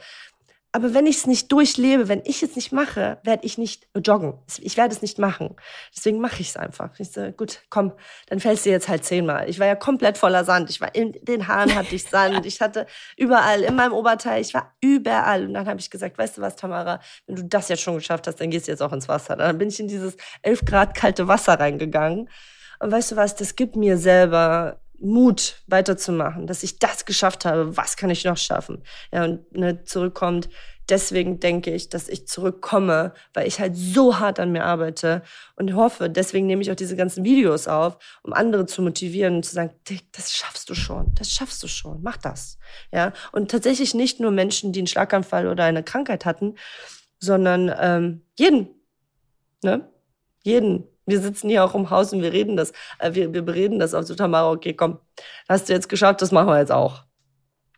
aber 0.72 0.94
wenn 0.94 1.06
ich 1.06 1.16
es 1.16 1.26
nicht 1.26 1.50
durchlebe, 1.50 2.09
wenn 2.09 2.22
ich 2.24 2.44
es 2.44 2.54
nicht 2.54 2.70
mache, 2.70 3.18
werde 3.24 3.44
ich 3.44 3.59
nicht 3.59 3.88
joggen. 3.96 4.35
Ich 4.59 4.76
werde 4.76 4.94
es 4.94 5.02
nicht 5.02 5.18
machen. 5.18 5.56
Deswegen 5.96 6.20
mache 6.20 6.40
ich 6.40 6.50
es 6.50 6.56
einfach. 6.56 6.90
Ich 7.00 7.11
so, 7.11 7.33
gut, 7.33 7.62
komm, 7.70 7.92
dann 8.28 8.38
fällst 8.38 8.66
du 8.66 8.70
jetzt 8.70 8.88
halt 8.88 9.04
zehnmal. 9.04 9.50
Ich 9.50 9.59
war 9.59 9.66
ja 9.66 9.74
komplett 9.74 10.16
voller 10.16 10.44
Sand. 10.44 10.70
Ich 10.70 10.80
war 10.80 10.94
in 10.94 11.12
den 11.22 11.48
Haaren 11.48 11.74
hatte 11.74 11.94
ich 11.96 12.04
Sand. 12.04 12.46
Ich 12.46 12.61
hatte 12.61 12.87
überall 13.16 13.62
in 13.62 13.74
meinem 13.74 13.92
Oberteil. 13.92 14.40
Ich 14.40 14.54
war 14.54 14.72
überall. 14.80 15.46
Und 15.46 15.54
dann 15.54 15.66
habe 15.66 15.80
ich 15.80 15.90
gesagt, 15.90 16.16
weißt 16.16 16.38
du 16.38 16.42
was, 16.42 16.54
Tamara, 16.54 17.00
wenn 17.26 17.35
du 17.35 17.44
das 17.44 17.68
jetzt 17.68 17.83
schon 17.83 17.96
geschafft 17.96 18.28
hast, 18.28 18.37
dann 18.37 18.50
gehst 18.50 18.68
du 18.68 18.70
jetzt 18.70 18.83
auch 18.83 18.92
ins 18.92 19.09
Wasser. 19.09 19.35
Dann 19.35 19.59
bin 19.59 19.70
ich 19.70 19.80
in 19.80 19.88
dieses 19.88 20.16
elf 20.42 20.64
Grad 20.64 20.94
kalte 20.94 21.26
Wasser 21.26 21.59
reingegangen. 21.59 22.28
Und 22.78 22.92
weißt 22.92 23.12
du 23.12 23.16
was, 23.16 23.35
das 23.35 23.56
gibt 23.56 23.74
mir 23.74 23.98
selber 23.98 24.80
Mut 25.00 25.62
weiterzumachen, 25.66 26.46
dass 26.46 26.62
ich 26.62 26.78
das 26.78 27.04
geschafft 27.04 27.44
habe. 27.44 27.76
Was 27.76 27.96
kann 27.96 28.10
ich 28.10 28.24
noch 28.24 28.36
schaffen? 28.36 28.82
Ja, 29.12 29.24
und 29.24 29.52
ne, 29.52 29.84
zurückkommt. 29.84 30.48
Deswegen 30.90 31.38
denke 31.38 31.72
ich, 31.72 31.88
dass 31.88 32.08
ich 32.08 32.26
zurückkomme, 32.26 33.14
weil 33.32 33.46
ich 33.46 33.60
halt 33.60 33.76
so 33.76 34.18
hart 34.18 34.40
an 34.40 34.50
mir 34.50 34.64
arbeite 34.64 35.22
und 35.54 35.74
hoffe, 35.76 36.10
deswegen 36.10 36.46
nehme 36.46 36.62
ich 36.62 36.70
auch 36.70 36.76
diese 36.76 36.96
ganzen 36.96 37.24
Videos 37.24 37.68
auf, 37.68 37.96
um 38.22 38.32
andere 38.32 38.66
zu 38.66 38.82
motivieren 38.82 39.36
und 39.36 39.44
zu 39.44 39.54
sagen, 39.54 39.72
das 40.12 40.32
schaffst 40.32 40.68
du 40.68 40.74
schon, 40.74 41.14
das 41.14 41.30
schaffst 41.30 41.62
du 41.62 41.68
schon, 41.68 42.02
mach 42.02 42.16
das. 42.16 42.58
Ja, 42.92 43.12
und 43.30 43.52
tatsächlich 43.52 43.94
nicht 43.94 44.18
nur 44.18 44.32
Menschen, 44.32 44.72
die 44.72 44.80
einen 44.80 44.88
Schlaganfall 44.88 45.46
oder 45.46 45.62
eine 45.62 45.84
Krankheit 45.84 46.24
hatten, 46.24 46.56
sondern 47.20 47.72
ähm, 47.78 48.22
jeden, 48.36 48.68
ne? 49.62 49.88
Jeden, 50.42 50.88
wir 51.10 51.20
sitzen 51.20 51.48
hier 51.48 51.64
auch 51.64 51.74
im 51.74 51.90
Haus 51.90 52.12
und 52.12 52.22
wir 52.22 52.32
reden 52.32 52.56
das, 52.56 52.72
äh, 52.98 53.14
wir, 53.14 53.32
wir 53.34 53.42
bereden 53.42 53.78
das 53.78 53.94
auf 53.94 54.06
so 54.06 54.14
Tamara, 54.14 54.50
okay, 54.50 54.74
komm, 54.74 54.98
hast 55.48 55.68
du 55.68 55.72
jetzt 55.72 55.88
geschafft, 55.88 56.22
das 56.22 56.32
machen 56.32 56.48
wir 56.48 56.58
jetzt 56.58 56.72
auch. 56.72 57.04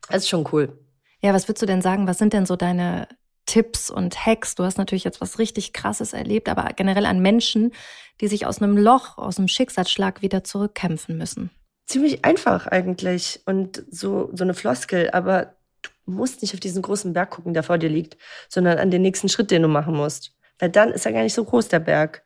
Das 0.09 0.23
ist 0.23 0.29
schon 0.29 0.47
cool. 0.53 0.79
Ja, 1.21 1.33
was 1.33 1.49
würdest 1.49 1.63
du 1.63 1.67
denn 1.67 1.83
sagen, 1.83 2.07
was 2.07 2.19
sind 2.19 2.33
denn 2.33 2.47
so 2.47 2.57
deine 2.57 3.09
Tipps 3.47 3.91
und 3.91 4.27
Hacks? 4.27 4.55
Du 4.55 4.65
hast 4.65 4.79
natürlich 4.79 5.05
jetzt 5.05 5.21
was 5.21 5.39
richtig 5.39 5.73
Krasses 5.73 6.13
erlebt, 6.13 6.49
aber 6.49 6.71
generell 6.75 7.07
an 7.07 7.21
Menschen, 7.21 7.73
die 8.21 8.29
sich 8.29 8.47
aus 8.47 8.61
einem 8.61 8.77
Loch, 8.77 9.19
aus 9.19 9.39
einem 9.39 9.49
Schicksalsschlag 9.49 10.23
wieder 10.23 10.45
zurückkämpfen 10.45 11.17
müssen. 11.17 11.51
Ziemlich 11.87 12.25
einfach 12.25 12.67
eigentlich 12.67 13.41
und 13.47 13.85
so, 13.91 14.31
so 14.33 14.45
eine 14.45 14.55
Floskel, 14.55 15.11
aber 15.11 15.57
du 15.83 16.13
musst 16.13 16.43
nicht 16.43 16.55
auf 16.55 16.61
diesen 16.61 16.83
großen 16.83 17.13
Berg 17.13 17.31
gucken, 17.31 17.55
der 17.55 17.63
vor 17.63 17.79
dir 17.79 17.89
liegt, 17.89 18.17
sondern 18.49 18.79
an 18.79 18.91
den 18.91 19.03
nächsten 19.03 19.29
Schritt, 19.29 19.51
den 19.51 19.63
du 19.63 19.69
machen 19.69 19.95
musst. 19.95 20.33
Weil 20.59 20.71
dann 20.71 20.91
ist 20.91 21.07
er 21.07 21.13
gar 21.13 21.23
nicht 21.23 21.35
so 21.35 21.45
groß, 21.45 21.69
der 21.69 21.81
Berg. 21.81 22.23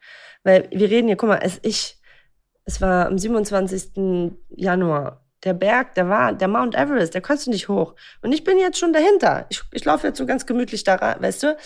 Weil 0.46 0.68
wir 0.70 0.88
reden 0.88 1.08
hier, 1.08 1.16
guck 1.16 1.28
mal, 1.28 1.40
es, 1.42 1.58
ich, 1.62 2.00
es 2.66 2.80
war 2.80 3.06
am 3.06 3.18
27. 3.18 4.32
Januar. 4.50 5.26
Der 5.42 5.54
Berg, 5.54 5.94
der 5.94 6.08
war, 6.08 6.32
der 6.32 6.46
Mount 6.46 6.76
Everest, 6.76 7.14
der 7.14 7.20
konntest 7.20 7.48
du 7.48 7.50
nicht 7.50 7.68
hoch. 7.68 7.96
Und 8.22 8.32
ich 8.32 8.44
bin 8.44 8.56
jetzt 8.56 8.78
schon 8.78 8.92
dahinter. 8.92 9.46
Ich, 9.48 9.62
ich 9.72 9.84
laufe 9.84 10.06
jetzt 10.06 10.18
so 10.18 10.24
ganz 10.24 10.46
gemütlich 10.46 10.84
da 10.84 10.94
rein, 10.94 11.20
weißt 11.20 11.42
du? 11.42 11.56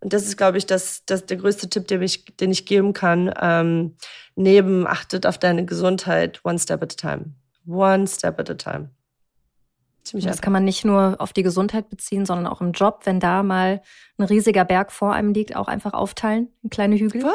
Und 0.00 0.14
das 0.14 0.22
ist, 0.22 0.38
glaube 0.38 0.56
ich, 0.56 0.64
das, 0.64 1.04
das 1.04 1.26
der 1.26 1.36
größte 1.36 1.68
Tipp, 1.68 1.86
den 1.88 2.00
ich, 2.00 2.24
den 2.36 2.50
ich 2.50 2.64
geben 2.64 2.94
kann. 2.94 3.30
Ähm, 3.38 3.96
neben 4.36 4.86
achtet 4.86 5.26
auf 5.26 5.36
deine 5.36 5.66
Gesundheit, 5.66 6.40
one 6.42 6.58
step 6.58 6.82
at 6.82 6.94
a 6.94 6.96
time. 6.96 7.34
One 7.66 8.06
step 8.06 8.40
at 8.40 8.48
a 8.48 8.54
time. 8.54 8.88
Ziemlich 10.02 10.24
das 10.24 10.40
kann 10.40 10.54
man 10.54 10.64
nicht 10.64 10.86
nur 10.86 11.16
auf 11.18 11.34
die 11.34 11.42
Gesundheit 11.42 11.90
beziehen, 11.90 12.24
sondern 12.24 12.46
auch 12.46 12.62
im 12.62 12.72
Job, 12.72 13.02
wenn 13.04 13.20
da 13.20 13.42
mal 13.42 13.82
ein 14.16 14.24
riesiger 14.24 14.64
Berg 14.64 14.92
vor 14.92 15.12
einem 15.12 15.34
liegt, 15.34 15.54
auch 15.56 15.68
einfach 15.68 15.92
aufteilen, 15.92 16.48
kleine 16.70 16.96
Hügel. 16.96 17.20
Voll, 17.20 17.32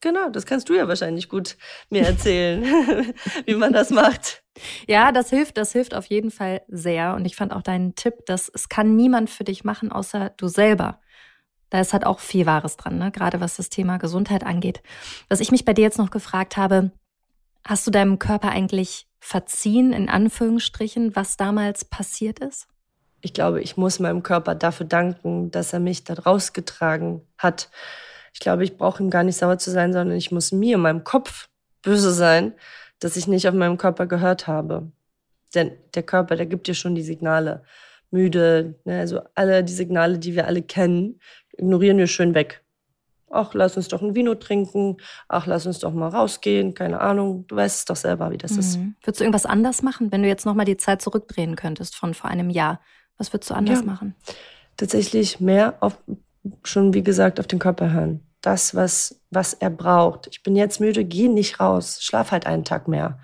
Genau, 0.00 0.28
das 0.28 0.46
kannst 0.46 0.68
du 0.68 0.74
ja 0.74 0.86
wahrscheinlich 0.86 1.28
gut 1.28 1.56
mir 1.90 2.06
erzählen, 2.06 2.62
wie 3.46 3.54
man 3.54 3.72
das 3.72 3.90
macht. 3.90 4.44
Ja, 4.86 5.10
das 5.10 5.30
hilft, 5.30 5.56
das 5.56 5.72
hilft 5.72 5.94
auf 5.94 6.06
jeden 6.06 6.30
Fall 6.30 6.62
sehr. 6.68 7.14
Und 7.14 7.24
ich 7.24 7.34
fand 7.34 7.52
auch 7.52 7.62
deinen 7.62 7.94
Tipp, 7.96 8.24
dass 8.26 8.48
es 8.52 8.68
kann 8.68 8.94
niemand 8.94 9.28
für 9.28 9.44
dich 9.44 9.64
machen, 9.64 9.90
außer 9.90 10.30
du 10.36 10.46
selber. 10.46 11.00
Da 11.70 11.80
ist 11.80 11.92
halt 11.92 12.06
auch 12.06 12.20
viel 12.20 12.46
Wahres 12.46 12.76
dran, 12.76 12.98
ne? 12.98 13.10
gerade 13.10 13.40
was 13.40 13.56
das 13.56 13.68
Thema 13.70 13.98
Gesundheit 13.98 14.44
angeht. 14.44 14.82
Was 15.28 15.40
ich 15.40 15.50
mich 15.50 15.64
bei 15.64 15.74
dir 15.74 15.82
jetzt 15.82 15.98
noch 15.98 16.10
gefragt 16.10 16.56
habe, 16.56 16.92
hast 17.64 17.86
du 17.86 17.90
deinem 17.90 18.18
Körper 18.18 18.50
eigentlich 18.50 19.06
verziehen, 19.20 19.92
in 19.92 20.08
Anführungsstrichen, 20.08 21.14
was 21.14 21.36
damals 21.36 21.84
passiert 21.84 22.38
ist? 22.38 22.68
Ich 23.20 23.34
glaube, 23.34 23.60
ich 23.60 23.76
muss 23.76 23.98
meinem 23.98 24.22
Körper 24.22 24.54
dafür 24.54 24.86
danken, 24.86 25.50
dass 25.50 25.72
er 25.72 25.80
mich 25.80 26.04
da 26.04 26.14
rausgetragen 26.14 27.22
hat 27.36 27.68
ich 28.32 28.40
glaube, 28.40 28.64
ich 28.64 28.76
brauche 28.76 29.02
ihm 29.02 29.10
gar 29.10 29.22
nicht 29.22 29.36
sauer 29.36 29.58
zu 29.58 29.70
sein, 29.70 29.92
sondern 29.92 30.16
ich 30.16 30.30
muss 30.30 30.52
mir, 30.52 30.78
meinem 30.78 31.04
Kopf 31.04 31.48
böse 31.82 32.12
sein, 32.12 32.52
dass 33.00 33.16
ich 33.16 33.26
nicht 33.26 33.48
auf 33.48 33.54
meinem 33.54 33.78
Körper 33.78 34.06
gehört 34.06 34.46
habe. 34.46 34.90
Denn 35.54 35.72
der 35.94 36.02
Körper, 36.02 36.36
der 36.36 36.46
gibt 36.46 36.66
dir 36.66 36.74
schon 36.74 36.94
die 36.94 37.02
Signale. 37.02 37.62
Müde, 38.10 38.74
ne, 38.84 39.00
also 39.00 39.20
alle 39.34 39.62
die 39.62 39.72
Signale, 39.72 40.18
die 40.18 40.34
wir 40.34 40.46
alle 40.46 40.62
kennen, 40.62 41.20
ignorieren 41.52 41.98
wir 41.98 42.06
schön 42.06 42.34
weg. 42.34 42.62
Ach, 43.30 43.52
lass 43.52 43.76
uns 43.76 43.88
doch 43.88 44.00
ein 44.00 44.14
Vino 44.14 44.34
trinken. 44.34 44.96
Ach, 45.28 45.46
lass 45.46 45.66
uns 45.66 45.80
doch 45.80 45.92
mal 45.92 46.08
rausgehen. 46.08 46.72
Keine 46.72 47.00
Ahnung. 47.00 47.46
Du 47.46 47.56
weißt 47.56 47.80
es 47.80 47.84
doch 47.84 47.96
selber, 47.96 48.30
wie 48.30 48.38
das 48.38 48.52
mhm. 48.52 48.58
ist. 48.58 48.78
Würdest 49.02 49.20
du 49.20 49.24
irgendwas 49.24 49.44
anders 49.44 49.82
machen, 49.82 50.10
wenn 50.10 50.22
du 50.22 50.28
jetzt 50.28 50.46
nochmal 50.46 50.64
die 50.64 50.78
Zeit 50.78 51.02
zurückdrehen 51.02 51.54
könntest 51.54 51.94
von 51.94 52.14
vor 52.14 52.30
einem 52.30 52.48
Jahr? 52.48 52.80
Was 53.18 53.32
würdest 53.32 53.50
du 53.50 53.54
anders 53.54 53.80
ja, 53.80 53.84
machen? 53.84 54.14
Tatsächlich 54.78 55.40
mehr 55.40 55.76
auf, 55.80 55.98
schon 56.64 56.94
wie 56.94 57.02
gesagt, 57.02 57.40
auf 57.40 57.46
den 57.46 57.58
Körper 57.58 57.92
hören. 57.92 58.20
Das, 58.40 58.74
was, 58.74 59.20
was 59.30 59.54
er 59.54 59.70
braucht. 59.70 60.28
Ich 60.28 60.42
bin 60.42 60.54
jetzt 60.56 60.80
müde, 60.80 61.04
geh 61.04 61.28
nicht 61.28 61.60
raus. 61.60 61.98
Schlaf 62.02 62.30
halt 62.30 62.46
einen 62.46 62.64
Tag 62.64 62.88
mehr. 62.88 63.18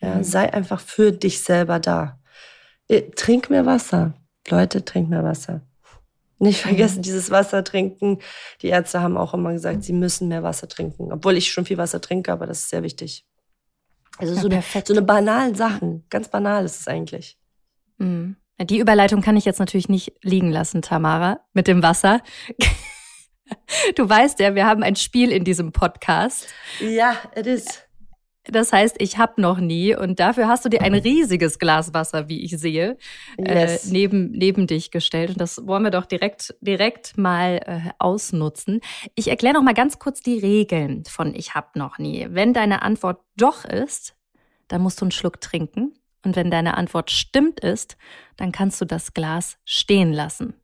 Ja, 0.00 0.16
mhm. 0.16 0.24
Sei 0.24 0.52
einfach 0.52 0.80
für 0.80 1.12
dich 1.12 1.42
selber 1.42 1.78
da. 1.78 2.18
Äh, 2.88 3.02
trink 3.14 3.50
mehr 3.50 3.66
Wasser. 3.66 4.14
Leute, 4.48 4.84
trink 4.84 5.08
mehr 5.08 5.24
Wasser. 5.24 5.62
Nicht 6.38 6.60
vergessen, 6.60 6.98
mhm. 6.98 7.02
dieses 7.02 7.30
Wasser 7.30 7.64
trinken. 7.64 8.18
Die 8.62 8.68
Ärzte 8.68 9.00
haben 9.00 9.16
auch 9.16 9.34
immer 9.34 9.52
gesagt, 9.52 9.84
sie 9.84 9.92
müssen 9.92 10.28
mehr 10.28 10.42
Wasser 10.42 10.68
trinken. 10.68 11.12
Obwohl 11.12 11.36
ich 11.36 11.50
schon 11.50 11.64
viel 11.64 11.78
Wasser 11.78 12.00
trinke, 12.00 12.32
aber 12.32 12.46
das 12.46 12.60
ist 12.60 12.70
sehr 12.70 12.82
wichtig. 12.82 13.26
Also 14.18 14.34
ja, 14.34 14.40
so, 14.40 14.48
eine, 14.48 14.62
so 14.84 14.92
eine 14.92 15.02
banalen 15.02 15.54
Sachen. 15.54 16.04
Ganz 16.10 16.28
banal 16.28 16.64
ist 16.64 16.80
es 16.80 16.88
eigentlich. 16.88 17.38
Mhm. 17.98 18.36
Die 18.60 18.78
Überleitung 18.78 19.20
kann 19.20 19.36
ich 19.36 19.44
jetzt 19.44 19.58
natürlich 19.58 19.88
nicht 19.88 20.14
liegen 20.22 20.50
lassen, 20.50 20.82
Tamara, 20.82 21.40
mit 21.52 21.68
dem 21.68 21.82
Wasser. 21.82 22.20
Du 23.94 24.08
weißt 24.08 24.40
ja, 24.40 24.56
wir 24.56 24.66
haben 24.66 24.82
ein 24.82 24.96
Spiel 24.96 25.30
in 25.30 25.44
diesem 25.44 25.70
Podcast. 25.70 26.48
Ja, 26.80 27.16
it 27.36 27.46
is. 27.46 27.86
Das 28.48 28.72
heißt, 28.72 28.96
ich 28.98 29.18
habe 29.18 29.40
noch 29.40 29.58
nie 29.58 29.94
und 29.96 30.20
dafür 30.20 30.46
hast 30.46 30.64
du 30.64 30.68
dir 30.68 30.82
ein 30.82 30.94
riesiges 30.94 31.58
Glas 31.58 31.92
Wasser, 31.94 32.28
wie 32.28 32.44
ich 32.44 32.56
sehe, 32.58 32.96
äh, 33.38 33.62
yes. 33.62 33.86
äh, 33.86 33.92
neben, 33.92 34.30
neben 34.30 34.66
dich 34.66 34.90
gestellt. 34.90 35.30
Und 35.30 35.40
das 35.40 35.66
wollen 35.66 35.82
wir 35.82 35.90
doch 35.90 36.06
direkt, 36.06 36.54
direkt 36.60 37.18
mal 37.18 37.60
äh, 37.66 37.90
ausnutzen. 37.98 38.80
Ich 39.14 39.28
erkläre 39.28 39.54
noch 39.54 39.62
mal 39.62 39.74
ganz 39.74 39.98
kurz 39.98 40.20
die 40.20 40.38
Regeln 40.38 41.04
von 41.06 41.34
Ich 41.34 41.54
hab 41.54 41.74
noch 41.76 41.98
nie. 41.98 42.26
Wenn 42.30 42.52
deine 42.52 42.82
Antwort 42.82 43.20
doch 43.36 43.64
ist, 43.64 44.14
dann 44.68 44.80
musst 44.80 45.00
du 45.00 45.06
einen 45.06 45.12
Schluck 45.12 45.40
trinken. 45.40 45.94
Und 46.26 46.34
wenn 46.34 46.50
deine 46.50 46.76
Antwort 46.76 47.12
stimmt 47.12 47.60
ist, 47.60 47.96
dann 48.36 48.50
kannst 48.50 48.80
du 48.80 48.84
das 48.84 49.14
Glas 49.14 49.58
stehen 49.64 50.12
lassen. 50.12 50.54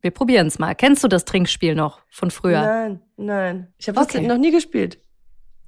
Wir 0.00 0.10
probieren 0.10 0.46
es 0.46 0.58
mal. 0.58 0.74
Kennst 0.74 1.04
du 1.04 1.08
das 1.08 1.26
Trinkspiel 1.26 1.74
noch 1.74 2.00
von 2.08 2.30
früher? 2.30 2.62
Nein, 2.62 3.02
nein. 3.18 3.74
Ich 3.76 3.88
habe 3.88 4.00
okay. 4.00 4.20
das 4.20 4.26
noch 4.26 4.38
nie 4.38 4.52
gespielt. 4.52 4.98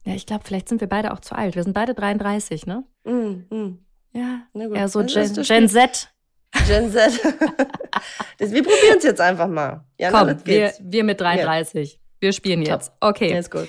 Ja, 0.07 0.15
ich 0.15 0.25
glaube, 0.25 0.45
vielleicht 0.47 0.71
sind 0.71 0.81
wir 0.81 0.89
beide 0.89 1.13
auch 1.13 1.21
zu 1.21 1.35
alt. 1.35 1.57
Wir 1.57 1.63
sind 1.63 1.75
beide 1.75 1.93
33, 1.93 2.65
ne? 2.65 2.85
Mm, 3.05 3.55
mm. 3.55 3.79
Ja, 4.15 4.47
eher 4.55 4.89
so 4.89 5.05
Gen, 5.05 5.35
Gen 5.35 5.69
Z. 5.69 6.11
Gen 6.67 6.91
Z. 6.91 7.21
das, 8.39 8.51
wir 8.51 8.63
probieren 8.63 8.97
es 8.97 9.05
jetzt 9.05 9.21
einfach 9.21 9.49
mal. 9.49 9.85
Ja, 9.99 10.11
Komm, 10.11 10.29
na, 10.29 10.47
wir, 10.47 10.73
wir 10.81 11.05
mit 11.05 11.21
33. 11.21 11.93
Ja. 11.93 11.99
Wir 12.21 12.33
spielen 12.33 12.63
jetzt. 12.63 12.93
Top. 12.93 13.11
Okay. 13.11 13.33
Ja, 13.33 13.39
ist 13.39 13.51
gut. 13.51 13.69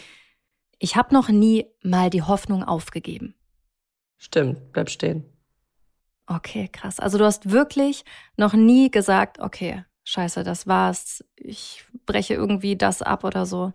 Ich 0.78 0.95
habe 0.95 1.13
noch 1.13 1.28
nie 1.28 1.65
mal 1.84 2.10
die 2.10 2.22
Hoffnung 2.22 2.63
aufgegeben. 2.63 3.36
Stimmt, 4.15 4.72
bleib 4.72 4.89
stehen. 4.89 5.26
Okay, 6.32 6.70
krass. 6.72 7.00
Also 7.00 7.18
du 7.18 7.26
hast 7.26 7.50
wirklich 7.50 8.06
noch 8.38 8.54
nie 8.54 8.92
gesagt, 8.92 9.39
okay, 9.39 9.84
scheiße, 10.04 10.44
das 10.44 10.68
war's. 10.68 11.24
Ich 11.36 11.86
breche 12.06 12.36
irgendwie 12.36 12.78
das 12.78 13.02
ab 13.02 13.24
oder 13.24 13.48
so. 13.48 13.74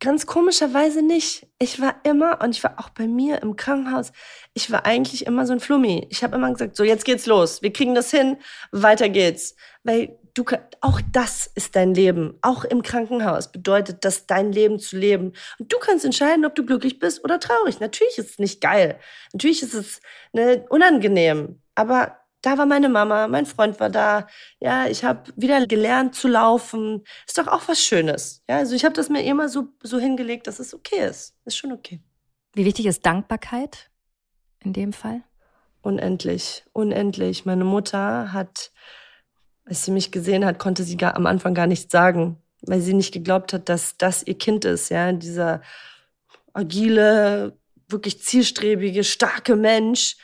Ganz 0.00 0.26
komischerweise 0.26 1.02
nicht. 1.02 1.46
Ich 1.58 1.80
war 1.82 1.96
immer, 2.04 2.40
und 2.42 2.50
ich 2.56 2.64
war 2.64 2.78
auch 2.78 2.88
bei 2.88 3.06
mir 3.06 3.42
im 3.42 3.56
Krankenhaus, 3.56 4.12
ich 4.54 4.70
war 4.70 4.86
eigentlich 4.86 5.26
immer 5.26 5.46
so 5.46 5.52
ein 5.52 5.60
Flummi. 5.60 6.06
Ich 6.10 6.24
habe 6.24 6.36
immer 6.36 6.50
gesagt, 6.50 6.74
so 6.74 6.84
jetzt 6.84 7.04
geht's 7.04 7.26
los, 7.26 7.60
wir 7.60 7.72
kriegen 7.72 7.94
das 7.94 8.10
hin, 8.10 8.38
weiter 8.72 9.10
geht's. 9.10 9.54
Weil 9.82 10.18
du, 10.32 10.44
auch 10.80 11.00
das 11.12 11.46
ist 11.54 11.76
dein 11.76 11.92
Leben. 11.94 12.38
Auch 12.40 12.64
im 12.64 12.82
Krankenhaus 12.82 13.52
bedeutet 13.52 14.04
das, 14.06 14.26
dein 14.26 14.52
Leben 14.52 14.78
zu 14.78 14.96
leben. 14.96 15.32
Und 15.58 15.70
du 15.72 15.78
kannst 15.78 16.06
entscheiden, 16.06 16.46
ob 16.46 16.54
du 16.54 16.64
glücklich 16.64 16.98
bist 16.98 17.22
oder 17.24 17.38
traurig. 17.40 17.78
Natürlich 17.80 18.16
ist 18.18 18.30
es 18.30 18.38
nicht 18.38 18.60
geil. 18.62 18.98
Natürlich 19.34 19.62
ist 19.62 19.74
es 19.74 20.00
ne, 20.32 20.64
unangenehm. 20.70 21.60
Aber 21.74 22.18
da 22.44 22.58
war 22.58 22.66
meine 22.66 22.88
Mama, 22.88 23.26
mein 23.26 23.46
Freund 23.46 23.80
war 23.80 23.88
da. 23.88 24.26
Ja, 24.60 24.86
ich 24.86 25.04
habe 25.04 25.32
wieder 25.36 25.66
gelernt 25.66 26.14
zu 26.14 26.28
laufen. 26.28 27.04
Ist 27.26 27.38
doch 27.38 27.46
auch 27.46 27.68
was 27.68 27.80
Schönes. 27.80 28.42
Ja, 28.48 28.58
also 28.58 28.74
ich 28.74 28.84
habe 28.84 28.94
das 28.94 29.08
mir 29.08 29.24
immer 29.24 29.48
so, 29.48 29.68
so 29.82 29.98
hingelegt, 29.98 30.46
dass 30.46 30.58
es 30.58 30.74
okay 30.74 31.06
ist. 31.08 31.34
Ist 31.44 31.56
schon 31.56 31.72
okay. 31.72 32.00
Wie 32.52 32.64
wichtig 32.64 32.86
ist 32.86 33.04
Dankbarkeit 33.06 33.90
in 34.62 34.72
dem 34.72 34.92
Fall? 34.92 35.22
Unendlich, 35.80 36.64
unendlich. 36.72 37.44
Meine 37.44 37.64
Mutter 37.64 38.32
hat, 38.32 38.72
als 39.64 39.84
sie 39.84 39.90
mich 39.90 40.12
gesehen 40.12 40.44
hat, 40.44 40.58
konnte 40.58 40.84
sie 40.84 40.96
gar, 40.96 41.16
am 41.16 41.26
Anfang 41.26 41.54
gar 41.54 41.66
nichts 41.66 41.90
sagen, 41.90 42.42
weil 42.62 42.80
sie 42.80 42.94
nicht 42.94 43.12
geglaubt 43.12 43.52
hat, 43.52 43.68
dass 43.68 43.96
das 43.96 44.22
ihr 44.26 44.36
Kind 44.36 44.64
ist. 44.64 44.90
Ja, 44.90 45.12
dieser 45.12 45.62
agile, 46.52 47.58
wirklich 47.88 48.22
zielstrebige, 48.22 49.04
starke 49.04 49.56
Mensch 49.56 50.16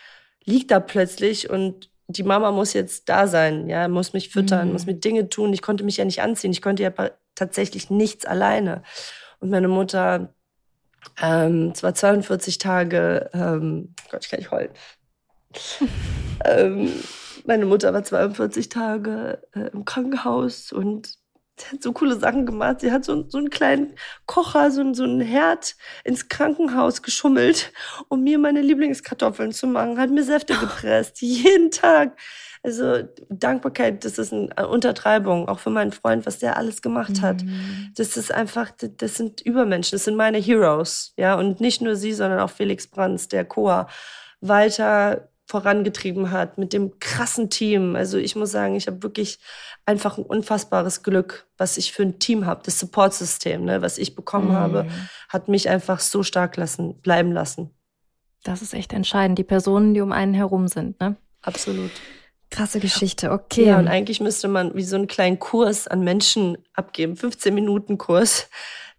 liegt 0.44 0.70
da 0.70 0.80
plötzlich 0.80 1.50
und 1.50 1.90
die 2.08 2.22
Mama 2.22 2.50
muss 2.50 2.72
jetzt 2.72 3.08
da 3.08 3.26
sein, 3.26 3.68
ja, 3.68 3.88
muss 3.88 4.12
mich 4.12 4.30
füttern, 4.30 4.68
mhm. 4.68 4.72
muss 4.72 4.86
mir 4.86 4.94
Dinge 4.94 5.28
tun. 5.28 5.52
Ich 5.52 5.62
konnte 5.62 5.84
mich 5.84 5.96
ja 5.96 6.04
nicht 6.04 6.22
anziehen. 6.22 6.50
Ich 6.50 6.62
konnte 6.62 6.82
ja 6.82 6.92
tatsächlich 7.34 7.88
nichts 7.90 8.26
alleine. 8.26 8.82
Und 9.38 9.50
meine 9.50 9.68
Mutter, 9.68 10.34
ähm, 11.22 11.74
zwar 11.74 11.94
42 11.94 12.58
Tage, 12.58 13.30
ähm, 13.32 13.94
Gott, 14.10 14.24
ich 14.24 14.30
kann 14.30 14.40
nicht 14.40 14.50
heulen. 14.50 14.70
ähm, 16.44 16.92
meine 17.46 17.66
Mutter 17.66 17.92
war 17.92 18.02
42 18.02 18.68
Tage 18.68 19.42
äh, 19.54 19.70
im 19.72 19.84
Krankenhaus 19.84 20.72
und 20.72 21.19
Sie 21.60 21.66
hat 21.68 21.82
so 21.82 21.92
coole 21.92 22.18
Sachen 22.18 22.46
gemacht. 22.46 22.80
Sie 22.80 22.92
hat 22.92 23.04
so, 23.04 23.28
so 23.28 23.38
einen 23.38 23.50
kleinen 23.50 23.94
Kocher, 24.26 24.70
so, 24.70 24.92
so 24.94 25.04
einen 25.04 25.20
Herd 25.20 25.76
ins 26.04 26.28
Krankenhaus 26.28 27.02
geschummelt, 27.02 27.72
um 28.08 28.22
mir 28.22 28.38
meine 28.38 28.62
Lieblingskartoffeln 28.62 29.52
zu 29.52 29.66
machen. 29.66 29.98
Hat 29.98 30.10
mir 30.10 30.24
Säfte 30.24 30.54
gepresst, 30.60 31.20
jeden 31.20 31.70
Tag. 31.70 32.18
Also 32.62 33.04
Dankbarkeit, 33.30 34.04
das 34.04 34.18
ist 34.18 34.34
eine 34.34 34.68
Untertreibung, 34.68 35.48
auch 35.48 35.58
für 35.58 35.70
meinen 35.70 35.92
Freund, 35.92 36.26
was 36.26 36.40
der 36.40 36.58
alles 36.58 36.82
gemacht 36.82 37.22
hat. 37.22 37.42
Mhm. 37.42 37.92
Das 37.96 38.18
ist 38.18 38.32
einfach, 38.32 38.70
das 38.98 39.14
sind 39.14 39.40
Übermenschen, 39.40 39.96
das 39.96 40.04
sind 40.04 40.16
meine 40.16 40.38
Heroes. 40.38 41.14
Ja, 41.16 41.36
und 41.36 41.60
nicht 41.60 41.80
nur 41.80 41.96
sie, 41.96 42.12
sondern 42.12 42.40
auch 42.40 42.50
Felix 42.50 42.86
Brands, 42.86 43.28
der 43.28 43.46
Chor. 43.46 43.88
Walter 44.42 45.28
vorangetrieben 45.50 46.30
hat, 46.30 46.58
mit 46.58 46.72
dem 46.72 46.98
krassen 47.00 47.50
Team. 47.50 47.96
Also 47.96 48.18
ich 48.18 48.36
muss 48.36 48.52
sagen, 48.52 48.76
ich 48.76 48.86
habe 48.86 49.02
wirklich 49.02 49.40
einfach 49.86 50.18
ein 50.18 50.24
unfassbares 50.24 51.02
Glück, 51.02 51.46
was 51.56 51.76
ich 51.76 51.92
für 51.92 52.02
ein 52.02 52.18
Team 52.18 52.46
habe. 52.46 52.62
Das 52.64 52.78
Supportsystem, 52.78 53.64
ne, 53.64 53.82
was 53.82 53.98
ich 53.98 54.14
bekommen 54.14 54.48
mhm. 54.48 54.56
habe, 54.56 54.86
hat 55.28 55.48
mich 55.48 55.68
einfach 55.68 56.00
so 56.00 56.22
stark 56.22 56.56
lassen, 56.56 57.00
bleiben 57.00 57.32
lassen. 57.32 57.70
Das 58.42 58.62
ist 58.62 58.72
echt 58.72 58.92
entscheidend, 58.92 59.38
die 59.38 59.44
Personen, 59.44 59.92
die 59.94 60.00
um 60.00 60.12
einen 60.12 60.34
herum 60.34 60.68
sind, 60.68 60.98
ne? 61.00 61.16
Absolut. 61.42 61.90
Krasse 62.50 62.80
Geschichte, 62.80 63.30
okay. 63.30 63.66
Ja, 63.66 63.78
und 63.78 63.86
eigentlich 63.86 64.20
müsste 64.20 64.48
man 64.48 64.74
wie 64.74 64.82
so 64.82 64.96
einen 64.96 65.06
kleinen 65.06 65.38
Kurs 65.38 65.86
an 65.86 66.02
Menschen 66.02 66.58
abgeben, 66.74 67.16
15 67.16 67.54
Minuten 67.54 67.96
Kurs, 67.96 68.48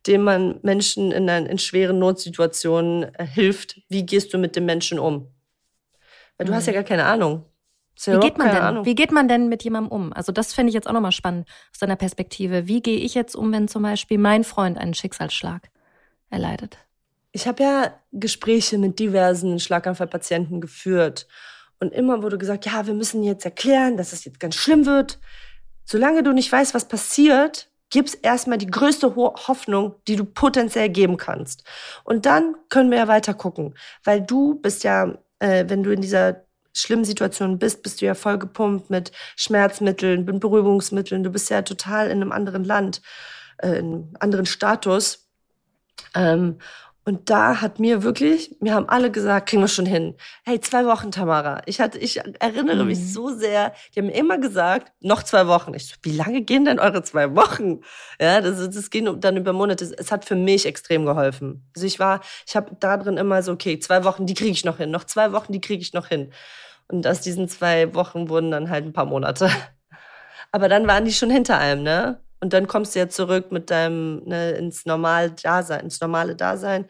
dem 0.07 0.23
man 0.23 0.59
Menschen 0.61 1.11
in, 1.11 1.27
in 1.27 1.57
schweren 1.57 1.99
Notsituationen 1.99 3.13
äh, 3.15 3.25
hilft. 3.25 3.81
Wie 3.89 4.05
gehst 4.05 4.33
du 4.33 4.37
mit 4.37 4.55
dem 4.55 4.65
Menschen 4.65 4.99
um? 4.99 5.27
Weil 6.37 6.45
du 6.45 6.53
mhm. 6.53 6.55
hast 6.55 6.67
ja 6.67 6.73
mhm. 6.73 6.75
gar 6.75 6.83
keine 6.83 7.05
Ahnung. 7.05 7.45
Wie 8.05 8.19
geht 8.19 8.37
man 8.37 8.49
denn? 8.49 8.57
Ahnung. 8.57 8.85
Wie 8.85 8.95
geht 8.95 9.11
man 9.11 9.27
denn 9.27 9.49
mit 9.49 9.63
jemandem 9.63 9.91
um? 9.91 10.13
Also 10.13 10.31
das 10.31 10.53
fände 10.53 10.69
ich 10.69 10.73
jetzt 10.73 10.87
auch 10.87 10.93
nochmal 10.93 11.11
spannend 11.11 11.47
aus 11.71 11.79
deiner 11.79 11.95
Perspektive. 11.95 12.67
Wie 12.67 12.81
gehe 12.81 12.97
ich 12.97 13.13
jetzt 13.13 13.35
um, 13.35 13.51
wenn 13.51 13.67
zum 13.67 13.83
Beispiel 13.83 14.17
mein 14.17 14.43
Freund 14.43 14.77
einen 14.77 14.93
Schicksalsschlag 14.93 15.69
erleidet? 16.29 16.77
Ich 17.31 17.47
habe 17.47 17.63
ja 17.63 17.93
Gespräche 18.11 18.77
mit 18.77 18.99
diversen 18.99 19.59
Schlaganfallpatienten 19.59 20.61
geführt. 20.61 21.27
Und 21.79 21.93
immer 21.93 22.21
wurde 22.23 22.37
gesagt, 22.37 22.65
ja, 22.65 22.85
wir 22.85 22.93
müssen 22.93 23.23
jetzt 23.23 23.45
erklären, 23.45 23.97
dass 23.97 24.13
es 24.13 24.25
jetzt 24.25 24.39
ganz 24.39 24.55
schlimm 24.55 24.85
wird. 24.85 25.19
Solange 25.85 26.23
du 26.23 26.31
nicht 26.31 26.51
weißt, 26.51 26.73
was 26.73 26.87
passiert, 26.87 27.69
gib's 27.89 28.13
erstmal 28.13 28.57
die 28.57 28.67
größte 28.67 29.15
Hoffnung, 29.15 29.95
die 30.07 30.15
du 30.15 30.25
potenziell 30.25 30.89
geben 30.89 31.17
kannst. 31.17 31.63
Und 32.03 32.25
dann 32.25 32.55
können 32.69 32.91
wir 32.91 32.99
ja 32.99 33.07
weiter 33.07 33.33
gucken. 33.33 33.75
Weil 34.03 34.21
du 34.21 34.55
bist 34.55 34.83
ja 34.83 35.17
äh, 35.41 35.65
wenn 35.67 35.83
du 35.83 35.91
in 35.91 36.01
dieser 36.01 36.45
schlimmen 36.73 37.05
Situation 37.05 37.59
bist, 37.59 37.83
bist 37.83 38.01
du 38.01 38.05
ja 38.05 38.15
voll 38.15 38.37
gepumpt 38.37 38.89
mit 38.89 39.11
Schmerzmitteln, 39.35 40.25
mit 40.25 40.39
Beruhigungsmitteln. 40.39 41.23
Du 41.23 41.29
bist 41.29 41.49
ja 41.49 41.61
total 41.61 42.07
in 42.07 42.21
einem 42.21 42.31
anderen 42.31 42.63
Land, 42.63 43.01
äh, 43.57 43.79
in 43.79 43.85
einem 43.85 44.13
anderen 44.19 44.45
Status. 44.45 45.29
Ähm, 46.15 46.57
und 47.11 47.29
da 47.29 47.59
hat 47.59 47.77
mir 47.77 48.03
wirklich, 48.03 48.55
mir 48.61 48.73
haben 48.73 48.87
alle 48.87 49.11
gesagt, 49.11 49.49
kriegen 49.49 49.61
wir 49.61 49.67
schon 49.67 49.85
hin. 49.85 50.15
Hey, 50.45 50.61
zwei 50.61 50.85
Wochen, 50.85 51.11
Tamara. 51.11 51.61
Ich 51.65 51.81
hatte, 51.81 51.97
ich 51.97 52.21
erinnere 52.39 52.83
mhm. 52.83 52.87
mich 52.87 53.11
so 53.11 53.35
sehr. 53.35 53.73
Die 53.93 53.99
haben 53.99 54.05
mir 54.05 54.15
immer 54.15 54.37
gesagt, 54.37 54.93
noch 55.01 55.21
zwei 55.21 55.45
Wochen. 55.47 55.73
Ich 55.73 55.87
so, 55.87 55.95
wie 56.03 56.13
lange 56.13 56.41
gehen 56.41 56.63
denn 56.63 56.79
eure 56.79 57.03
zwei 57.03 57.35
Wochen? 57.35 57.81
Ja, 58.17 58.39
das, 58.39 58.69
das 58.69 58.89
ging 58.89 59.19
dann 59.19 59.35
über 59.35 59.51
Monate. 59.51 59.93
Es 59.97 60.09
hat 60.09 60.23
für 60.23 60.37
mich 60.37 60.65
extrem 60.65 61.05
geholfen. 61.05 61.69
Also 61.75 61.85
ich 61.85 61.99
war, 61.99 62.21
ich 62.47 62.55
habe 62.55 62.77
da 62.79 62.95
drin 62.95 63.17
immer 63.17 63.43
so, 63.43 63.51
okay, 63.51 63.77
zwei 63.77 64.05
Wochen, 64.05 64.25
die 64.25 64.33
kriege 64.33 64.51
ich 64.51 64.63
noch 64.63 64.77
hin. 64.77 64.89
Noch 64.89 65.03
zwei 65.03 65.33
Wochen, 65.33 65.51
die 65.51 65.59
kriege 65.59 65.81
ich 65.81 65.91
noch 65.91 66.07
hin. 66.07 66.31
Und 66.87 67.05
aus 67.05 67.19
diesen 67.19 67.49
zwei 67.49 67.93
Wochen 67.93 68.29
wurden 68.29 68.51
dann 68.51 68.69
halt 68.69 68.85
ein 68.85 68.93
paar 68.93 69.03
Monate. 69.05 69.49
Aber 70.53 70.69
dann 70.69 70.87
waren 70.87 71.03
die 71.03 71.11
schon 71.11 71.29
hinter 71.29 71.57
einem, 71.57 71.83
ne? 71.83 72.21
Und 72.41 72.53
dann 72.53 72.67
kommst 72.67 72.95
du 72.95 72.99
ja 72.99 73.07
zurück 73.07 73.51
mit 73.51 73.69
deinem, 73.69 74.23
ne, 74.25 74.51
ins 74.51 74.85
normale 74.85 75.31
Dasein, 75.31 75.81
ins 75.81 76.01
normale 76.01 76.35
Dasein. 76.35 76.85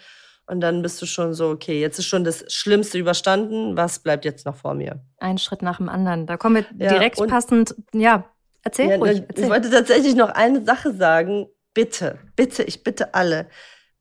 Und 0.47 0.62
dann 0.62 0.82
bist 0.82 1.02
du 1.02 1.06
schon 1.06 1.34
so, 1.34 1.49
okay, 1.49 1.80
jetzt 1.80 1.99
ist 1.99 2.08
schon 2.08 2.24
das 2.24 2.43
Schlimmste 2.47 2.97
überstanden. 2.97 3.78
Was 3.78 3.99
bleibt 3.99 4.26
jetzt 4.26 4.45
noch 4.45 4.56
vor 4.56 4.74
mir? 4.74 5.02
Ein 5.18 5.38
Schritt 5.38 5.62
nach 5.62 5.78
dem 5.78 5.89
anderen. 5.89 6.26
Da 6.26 6.38
kommen 6.38 6.56
wir 6.56 6.86
ja, 6.86 6.91
direkt 6.91 7.26
passend, 7.28 7.76
ja, 7.93 8.26
erzähl 8.64 8.89
ja, 8.89 8.95
ruhig. 8.95 9.24
Erzähl. 9.28 9.43
Ich 9.45 9.49
wollte 9.49 9.70
tatsächlich 9.70 10.16
noch 10.16 10.30
eine 10.30 10.64
Sache 10.64 10.93
sagen. 10.93 11.47
Bitte, 11.74 12.18
bitte, 12.36 12.64
ich 12.64 12.84
bitte 12.84 13.14
alle. 13.14 13.47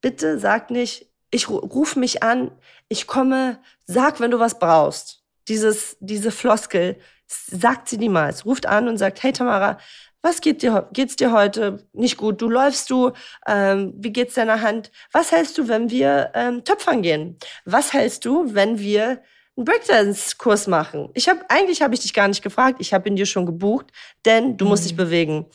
Bitte 0.00 0.38
sag 0.38 0.70
nicht, 0.70 1.06
ich 1.30 1.48
ruf 1.48 1.94
mich 1.94 2.22
an, 2.22 2.50
ich 2.88 3.06
komme, 3.06 3.58
sag, 3.86 4.20
wenn 4.20 4.30
du 4.30 4.40
was 4.40 4.58
brauchst. 4.58 5.22
Dieses, 5.48 5.96
diese 6.00 6.30
Floskel, 6.30 6.96
sagt 7.26 7.88
sie 7.88 7.98
niemals. 7.98 8.44
Ruft 8.44 8.66
an 8.66 8.88
und 8.88 8.98
sagt, 8.98 9.22
hey 9.22 9.32
Tamara, 9.32 9.78
Was 10.22 10.42
geht 10.42 10.62
dir, 10.62 10.88
geht's 10.92 11.16
dir 11.16 11.32
heute 11.32 11.86
nicht 11.92 12.18
gut? 12.18 12.42
Du 12.42 12.50
läufst 12.50 12.90
du? 12.90 13.12
Ähm, 13.46 13.94
wie 13.96 14.12
geht's 14.12 14.34
deiner 14.34 14.60
Hand? 14.60 14.90
Was 15.12 15.32
hältst 15.32 15.56
du, 15.56 15.68
wenn 15.68 15.90
wir 15.90 16.30
ähm, 16.34 16.62
töpfern 16.64 17.00
gehen? 17.00 17.38
Was 17.64 17.94
hältst 17.94 18.26
du, 18.26 18.54
wenn 18.54 18.78
wir 18.78 19.22
einen 19.56 19.64
Breakdance-Kurs 19.64 20.66
machen? 20.66 21.08
Ich 21.14 21.28
habe 21.28 21.40
eigentlich 21.48 21.80
habe 21.80 21.94
ich 21.94 22.00
dich 22.00 22.12
gar 22.12 22.28
nicht 22.28 22.42
gefragt. 22.42 22.78
Ich 22.80 22.92
habe 22.92 23.08
ihn 23.08 23.16
dir 23.16 23.24
schon 23.24 23.46
gebucht, 23.46 23.86
denn 24.26 24.58
du 24.58 24.66
mhm. 24.66 24.70
musst 24.70 24.84
dich 24.84 24.92
mhm. 24.92 24.98
bewegen. 24.98 25.46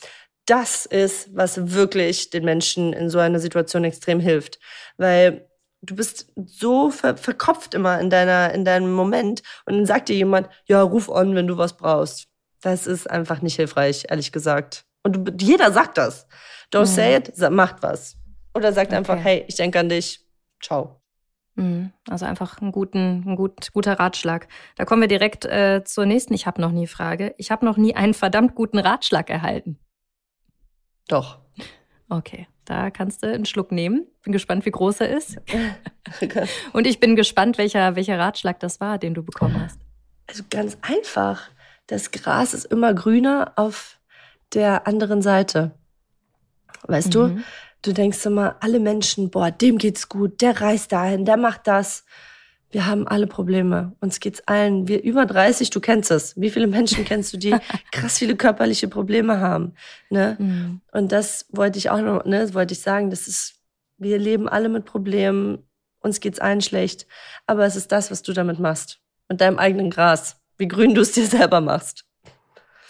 Das 0.46 0.86
ist, 0.86 1.34
was 1.36 1.72
wirklich 1.72 2.30
den 2.30 2.44
Menschen 2.44 2.92
in 2.92 3.08
so 3.08 3.18
einer 3.18 3.40
Situation 3.40 3.84
extrem 3.84 4.20
hilft, 4.20 4.58
weil 4.96 5.48
du 5.82 5.94
bist 5.94 6.32
so 6.44 6.90
ver 6.90 7.16
verkopft 7.16 7.74
immer 7.74 8.00
in 8.00 8.10
deiner 8.10 8.52
in 8.52 8.64
deinem 8.64 8.92
Moment 8.92 9.42
und 9.66 9.74
dann 9.74 9.86
sagt 9.86 10.08
dir 10.08 10.16
jemand, 10.16 10.48
ja, 10.66 10.82
ruf 10.82 11.10
an, 11.10 11.36
wenn 11.36 11.46
du 11.46 11.56
was 11.56 11.76
brauchst. 11.76 12.28
Das 12.66 12.88
ist 12.88 13.08
einfach 13.08 13.42
nicht 13.42 13.54
hilfreich, 13.54 14.06
ehrlich 14.08 14.32
gesagt. 14.32 14.86
Und 15.04 15.40
jeder 15.40 15.70
sagt 15.70 15.98
das. 15.98 16.26
Don't 16.72 16.80
mhm. 16.80 16.86
say 16.86 17.16
it, 17.16 17.50
macht 17.52 17.80
was. 17.84 18.16
Oder 18.56 18.72
sagt 18.72 18.88
okay. 18.88 18.96
einfach, 18.96 19.22
hey, 19.22 19.44
ich 19.46 19.54
denke 19.54 19.78
an 19.78 19.88
dich. 19.88 20.26
Ciao. 20.60 21.00
Mhm. 21.54 21.92
Also 22.10 22.26
einfach 22.26 22.60
ein, 22.60 22.72
guten, 22.72 23.22
ein 23.24 23.36
gut, 23.36 23.72
guter 23.72 24.00
Ratschlag. 24.00 24.48
Da 24.74 24.84
kommen 24.84 25.00
wir 25.00 25.06
direkt 25.06 25.44
äh, 25.44 25.84
zur 25.84 26.06
nächsten 26.06 26.34
Ich 26.34 26.48
habe 26.48 26.60
noch 26.60 26.72
nie 26.72 26.88
Frage. 26.88 27.36
Ich 27.38 27.52
habe 27.52 27.64
noch 27.64 27.76
nie 27.76 27.94
einen 27.94 28.14
verdammt 28.14 28.56
guten 28.56 28.80
Ratschlag 28.80 29.30
erhalten. 29.30 29.78
Doch. 31.06 31.38
Okay, 32.08 32.48
da 32.64 32.90
kannst 32.90 33.22
du 33.22 33.32
einen 33.32 33.46
Schluck 33.46 33.70
nehmen. 33.70 34.08
Bin 34.24 34.32
gespannt, 34.32 34.66
wie 34.66 34.72
groß 34.72 35.02
er 35.02 35.16
ist. 35.16 35.36
Und 36.72 36.88
ich 36.88 36.98
bin 36.98 37.14
gespannt, 37.14 37.58
welcher, 37.58 37.94
welcher 37.94 38.18
Ratschlag 38.18 38.58
das 38.58 38.80
war, 38.80 38.98
den 38.98 39.14
du 39.14 39.22
bekommen 39.22 39.62
hast. 39.62 39.78
Also 40.26 40.42
ganz 40.50 40.76
einfach 40.82 41.48
das 41.86 42.10
Gras 42.10 42.54
ist 42.54 42.64
immer 42.66 42.94
grüner 42.94 43.52
auf 43.56 43.98
der 44.52 44.86
anderen 44.86 45.22
Seite. 45.22 45.72
Weißt 46.82 47.08
mhm. 47.08 47.12
du? 47.12 47.40
Du 47.82 47.92
denkst 47.92 48.24
immer, 48.26 48.56
alle 48.60 48.80
Menschen, 48.80 49.30
boah, 49.30 49.50
dem 49.50 49.78
geht's 49.78 50.08
gut, 50.08 50.40
der 50.40 50.60
reist 50.60 50.92
dahin, 50.92 51.24
der 51.24 51.36
macht 51.36 51.66
das. 51.66 52.04
Wir 52.70 52.86
haben 52.86 53.06
alle 53.06 53.28
Probleme. 53.28 53.94
Uns 54.00 54.18
geht's 54.18 54.42
allen. 54.46 54.88
Wir 54.88 55.02
über 55.02 55.24
30, 55.24 55.70
du 55.70 55.80
kennst 55.80 56.10
es. 56.10 56.38
Wie 56.38 56.50
viele 56.50 56.66
Menschen 56.66 57.04
kennst 57.04 57.32
du, 57.32 57.36
die 57.36 57.54
krass 57.92 58.18
viele 58.18 58.36
körperliche 58.36 58.88
Probleme 58.88 59.38
haben? 59.40 59.74
Ne? 60.10 60.36
Mhm. 60.38 60.80
Und 60.90 61.12
das 61.12 61.46
wollte 61.52 61.78
ich 61.78 61.90
auch 61.90 62.00
noch, 62.00 62.24
ne, 62.24 62.52
wollte 62.54 62.74
ich 62.74 62.80
sagen, 62.80 63.10
das 63.10 63.28
ist, 63.28 63.54
wir 63.98 64.18
leben 64.18 64.48
alle 64.48 64.68
mit 64.68 64.84
Problemen. 64.84 65.58
Uns 66.00 66.18
geht's 66.18 66.40
allen 66.40 66.60
schlecht. 66.60 67.06
Aber 67.46 67.64
es 67.64 67.76
ist 67.76 67.92
das, 67.92 68.10
was 68.10 68.22
du 68.22 68.32
damit 68.32 68.58
machst. 68.58 69.00
Mit 69.28 69.40
deinem 69.40 69.58
eigenen 69.58 69.90
Gras 69.90 70.40
wie 70.58 70.68
grün 70.68 70.94
du 70.94 71.02
es 71.02 71.12
dir 71.12 71.26
selber 71.26 71.60
machst. 71.60 72.04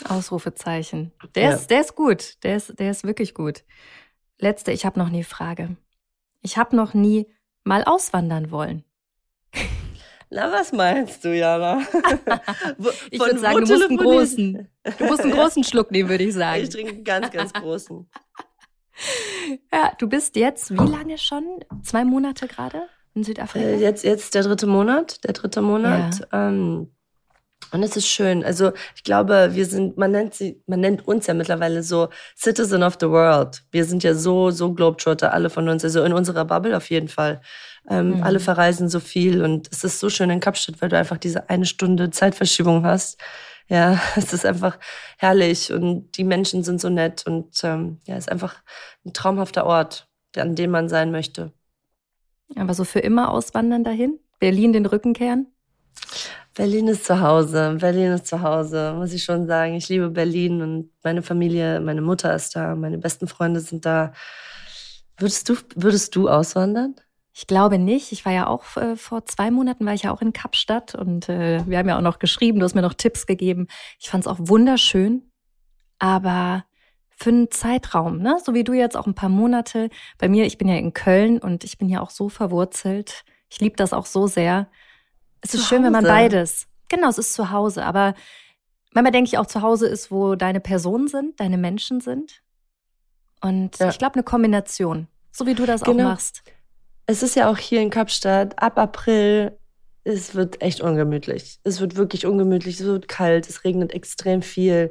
Ausrufezeichen. 0.09 1.13
Der, 1.35 1.43
ja. 1.43 1.55
ist, 1.55 1.69
der 1.69 1.81
ist 1.81 1.95
gut. 1.95 2.43
Der 2.43 2.57
ist, 2.57 2.79
der 2.79 2.91
ist 2.91 3.05
wirklich 3.05 3.35
gut. 3.35 3.65
Letzte, 4.39 4.73
ich 4.73 4.85
habe 4.85 4.99
noch 4.99 5.09
nie 5.09 5.25
Frage. 5.25 5.77
Ich 6.43 6.59
habe 6.59 6.77
noch 6.77 6.95
nie 6.95 7.27
mal 7.65 7.85
auswandern 7.85 8.51
wollen. 8.51 8.85
Na, 10.31 10.51
was 10.53 10.73
meinst 10.73 11.25
du, 11.25 11.35
Jana? 11.37 11.81
ich 13.11 13.21
würde 13.21 13.39
sagen, 13.39 13.65
du 13.65 13.73
musst, 13.73 13.89
einen 13.89 13.97
großen, 13.97 14.69
du 14.99 15.05
musst 15.05 15.21
einen 15.21 15.33
großen 15.33 15.65
Schluck 15.65 15.93
nehmen, 15.93 16.09
würde 16.09 16.25
ich 16.25 16.35
sagen. 16.35 16.63
Ich 16.63 16.71
trinke 16.71 16.93
einen 16.93 17.05
ganz, 17.05 17.31
ganz 17.31 17.53
großen. 17.53 18.11
ja, 19.73 19.93
du 19.99 20.09
bist 20.09 20.35
jetzt 20.37 20.73
wie 20.73 20.91
lange 20.91 21.17
schon? 21.17 21.65
Zwei 21.83 22.05
Monate 22.05 22.49
gerade 22.49 22.89
in 23.15 23.23
Südafrika? 23.23 23.67
Äh, 23.67 23.81
jetzt, 23.81 24.03
jetzt 24.03 24.35
der 24.35 24.43
dritte 24.43 24.67
Monat. 24.67 25.23
Der 25.25 25.33
dritte 25.33 25.63
Monat. 25.63 26.27
Ja. 26.33 26.49
Ähm, 26.49 26.91
und 27.73 27.83
es 27.83 27.97
ist 27.97 28.07
schön. 28.09 28.45
Also 28.45 28.73
ich 28.95 29.05
glaube, 29.05 29.51
wir 29.53 29.67
sind, 29.67 29.97
man 29.97 30.13
nennt 30.13 30.35
sie, 30.35 30.63
man 30.67 30.81
nennt 30.81 31.07
uns 31.07 31.27
ja 31.27 31.35
mittlerweile 31.35 31.83
so 31.83 32.09
Citizen 32.37 32.83
of 32.83 32.97
the 33.01 33.09
World. 33.09 33.63
Wir 33.71 33.85
sind 33.85 34.03
ja 34.03 34.15
so, 34.15 34.51
so 34.51 34.73
Globetrotter, 34.73 35.33
alle 35.33 35.51
von 35.51 35.69
uns, 35.69 35.85
also 35.85 36.05
in 36.05 36.13
unserer 36.13 36.45
Bubble 36.45 36.77
auf 36.77 36.91
jeden 36.91 37.09
Fall. 37.09 37.41
Ähm, 37.89 38.17
mhm. 38.17 38.23
Alle 38.23 38.41
verreisen 38.41 38.89
so 38.89 39.01
viel 39.01 39.43
und 39.43 39.69
es 39.71 39.85
ist 39.85 40.01
so 40.01 40.11
schön 40.11 40.31
in 40.31 40.41
Kapstadt, 40.41 40.81
weil 40.81 40.89
du 40.89 40.99
einfach 40.99 41.19
diese 41.19 41.49
eine 41.49 41.67
Stunde 41.67 42.11
Zeitverschiebung 42.11 42.85
hast. 42.85 43.21
Ja, 43.69 44.01
es 44.17 44.33
ist 44.33 44.47
einfach 44.47 44.79
herrlich 45.19 45.73
und 45.73 46.17
die 46.17 46.25
Menschen 46.25 46.63
sind 46.63 46.81
so 46.81 46.89
nett 46.89 47.27
und 47.27 47.63
ähm, 47.65 48.01
ja, 48.07 48.15
es 48.17 48.25
ist 48.27 48.33
einfach 48.33 48.63
ein 49.05 49.13
traumhafter 49.13 49.67
Ort, 49.67 50.09
an 50.37 50.55
dem 50.55 50.71
man 50.71 50.89
sein 50.89 51.11
möchte. 51.11 51.53
Aber 52.55 52.75
so 52.75 52.85
für 52.85 53.01
immer 53.01 53.31
auswandern 53.31 53.83
dahin? 53.83 54.21
Berlin 54.39 54.73
den 54.73 54.87
Rücken 54.87 55.15
kehren? 55.15 55.49
Berlin 56.55 56.89
ist 56.89 57.05
zu 57.05 57.21
Hause. 57.21 57.77
Berlin 57.79 58.13
ist 58.13 58.27
zu 58.27 58.41
Hause, 58.41 58.95
muss 58.97 59.13
ich 59.13 59.23
schon 59.23 59.47
sagen. 59.47 59.75
Ich 59.75 59.89
liebe 59.89 60.11
Berlin 60.11 60.63
und 60.63 60.91
meine 61.05 61.23
Familie, 61.23 61.81
meine 61.81 62.01
Mutter 62.01 62.35
ist 62.35 62.57
da, 62.57 62.75
meine 62.75 62.99
besten 62.99 63.29
Freunde 63.29 63.61
sind 63.61 63.85
da. 63.85 64.13
Würdest 65.19 65.49
du, 65.49 65.57
würdest 65.75 66.17
du 66.17 66.29
auswandern? 66.29 66.95
Ich 67.35 67.47
glaube 67.47 67.79
nicht. 67.79 68.13
Ich 68.13 68.25
war 68.25 68.33
ja 68.33 68.47
auch 68.47 68.65
äh, 68.79 68.97
vor 68.97 69.27
zwei 69.27 69.51
Monaten 69.51 69.85
war 69.85 69.93
ich 69.93 70.05
ja 70.05 70.13
auch 70.13 70.23
in 70.23 70.33
Kapstadt 70.33 70.95
und 70.95 71.29
äh, 71.29 71.63
wir 71.67 71.77
haben 71.77 71.89
ja 71.89 71.99
auch 71.99 72.03
noch 72.03 72.19
geschrieben, 72.19 72.59
du 72.59 72.65
hast 72.65 72.75
mir 72.75 72.81
noch 72.81 72.95
Tipps 72.95 73.27
gegeben. 73.27 73.67
Ich 73.99 74.09
fand 74.09 74.25
es 74.25 74.27
auch 74.27 74.39
wunderschön, 74.41 75.31
aber 75.99 76.65
für 77.11 77.31
einen 77.31 77.51
Zeitraum, 77.51 78.19
ne? 78.19 78.39
So 78.43 78.55
wie 78.55 78.65
du 78.65 78.73
jetzt 78.73 78.97
auch 78.97 79.07
ein 79.07 79.15
paar 79.15 79.29
Monate. 79.29 79.91
Bei 80.19 80.31
mir, 80.31 80.47
ich 80.47 80.57
bin 80.57 80.69
ja 80.69 80.77
in 80.77 80.95
Köln 80.95 81.39
und 81.39 81.65
ich 81.65 81.77
bin 81.77 81.91
ja 81.91 82.01
auch 82.01 82.11
so 82.11 82.31
verwurzelt. 82.31 83.25
Ich 83.51 83.61
liebe 83.61 83.77
das 83.77 83.93
auch 83.93 84.07
so 84.07 84.27
sehr. 84.27 84.71
Es 85.47 85.55
ist 85.55 85.69
schön, 85.69 85.85
wenn 85.85 85.93
man 85.93 86.05
beides. 86.05 86.67
Genau, 86.89 87.09
es 87.09 87.19
ist 87.19 87.35
zu 87.35 87.51
Hause. 87.51 87.85
Aber 87.85 88.15
manchmal 88.93 89.13
denke 89.13 89.29
ich 89.29 89.39
auch, 89.39 89.47
zu 89.47 89.63
Hause 89.63 89.87
ist, 89.87 90.11
wo 90.11 90.35
deine 90.35 90.61
Personen 90.61 91.09
sind, 91.09 91.39
deine 91.41 91.59
Menschen 91.59 92.01
sind. 92.01 92.43
Und 93.41 93.79
ja. 93.79 93.89
ich 93.89 93.99
glaube, 93.99 94.15
eine 94.15 94.23
Kombination. 94.23 95.09
So 95.31 95.47
wie 95.47 95.55
du 95.55 95.67
das 95.67 95.83
genau. 95.83 96.05
auch 96.05 96.09
machst. 96.11 96.43
Es 97.07 97.23
ist 97.23 97.37
ja 97.37 97.51
auch 97.51 97.59
hier 97.59 97.81
in 97.81 97.91
Kapstadt 97.91 98.61
ab 98.61 98.79
April, 98.79 99.57
es 100.03 100.35
wird 100.35 100.63
echt 100.63 100.81
ungemütlich. 100.81 101.59
Es 101.65 101.81
wird 101.81 101.97
wirklich 101.97 102.27
ungemütlich, 102.27 102.81
es 102.81 102.87
wird 102.87 103.09
kalt, 103.09 103.49
es 103.49 103.65
regnet 103.65 103.93
extrem 103.93 104.41
viel. 104.43 104.91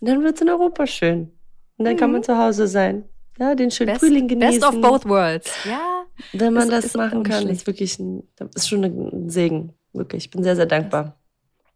Und 0.00 0.08
dann 0.08 0.24
wird 0.24 0.36
es 0.36 0.40
in 0.40 0.48
Europa 0.48 0.86
schön. 0.86 1.32
Und 1.76 1.84
dann 1.84 1.94
mhm. 1.94 1.98
kann 1.98 2.12
man 2.12 2.22
zu 2.22 2.36
Hause 2.38 2.66
sein. 2.66 3.04
Ja, 3.38 3.54
den 3.54 3.70
schönen 3.70 3.92
best, 3.92 4.00
Frühling 4.00 4.28
genießen. 4.28 4.60
Best 4.60 4.74
of 4.74 4.80
both 4.80 5.06
worlds. 5.06 5.50
Ja. 5.64 6.04
Wenn 6.32 6.54
man 6.54 6.64
ist, 6.64 6.72
das 6.72 6.84
ist 6.86 6.96
machen 6.96 7.22
kann, 7.22 7.48
ist 7.48 7.66
wirklich 7.66 7.98
ein, 7.98 8.22
ist 8.54 8.68
schon 8.68 8.84
ein 8.84 9.28
Segen. 9.28 9.74
Wirklich. 9.96 10.26
Ich 10.26 10.30
bin 10.30 10.42
sehr, 10.42 10.56
sehr 10.56 10.66
dankbar. 10.66 11.16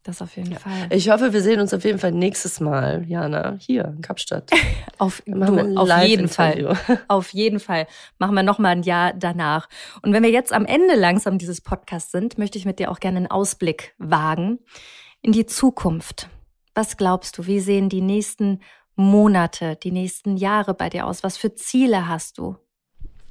Das 0.03 0.23
auf 0.23 0.35
jeden 0.37 0.53
ja. 0.53 0.59
Fall. 0.59 0.89
Ich 0.91 1.11
hoffe, 1.11 1.35
wir 1.35 1.43
sehen 1.43 1.61
uns 1.61 1.75
auf 1.75 1.85
jeden 1.85 1.99
Fall 1.99 2.13
nächstes 2.13 2.59
Mal, 2.59 3.05
Jana, 3.07 3.57
hier 3.59 3.85
in 3.85 4.01
Kapstadt. 4.01 4.51
auf, 4.99 5.23
du, 5.27 5.77
auf 5.77 6.03
jeden 6.03 6.29
Fall. 6.29 6.79
Auf 7.09 7.33
jeden 7.35 7.61
Fall. 7.61 7.87
Machen 8.19 8.35
wir 8.35 8.43
nochmal 8.43 8.73
ein 8.73 8.83
Jahr 8.83 9.13
danach. 9.13 9.69
Und 10.01 10.15
wenn 10.15 10.23
wir 10.23 10.31
jetzt 10.31 10.55
am 10.55 10.65
Ende 10.65 10.95
langsam 10.95 11.37
dieses 11.37 11.61
Podcasts 11.61 12.13
sind, 12.13 12.39
möchte 12.39 12.57
ich 12.57 12.65
mit 12.65 12.79
dir 12.79 12.91
auch 12.91 12.99
gerne 12.99 13.19
einen 13.19 13.27
Ausblick 13.27 13.95
wagen 13.99 14.59
in 15.21 15.33
die 15.33 15.45
Zukunft. 15.45 16.31
Was 16.75 16.97
glaubst 16.97 17.37
du? 17.37 17.47
Wie 17.47 17.61
sehen 17.61 17.91
die 17.91 18.01
nächsten 18.01 18.61
Monate, 18.97 19.77
die 19.77 19.93
nächsten 19.93 20.39
Jahre 20.39 20.73
bei 20.73 20.89
dir 20.89 21.07
aus? 21.07 21.23
Was 21.23 21.37
für 21.37 21.55
Ziele 21.55 22.09
hast 22.09 22.39
du? 22.39 22.57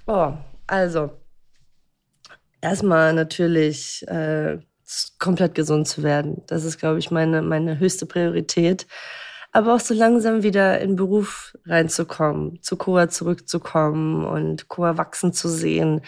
Oh, 0.06 0.34
also 0.68 1.12
erstmal 2.62 3.14
natürlich 3.14 4.08
äh, 4.08 4.60
komplett 5.20 5.56
gesund 5.56 5.88
zu 5.88 6.04
werden. 6.04 6.44
Das 6.48 6.64
ist, 6.64 6.80
glaube 6.80 7.00
ich, 7.00 7.12
meine, 7.12 7.42
meine 7.42 7.80
höchste 7.80 8.06
Priorität. 8.06 8.88
Aber 9.52 9.74
auch 9.74 9.80
so 9.80 9.94
langsam 9.94 10.44
wieder 10.44 10.80
in 10.80 10.96
Beruf 10.96 11.58
reinzukommen, 11.66 12.62
zu 12.62 12.78
Coa 12.78 13.10
zurückzukommen 13.10 14.24
und 14.26 14.68
Coa 14.68 14.98
wachsen 14.98 15.34
zu 15.34 15.50
sehen. 15.50 16.02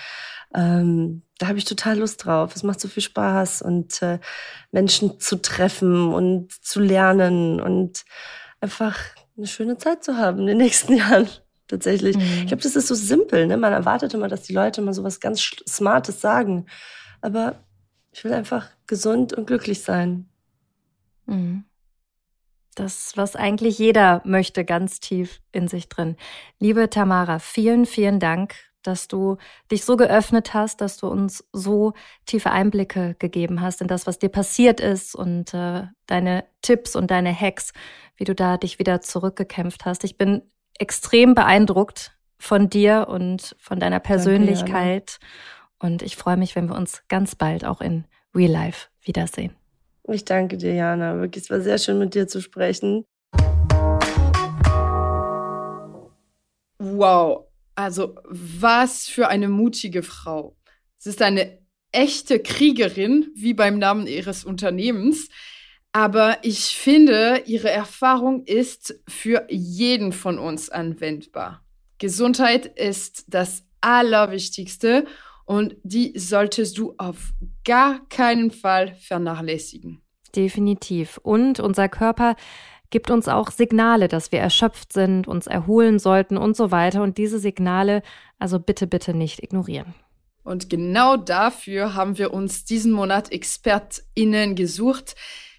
Ähm, 0.54 1.24
da 1.40 1.48
habe 1.48 1.58
ich 1.58 1.66
total 1.66 1.98
Lust 1.98 2.24
drauf. 2.24 2.56
Es 2.56 2.62
macht 2.62 2.80
so 2.80 2.88
viel 2.88 3.02
Spaß 3.02 3.64
und 3.64 4.00
äh, 4.04 4.20
Menschen 4.72 5.20
zu 5.20 5.42
treffen 5.42 6.14
und 6.14 6.52
zu 6.52 6.80
lernen 6.80 7.60
und 7.60 8.04
einfach 8.60 9.00
eine 9.38 9.48
schöne 9.48 9.78
Zeit 9.78 10.04
zu 10.04 10.18
haben 10.18 10.42
in 10.42 10.48
den 10.48 10.58
nächsten 10.58 10.94
Jahren. 10.98 11.28
Tatsächlich. 11.68 12.18
Mhm. 12.18 12.24
Ich 12.42 12.48
glaube, 12.48 12.62
das 12.62 12.76
ist 12.76 12.90
so 12.90 12.96
simpel. 12.96 13.48
Ne? 13.48 13.58
Man 13.58 13.74
erwartet 13.74 14.14
immer, 14.14 14.28
dass 14.28 14.44
die 14.44 14.54
Leute 14.54 14.82
mal 14.82 14.94
so 14.94 15.04
was 15.04 15.20
ganz 15.20 15.42
Smartes 15.68 16.22
sagen. 16.22 16.68
Aber 17.22 17.56
ich 18.12 18.24
will 18.24 18.34
einfach 18.34 18.70
gesund 18.88 19.34
und 19.34 19.48
glücklich 19.48 19.84
sein. 19.84 20.30
Mhm. 21.26 21.66
Das, 22.76 23.14
was 23.16 23.36
eigentlich 23.36 23.80
jeder 23.80 24.22
möchte, 24.24 24.64
ganz 24.64 25.00
tief 25.00 25.42
in 25.52 25.68
sich 25.68 25.90
drin. 25.90 26.16
Liebe 26.60 26.90
Tamara, 26.90 27.40
vielen, 27.40 27.86
vielen 27.86 28.20
Dank, 28.20 28.56
dass 28.82 29.08
du 29.08 29.38
dich 29.72 29.86
so 29.86 29.98
geöffnet 29.98 30.54
hast, 30.54 30.82
dass 30.82 30.98
du 30.98 31.08
uns 31.08 31.44
so 31.52 31.94
tiefe 32.26 32.52
Einblicke 32.52 33.16
gegeben 33.20 33.62
hast 33.62 33.82
in 33.82 33.88
das, 33.88 34.08
was 34.08 34.20
dir 34.20 34.30
passiert 34.30 34.80
ist 34.80 35.16
und 35.16 35.54
äh, 35.54 35.84
deine 36.08 36.46
Tipps 36.62 36.96
und 36.96 37.12
deine 37.12 37.38
Hacks, 37.38 37.74
wie 38.16 38.24
du 38.24 38.34
da 38.34 38.58
dich 38.58 38.80
wieder 38.80 39.02
zurückgekämpft 39.02 39.86
hast. 39.86 40.04
Ich 40.04 40.18
bin 40.18 40.42
extrem 40.80 41.36
beeindruckt 41.36 42.18
von 42.40 42.70
dir 42.70 43.08
und 43.10 43.56
von 43.60 43.80
deiner 43.80 44.00
Persönlichkeit. 44.00 45.20
Danke, 45.20 45.61
und 45.82 46.02
ich 46.02 46.16
freue 46.16 46.38
mich, 46.38 46.56
wenn 46.56 46.68
wir 46.68 46.76
uns 46.76 47.04
ganz 47.08 47.36
bald 47.36 47.66
auch 47.66 47.82
in 47.82 48.06
Real 48.36 48.52
Life 48.52 48.88
wiedersehen. 49.02 49.56
Ich 50.08 50.26
danke 50.26 50.58
dir, 50.58 50.74
Jana. 50.74 51.20
Wirklich, 51.20 51.46
es 51.46 51.50
war 51.50 51.62
sehr 51.62 51.78
schön, 51.78 52.00
mit 52.00 52.14
dir 52.16 52.28
zu 52.28 52.42
sprechen. 52.42 53.06
Wow, 56.78 57.48
also 57.76 58.16
was 58.26 59.08
für 59.08 59.28
eine 59.28 59.48
mutige 59.48 60.04
Frau. 60.04 60.56
Sie 60.98 61.10
ist 61.10 61.22
eine 61.22 61.60
echte 61.92 62.40
Kriegerin, 62.40 63.32
wie 63.36 63.54
beim 63.54 63.78
Namen 63.78 64.08
ihres 64.08 64.44
Unternehmens. 64.44 65.30
Aber 65.94 66.38
ich 66.42 66.78
finde, 66.78 67.44
ihre 67.46 67.70
Erfahrung 67.70 68.46
ist 68.46 69.02
für 69.08 69.46
jeden 69.50 70.14
von 70.14 70.40
uns 70.40 70.70
anwendbar. 70.70 71.66
Gesundheit 71.98 72.66
ist 72.66 73.26
das 73.28 73.64
Allerwichtigste 73.82 75.06
und 75.52 75.76
die 75.84 76.18
solltest 76.18 76.78
du 76.78 76.94
auf 76.98 77.34
gar 77.66 78.00
keinen 78.08 78.52
Fall 78.52 78.96
vernachlässigen. 78.96 80.02
Definitiv. 80.34 81.20
Und 81.24 81.60
unser 81.60 81.90
Körper 81.90 82.38
gibt 82.90 83.12
uns 83.12 83.28
auch 83.28 83.52
Signale, 83.52 84.08
dass 84.08 84.32
wir 84.32 84.40
erschöpft 84.40 84.94
sind, 84.94 85.28
uns 85.28 85.48
erholen 85.48 86.00
sollten 86.00 86.38
und 86.38 86.56
so 86.56 86.72
weiter. 86.72 87.04
Und 87.04 87.18
diese 87.18 87.38
Signale 87.38 88.02
also 88.40 88.60
bitte, 88.60 88.88
bitte 88.88 89.14
nicht 89.14 89.44
ignorieren. 89.44 89.94
Und 90.44 90.70
genau 90.70 91.18
dafür 91.18 91.96
haben 91.96 92.18
wir 92.18 92.34
uns 92.34 92.64
diesen 92.64 92.94
Monat 92.94 93.30
ExpertInnen 93.34 94.56
gesucht, 94.56 95.16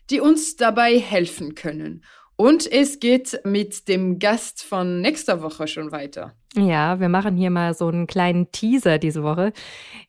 die 0.08 0.20
uns 0.20 0.56
dabei 0.56 0.98
helfen 0.98 1.54
können. 1.54 2.02
Und 2.36 2.66
es 2.70 2.98
geht 2.98 3.42
mit 3.44 3.88
dem 3.88 4.18
Gast 4.18 4.64
von 4.64 5.02
nächster 5.02 5.42
Woche 5.42 5.68
schon 5.68 5.92
weiter. 5.92 6.34
Ja, 6.54 7.00
wir 7.00 7.08
machen 7.08 7.38
hier 7.38 7.48
mal 7.48 7.72
so 7.72 7.88
einen 7.88 8.06
kleinen 8.06 8.52
Teaser 8.52 8.98
diese 8.98 9.22
Woche. 9.22 9.54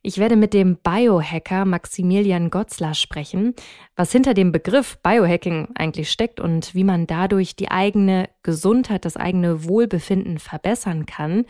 Ich 0.01 0.17
werde 0.17 0.35
mit 0.35 0.53
dem 0.53 0.75
Biohacker 0.75 1.63
Maximilian 1.63 2.49
Gotzler 2.49 2.95
sprechen, 2.95 3.53
was 3.95 4.11
hinter 4.11 4.33
dem 4.33 4.51
Begriff 4.51 4.97
Biohacking 4.97 5.69
eigentlich 5.75 6.11
steckt 6.11 6.41
und 6.41 6.75
wie 6.75 6.83
man 6.83 7.07
dadurch 7.07 7.55
die 7.55 7.71
eigene 7.71 8.29
Gesundheit, 8.43 9.05
das 9.05 9.15
eigene 9.15 9.63
Wohlbefinden 9.63 10.37
verbessern 10.37 11.05
kann. 11.05 11.45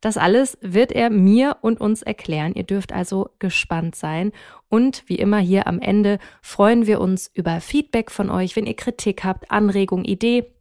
Das 0.00 0.16
alles 0.16 0.58
wird 0.60 0.90
er 0.90 1.10
mir 1.10 1.58
und 1.60 1.80
uns 1.80 2.02
erklären. 2.02 2.54
Ihr 2.56 2.64
dürft 2.64 2.92
also 2.92 3.30
gespannt 3.38 3.94
sein. 3.94 4.32
Und 4.68 5.04
wie 5.06 5.14
immer 5.14 5.38
hier 5.38 5.68
am 5.68 5.78
Ende 5.78 6.18
freuen 6.40 6.88
wir 6.88 7.00
uns 7.00 7.30
über 7.32 7.60
Feedback 7.60 8.10
von 8.10 8.28
euch. 8.28 8.56
Wenn 8.56 8.66
ihr 8.66 8.74
Kritik 8.74 9.22
habt, 9.22 9.52
Anregung, 9.52 10.04
Idee, 10.04 10.51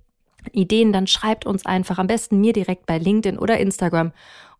Ideen, 0.52 0.94
dann 0.94 1.08
schreibt 1.08 1.46
uns 1.46 1.66
einfach 1.66 2.00
am 2.00 2.08
besten 2.08 2.40
mir 2.40 2.54
direkt 2.54 2.86
bei 2.86 2.98
LinkedIn 2.98 3.38
oder 3.38 3.60
Instagram. 3.60 4.12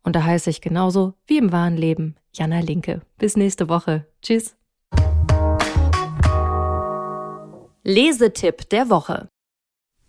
Und 0.04 0.16
da 0.16 0.24
heiße 0.24 0.50
ich 0.50 0.62
genauso 0.62 1.14
wie 1.28 1.38
im 1.38 1.52
wahren 1.52 1.78
Leben 1.78 2.16
Jana 2.34 2.60
Linke. 2.60 3.02
Bis 3.18 3.36
nächste 3.36 3.70
Woche. 3.70 4.08
Tschüss. 4.22 4.56
Lesetipp 7.84 8.70
der 8.70 8.90
Woche. 8.90 9.30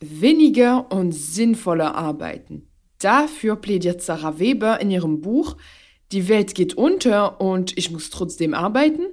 Weniger 0.01 0.91
und 0.93 1.13
sinnvoller 1.13 1.95
arbeiten. 1.95 2.69
Dafür 3.01 3.57
plädiert 3.57 4.03
Sarah 4.03 4.39
Weber 4.39 4.81
in 4.81 4.91
ihrem 4.91 5.21
Buch 5.21 5.57
Die 6.13 6.29
Welt 6.29 6.55
geht 6.55 6.75
unter 6.75 7.41
und 7.41 7.77
ich 7.79 7.91
muss 7.91 8.11
trotzdem 8.11 8.53
arbeiten. 8.53 9.07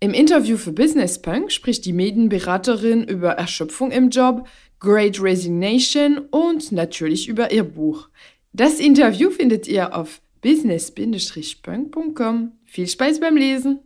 Im 0.00 0.12
Interview 0.12 0.56
für 0.56 0.72
Business 0.72 1.20
Punk 1.20 1.50
spricht 1.50 1.84
die 1.84 1.92
Medienberaterin 1.92 3.04
über 3.04 3.32
Erschöpfung 3.32 3.90
im 3.90 4.10
Job, 4.10 4.46
Great 4.84 5.18
Resignation 5.18 6.18
und 6.30 6.70
natürlich 6.70 7.26
über 7.26 7.50
ihr 7.50 7.64
Buch. 7.64 8.10
Das 8.52 8.80
Interview 8.80 9.30
findet 9.30 9.66
ihr 9.66 9.96
auf 9.96 10.20
business-punk.com. 10.42 12.52
Viel 12.66 12.86
Spaß 12.86 13.18
beim 13.18 13.38
Lesen! 13.38 13.80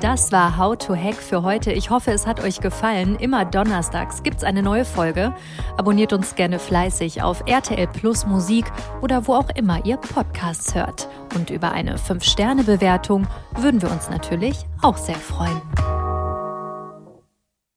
Das 0.00 0.32
war 0.32 0.58
How 0.58 0.76
to 0.76 0.96
Hack 0.96 1.14
für 1.14 1.44
heute. 1.44 1.72
Ich 1.72 1.88
hoffe, 1.88 2.10
es 2.10 2.26
hat 2.26 2.42
euch 2.42 2.60
gefallen. 2.60 3.14
Immer 3.20 3.44
donnerstags 3.44 4.24
gibt 4.24 4.38
es 4.38 4.44
eine 4.44 4.64
neue 4.64 4.84
Folge. 4.84 5.32
Abonniert 5.76 6.12
uns 6.12 6.34
gerne 6.34 6.58
fleißig 6.58 7.22
auf 7.22 7.44
RTL 7.46 7.86
Plus 7.86 8.26
Musik 8.26 8.64
oder 9.02 9.28
wo 9.28 9.34
auch 9.34 9.50
immer 9.54 9.86
ihr 9.86 9.98
Podcasts 9.98 10.74
hört. 10.74 11.08
Und 11.36 11.50
über 11.50 11.70
eine 11.70 11.96
5-Sterne-Bewertung 11.96 13.28
würden 13.56 13.80
wir 13.80 13.92
uns 13.92 14.10
natürlich 14.10 14.56
auch 14.82 14.96
sehr 14.96 15.14
freuen. 15.14 15.62